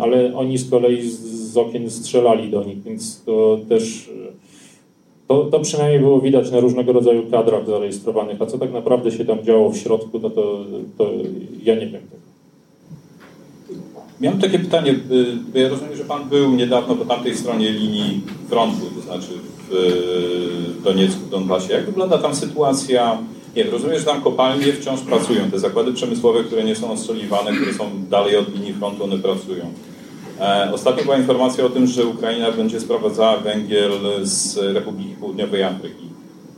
ale 0.00 0.36
oni 0.36 0.58
z 0.58 0.70
kolei 0.70 1.02
z, 1.02 1.20
z 1.52 1.56
okien 1.56 1.90
strzelali 1.90 2.50
do 2.50 2.64
nich, 2.64 2.82
więc 2.82 3.22
to 3.24 3.60
też 3.68 4.10
to, 5.28 5.44
to 5.44 5.60
przynajmniej 5.60 6.00
było 6.00 6.20
widać 6.20 6.50
na 6.50 6.60
różnego 6.60 6.92
rodzaju 6.92 7.22
kadrach 7.30 7.66
zarejestrowanych, 7.66 8.42
a 8.42 8.46
co 8.46 8.58
tak 8.58 8.72
naprawdę 8.72 9.10
się 9.10 9.24
tam 9.24 9.44
działo 9.44 9.70
w 9.70 9.76
środku, 9.76 10.20
to, 10.20 10.30
to, 10.30 10.64
to 10.98 11.10
ja 11.64 11.74
nie 11.74 11.86
wiem. 11.86 12.17
Miałem 14.20 14.40
takie 14.40 14.58
pytanie, 14.58 14.94
bo 15.52 15.58
ja 15.58 15.68
rozumiem, 15.68 15.96
że 15.96 16.04
Pan 16.04 16.28
był 16.28 16.50
niedawno 16.50 16.94
po 16.94 17.04
tamtej 17.04 17.36
stronie 17.36 17.70
linii 17.70 18.22
frontu, 18.48 18.86
to 18.96 19.00
znaczy 19.00 19.28
w 19.70 20.82
Doniecku, 20.84 21.20
w 21.20 21.30
Donbasie. 21.30 21.72
Jak 21.72 21.86
wygląda 21.86 22.18
tam 22.18 22.34
sytuacja? 22.34 23.18
Nie 23.56 23.64
rozumiem, 23.64 23.98
że 23.98 24.04
tam 24.04 24.22
kopalnie 24.22 24.72
wciąż 24.72 25.00
pracują, 25.00 25.50
te 25.50 25.58
zakłady 25.58 25.92
przemysłowe, 25.92 26.44
które 26.44 26.64
nie 26.64 26.76
są 26.76 26.92
ostrzeliwane, 26.92 27.52
które 27.52 27.74
są 27.74 27.90
dalej 28.10 28.36
od 28.36 28.54
linii 28.54 28.74
frontu, 28.74 29.04
one 29.04 29.18
pracują. 29.18 29.72
E, 30.40 30.70
ostatnio 30.74 31.04
była 31.04 31.16
informacja 31.16 31.64
o 31.64 31.70
tym, 31.70 31.86
że 31.86 32.06
Ukraina 32.06 32.52
będzie 32.52 32.80
sprowadzała 32.80 33.36
węgiel 33.36 33.90
z 34.22 34.56
Republiki 34.56 35.14
Południowej 35.20 35.62
Afryki. 35.62 36.08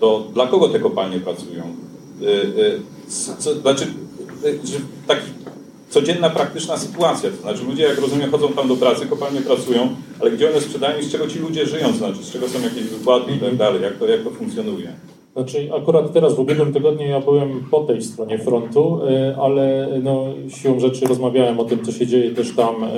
To 0.01 0.27
dla 0.35 0.47
kogo 0.47 0.69
te 0.69 0.81
kopalnie 0.81 1.21
pracują? 1.21 1.63
E, 1.63 3.09
co, 3.39 3.55
znaczy, 3.55 3.87
taki 5.07 5.31
codzienna, 5.91 6.31
praktyczna 6.31 6.77
sytuacja. 6.77 7.31
To 7.31 7.37
znaczy 7.37 7.65
ludzie, 7.65 7.83
jak 7.83 7.99
rozumiem, 7.99 8.31
chodzą 8.31 8.49
tam 8.49 8.69
do 8.69 8.77
pracy, 8.77 9.07
kopalnie 9.07 9.41
pracują, 9.41 9.89
ale 10.21 10.31
gdzie 10.31 10.51
one 10.51 10.61
sprzedają 10.61 10.99
i 10.99 11.03
z 11.03 11.13
czego 11.13 11.29
ci 11.29 11.39
ludzie 11.39 11.67
żyją, 11.67 11.89
to 11.89 11.99
znaczy 11.99 12.25
z 12.25 12.33
czego 12.33 12.49
są 12.49 12.63
jakieś 12.63 12.83
wykłady 12.83 13.33
i 13.33 13.39
tak 13.39 13.57
dalej, 13.57 13.83
jak 13.83 13.99
to, 13.99 14.07
jak 14.07 14.23
to 14.23 14.31
funkcjonuje. 14.31 14.93
Znaczy 15.33 15.71
akurat 15.77 16.13
teraz 16.13 16.35
w 16.35 16.39
ubiegłym 16.39 16.73
tygodniu 16.73 17.07
ja 17.07 17.21
byłem 17.21 17.65
po 17.71 17.81
tej 17.81 18.03
stronie 18.03 18.39
frontu, 18.39 19.01
y, 19.05 19.37
ale 19.37 19.89
no, 20.03 20.25
siłą 20.49 20.81
rzeczy 20.81 21.07
rozmawiałem 21.07 21.61
o 21.61 21.65
tym, 21.65 21.85
co 21.85 21.93
się 21.93 22.07
dzieje 22.07 22.31
też 22.31 22.55
tam. 22.57 22.85
Y, 22.85 22.89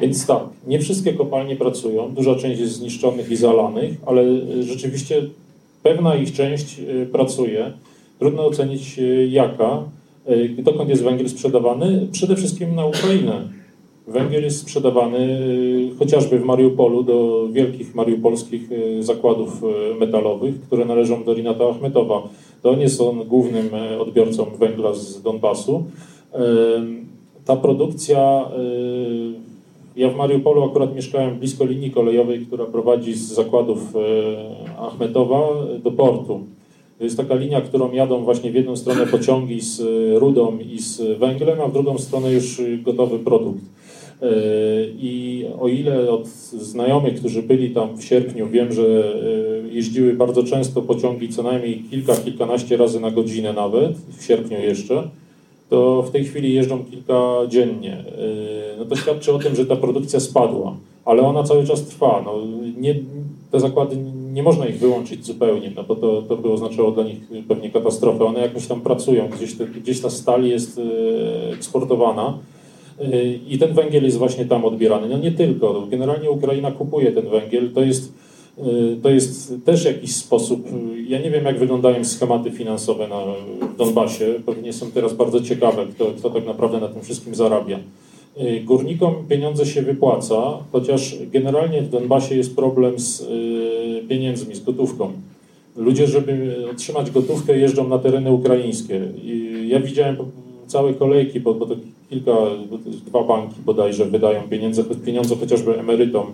więc 0.00 0.26
tak, 0.26 0.42
nie 0.66 0.78
wszystkie 0.78 1.12
kopalnie 1.12 1.56
pracują, 1.56 2.14
duża 2.14 2.34
część 2.34 2.60
jest 2.60 2.72
zniszczonych 2.72 3.30
i 3.30 3.36
zalanych, 3.36 3.96
ale 4.06 4.22
y, 4.22 4.62
rzeczywiście 4.62 5.22
pewna 5.82 6.14
ich 6.14 6.32
część 6.32 6.80
pracuje. 7.12 7.72
Trudno 8.18 8.46
ocenić 8.46 9.00
jaka. 9.28 9.82
Dokąd 10.58 10.90
jest 10.90 11.02
węgiel 11.02 11.28
sprzedawany? 11.28 12.08
Przede 12.12 12.36
wszystkim 12.36 12.74
na 12.74 12.86
Ukrainę. 12.86 13.48
Węgiel 14.06 14.42
jest 14.42 14.60
sprzedawany 14.60 15.18
y, 15.18 15.90
chociażby 15.98 16.38
w 16.38 16.44
Mariupolu 16.44 17.02
do 17.02 17.48
wielkich 17.52 17.94
mariupolskich 17.94 18.72
y, 18.72 19.02
zakładów 19.02 19.62
y, 19.62 19.94
metalowych, 19.94 20.60
które 20.60 20.84
należą 20.84 21.24
do 21.24 21.34
Rinata 21.34 21.64
Achmetowa. 21.68 22.22
To 22.62 22.70
on 22.70 22.80
jest 22.80 23.00
głównym 23.26 23.70
odbiorcą 24.00 24.44
węgla 24.58 24.94
z 24.94 25.22
Donbasu. 25.22 25.84
Ta 27.44 27.56
produkcja, 27.56 28.48
ja 29.96 30.10
w 30.10 30.16
Mariupolu 30.16 30.64
akurat 30.64 30.94
mieszkałem 30.94 31.38
blisko 31.38 31.64
linii 31.64 31.90
kolejowej, 31.90 32.46
która 32.46 32.64
prowadzi 32.64 33.14
z 33.14 33.32
zakładów 33.32 33.80
Achmetowa 34.78 35.48
do 35.84 35.90
portu. 35.90 36.40
To 36.98 37.04
jest 37.04 37.16
taka 37.16 37.34
linia, 37.34 37.60
którą 37.60 37.92
jadą 37.92 38.24
właśnie 38.24 38.50
w 38.50 38.54
jedną 38.54 38.76
stronę 38.76 39.06
pociągi 39.06 39.60
z 39.60 39.80
rudą 40.18 40.58
i 40.58 40.78
z 40.78 41.18
węglem, 41.18 41.60
a 41.60 41.68
w 41.68 41.72
drugą 41.72 41.98
stronę 41.98 42.32
już 42.32 42.60
gotowy 42.82 43.18
produkt. 43.18 43.60
E, 44.22 44.26
I 44.98 45.44
o 45.60 45.68
ile 45.68 46.10
od 46.10 46.26
znajomych, 46.28 47.14
którzy 47.14 47.42
byli 47.42 47.70
tam 47.70 47.96
w 47.96 48.04
sierpniu, 48.04 48.48
wiem, 48.48 48.72
że 48.72 48.82
e, 48.82 49.74
jeździły 49.74 50.12
bardzo 50.12 50.44
często 50.44 50.82
pociągi 50.82 51.28
co 51.28 51.42
najmniej 51.42 51.84
kilka, 51.90 52.16
kilkanaście 52.16 52.76
razy 52.76 53.00
na 53.00 53.10
godzinę 53.10 53.52
nawet, 53.52 53.96
w 54.18 54.24
sierpniu 54.24 54.58
jeszcze, 54.58 55.08
to 55.70 56.02
w 56.02 56.10
tej 56.10 56.24
chwili 56.24 56.54
jeżdżą 56.54 56.84
kilka 56.84 57.32
dziennie. 57.48 57.92
E, 57.92 58.04
no 58.78 58.84
to 58.84 58.96
świadczy 58.96 59.32
o 59.32 59.38
tym, 59.38 59.56
że 59.56 59.66
ta 59.66 59.76
produkcja 59.76 60.20
spadła, 60.20 60.76
ale 61.04 61.22
ona 61.22 61.42
cały 61.42 61.66
czas 61.66 61.84
trwa. 61.84 62.22
No, 62.24 62.34
nie, 62.80 62.94
te 63.50 63.60
zakłady 63.60 63.96
nie 64.34 64.42
można 64.42 64.66
ich 64.66 64.78
wyłączyć 64.78 65.26
zupełnie, 65.26 65.72
no 65.76 65.84
bo 65.84 65.96
to, 65.96 66.22
to 66.22 66.36
by 66.36 66.52
oznaczało 66.52 66.90
dla 66.90 67.04
nich 67.04 67.18
pewnie 67.48 67.70
katastrofę. 67.70 68.24
One 68.24 68.40
jakoś 68.40 68.66
tam 68.66 68.80
pracują, 68.80 69.28
gdzieś, 69.28 69.54
te, 69.54 69.66
gdzieś 69.66 70.00
ta 70.00 70.10
stal 70.10 70.44
jest 70.44 70.80
eksportowana. 71.52 72.38
Y, 73.00 73.40
I 73.48 73.58
ten 73.58 73.72
węgiel 73.72 74.04
jest 74.04 74.18
właśnie 74.18 74.44
tam 74.44 74.64
odbierany. 74.64 75.08
No 75.08 75.18
nie 75.18 75.32
tylko, 75.32 75.86
generalnie 75.90 76.30
Ukraina 76.30 76.70
kupuje 76.70 77.12
ten 77.12 77.28
węgiel. 77.28 77.72
To 77.72 77.82
jest, 77.82 78.12
y, 78.58 78.96
to 79.02 79.10
jest 79.10 79.54
też 79.64 79.84
jakiś 79.84 80.16
sposób. 80.16 80.66
Ja 81.08 81.18
nie 81.18 81.30
wiem, 81.30 81.44
jak 81.44 81.58
wyglądają 81.58 82.04
schematy 82.04 82.50
finansowe 82.50 83.08
na 83.08 83.22
Donbasie. 83.78 84.34
Pewnie 84.46 84.72
są 84.72 84.90
teraz 84.90 85.12
bardzo 85.12 85.40
ciekawe, 85.40 85.86
kto, 85.86 86.06
kto 86.18 86.30
tak 86.30 86.46
naprawdę 86.46 86.80
na 86.80 86.88
tym 86.88 87.02
wszystkim 87.02 87.34
zarabia. 87.34 87.78
Górnikom 88.64 89.14
pieniądze 89.28 89.66
się 89.66 89.82
wypłaca, 89.82 90.58
chociaż 90.72 91.16
generalnie 91.32 91.82
w 91.82 91.90
Donbasie 91.90 92.34
jest 92.36 92.56
problem 92.56 92.98
z 92.98 93.28
pieniędzmi, 94.08 94.54
z 94.54 94.64
gotówką. 94.64 95.12
Ludzie, 95.76 96.06
żeby 96.06 96.56
otrzymać 96.72 97.10
gotówkę, 97.10 97.58
jeżdżą 97.58 97.88
na 97.88 97.98
tereny 97.98 98.32
ukraińskie. 98.32 99.00
I 99.24 99.66
ja 99.68 99.80
widziałem 99.80 100.16
całe 100.66 100.94
kolejki, 100.94 101.40
bo, 101.40 101.54
bo 101.54 101.66
to 101.66 101.76
kilka, 102.10 102.32
dwa 103.06 103.24
banki 103.24 103.54
bodajże 103.64 104.04
wydają 104.04 104.42
pieniądze, 104.42 104.84
pieniądze 105.04 105.36
chociażby 105.36 105.78
emerytom. 105.78 106.26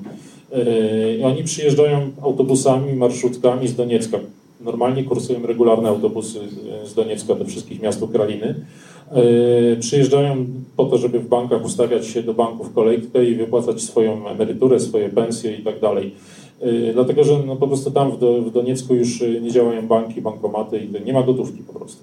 E, 0.53 1.17
I 1.17 1.23
oni 1.23 1.45
przyjeżdżają 1.45 2.11
autobusami, 2.23 2.93
marszutkami 2.93 3.69
z 3.69 3.77
Doniecka. 3.77 4.19
Normalnie 4.65 5.05
kursują 5.05 5.47
regularne 5.47 5.89
autobusy 5.89 6.39
z 6.85 6.95
Doniecka 6.95 7.35
do 7.35 7.45
wszystkich 7.45 7.83
miast 7.83 8.03
Ukrainy. 8.03 8.55
E, 9.11 9.77
przyjeżdżają 9.77 10.47
po 10.77 10.85
to, 10.85 10.99
żeby 10.99 11.21
w 11.21 11.29
bankach 11.29 11.65
ustawiać 11.65 12.07
się 12.07 12.23
do 12.23 12.35
banków 12.35 12.75
kolejkę 12.75 13.25
i 13.25 13.35
wypłacać 13.35 13.83
swoją 13.83 14.29
emeryturę, 14.29 14.81
swoje 14.81 15.09
pensje 15.09 15.57
i 15.57 15.63
tak 15.63 15.81
dalej. 15.81 16.15
Dlatego, 16.93 17.25
że 17.25 17.43
no 17.47 17.57
po 17.57 17.69
prostu 17.69 17.91
tam 17.91 18.13
w, 18.13 18.19
Do, 18.19 18.43
w 18.43 18.51
Doniecku 18.51 18.95
już 18.95 19.21
nie 19.43 19.51
działają 19.51 19.87
banki, 19.87 20.23
bankomaty 20.23 20.79
i 20.79 21.05
nie 21.05 21.13
ma 21.13 21.23
gotówki 21.23 21.63
po 21.63 21.73
prostu. 21.73 22.03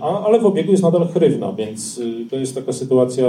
A, 0.00 0.24
ale 0.26 0.40
w 0.40 0.46
obiegu 0.46 0.70
jest 0.70 0.82
nadal 0.82 1.08
hrywna, 1.08 1.52
więc 1.52 2.00
to 2.30 2.36
jest 2.36 2.54
taka 2.54 2.72
sytuacja, 2.72 3.26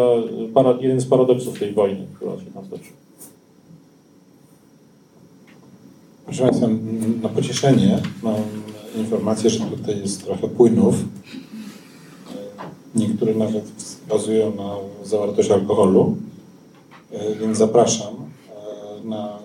para, 0.54 0.78
jeden 0.82 1.02
z 1.02 1.06
paradoksów 1.06 1.60
tej 1.60 1.74
wojny, 1.74 2.06
która 2.16 2.32
się 2.32 2.52
tam 2.54 2.64
toczy. 2.66 2.90
Proszę 6.32 6.44
Państwa, 6.44 6.68
na 7.24 7.30
pocieszenie 7.30 8.00
mam 8.24 8.36
informację, 8.98 9.50
że 9.50 9.60
tutaj 9.60 10.00
jest 10.00 10.24
trochę 10.24 10.48
płynów. 10.48 10.96
Niektóre 12.96 13.36
nawet 13.36 13.64
bazują 14.10 14.56
na 14.56 14.76
zawartość 15.06 15.52
alkoholu, 15.52 16.18
więc 17.40 17.58
zapraszam 17.58 18.14
e, 18.14 19.08
na 19.08 19.28
e, 19.28 19.40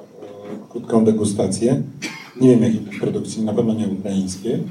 krótką 0.70 1.04
degustację. 1.04 1.82
Nie 2.40 2.48
wiem 2.48 2.62
jakiej 2.62 3.00
produkcji, 3.00 3.44
na 3.44 3.52
pewno 3.52 3.74
nie 3.74 3.88
ukraińskiej. 3.88 4.62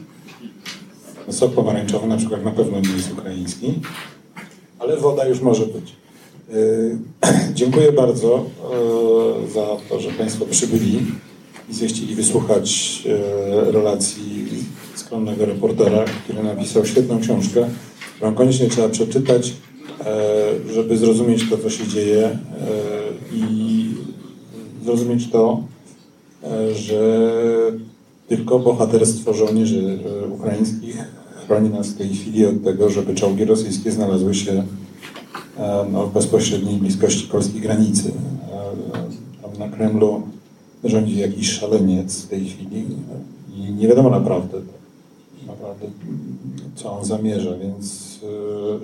Sok 1.29 1.51
pomarańczowy 1.53 2.07
na 2.07 2.17
przykład 2.17 2.43
na 2.43 2.51
pewno 2.51 2.79
nie 2.79 2.93
jest 2.93 3.13
ukraiński, 3.13 3.73
ale 4.79 4.97
woda 4.97 5.27
już 5.27 5.41
może 5.41 5.65
być. 5.65 5.95
E, 6.49 7.53
dziękuję 7.59 7.91
bardzo 7.91 8.45
za 9.53 9.67
to, 9.89 9.99
że 9.99 10.11
Państwo 10.11 10.45
przybyli 10.45 10.99
i 11.69 11.73
zechcieli 11.73 12.15
wysłuchać 12.15 13.03
e, 13.67 13.71
relacji 13.71 14.45
skromnego 14.95 15.45
reportera, 15.45 16.05
który 16.23 16.43
napisał 16.43 16.85
świetną 16.85 17.19
książkę, 17.19 17.69
którą 18.15 18.33
koniecznie 18.33 18.69
trzeba 18.69 18.89
przeczytać, 18.89 19.53
e, 20.05 20.73
żeby 20.73 20.97
zrozumieć 20.97 21.49
to, 21.49 21.57
co 21.57 21.69
się 21.69 21.87
dzieje 21.87 22.25
e, 22.25 22.39
i 23.33 23.85
zrozumieć 24.83 25.29
to, 25.31 25.63
że 26.75 27.31
tylko 28.27 28.59
bohaterstwo 28.59 29.33
żołnierzy 29.33 29.99
ukraińskich 30.31 30.97
chroni 31.45 31.69
nas 31.69 31.87
w 31.87 31.97
tej 31.97 32.09
chwili 32.09 32.45
od 32.45 32.63
tego, 32.63 32.89
żeby 32.89 33.15
czołgi 33.15 33.45
rosyjskie 33.45 33.91
znalazły 33.91 34.35
się 34.35 34.63
no, 35.91 36.07
w 36.07 36.13
bezpośredniej 36.13 36.77
bliskości 36.77 37.27
polskiej 37.27 37.61
granicy. 37.61 38.11
Tam 39.41 39.69
na 39.69 39.75
Kremlu 39.75 40.21
rządzi 40.89 41.19
jakiś 41.19 41.49
szaleniec 41.51 42.21
w 42.21 42.27
tej 42.27 42.45
chwili 42.45 42.85
i 43.55 43.71
nie 43.71 43.87
wiadomo 43.87 44.09
naprawdę, 44.09 44.61
naprawdę 45.47 45.87
co 46.75 46.97
on 46.97 47.05
zamierza, 47.05 47.57
więc 47.57 48.19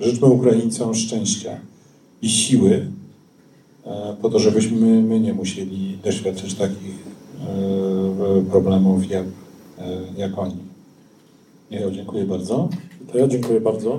e, 0.00 0.04
życzmy 0.04 0.26
Ukraińcom 0.26 0.94
szczęścia 0.94 1.60
i 2.22 2.28
siły 2.28 2.86
e, 3.86 4.16
po 4.22 4.30
to, 4.30 4.38
żebyśmy 4.38 5.02
my 5.02 5.20
nie 5.20 5.34
musieli 5.34 5.98
doświadczyć 6.04 6.54
takich 6.54 6.94
e, 7.40 8.50
problemów 8.50 9.10
jak, 9.10 9.26
jak 10.16 10.38
oni. 10.38 10.56
Michał, 11.70 11.90
dziękuję 11.90 12.24
bardzo. 12.24 12.68
To 13.12 13.18
ja 13.18 13.28
dziękuję 13.28 13.60
bardzo. 13.60 13.98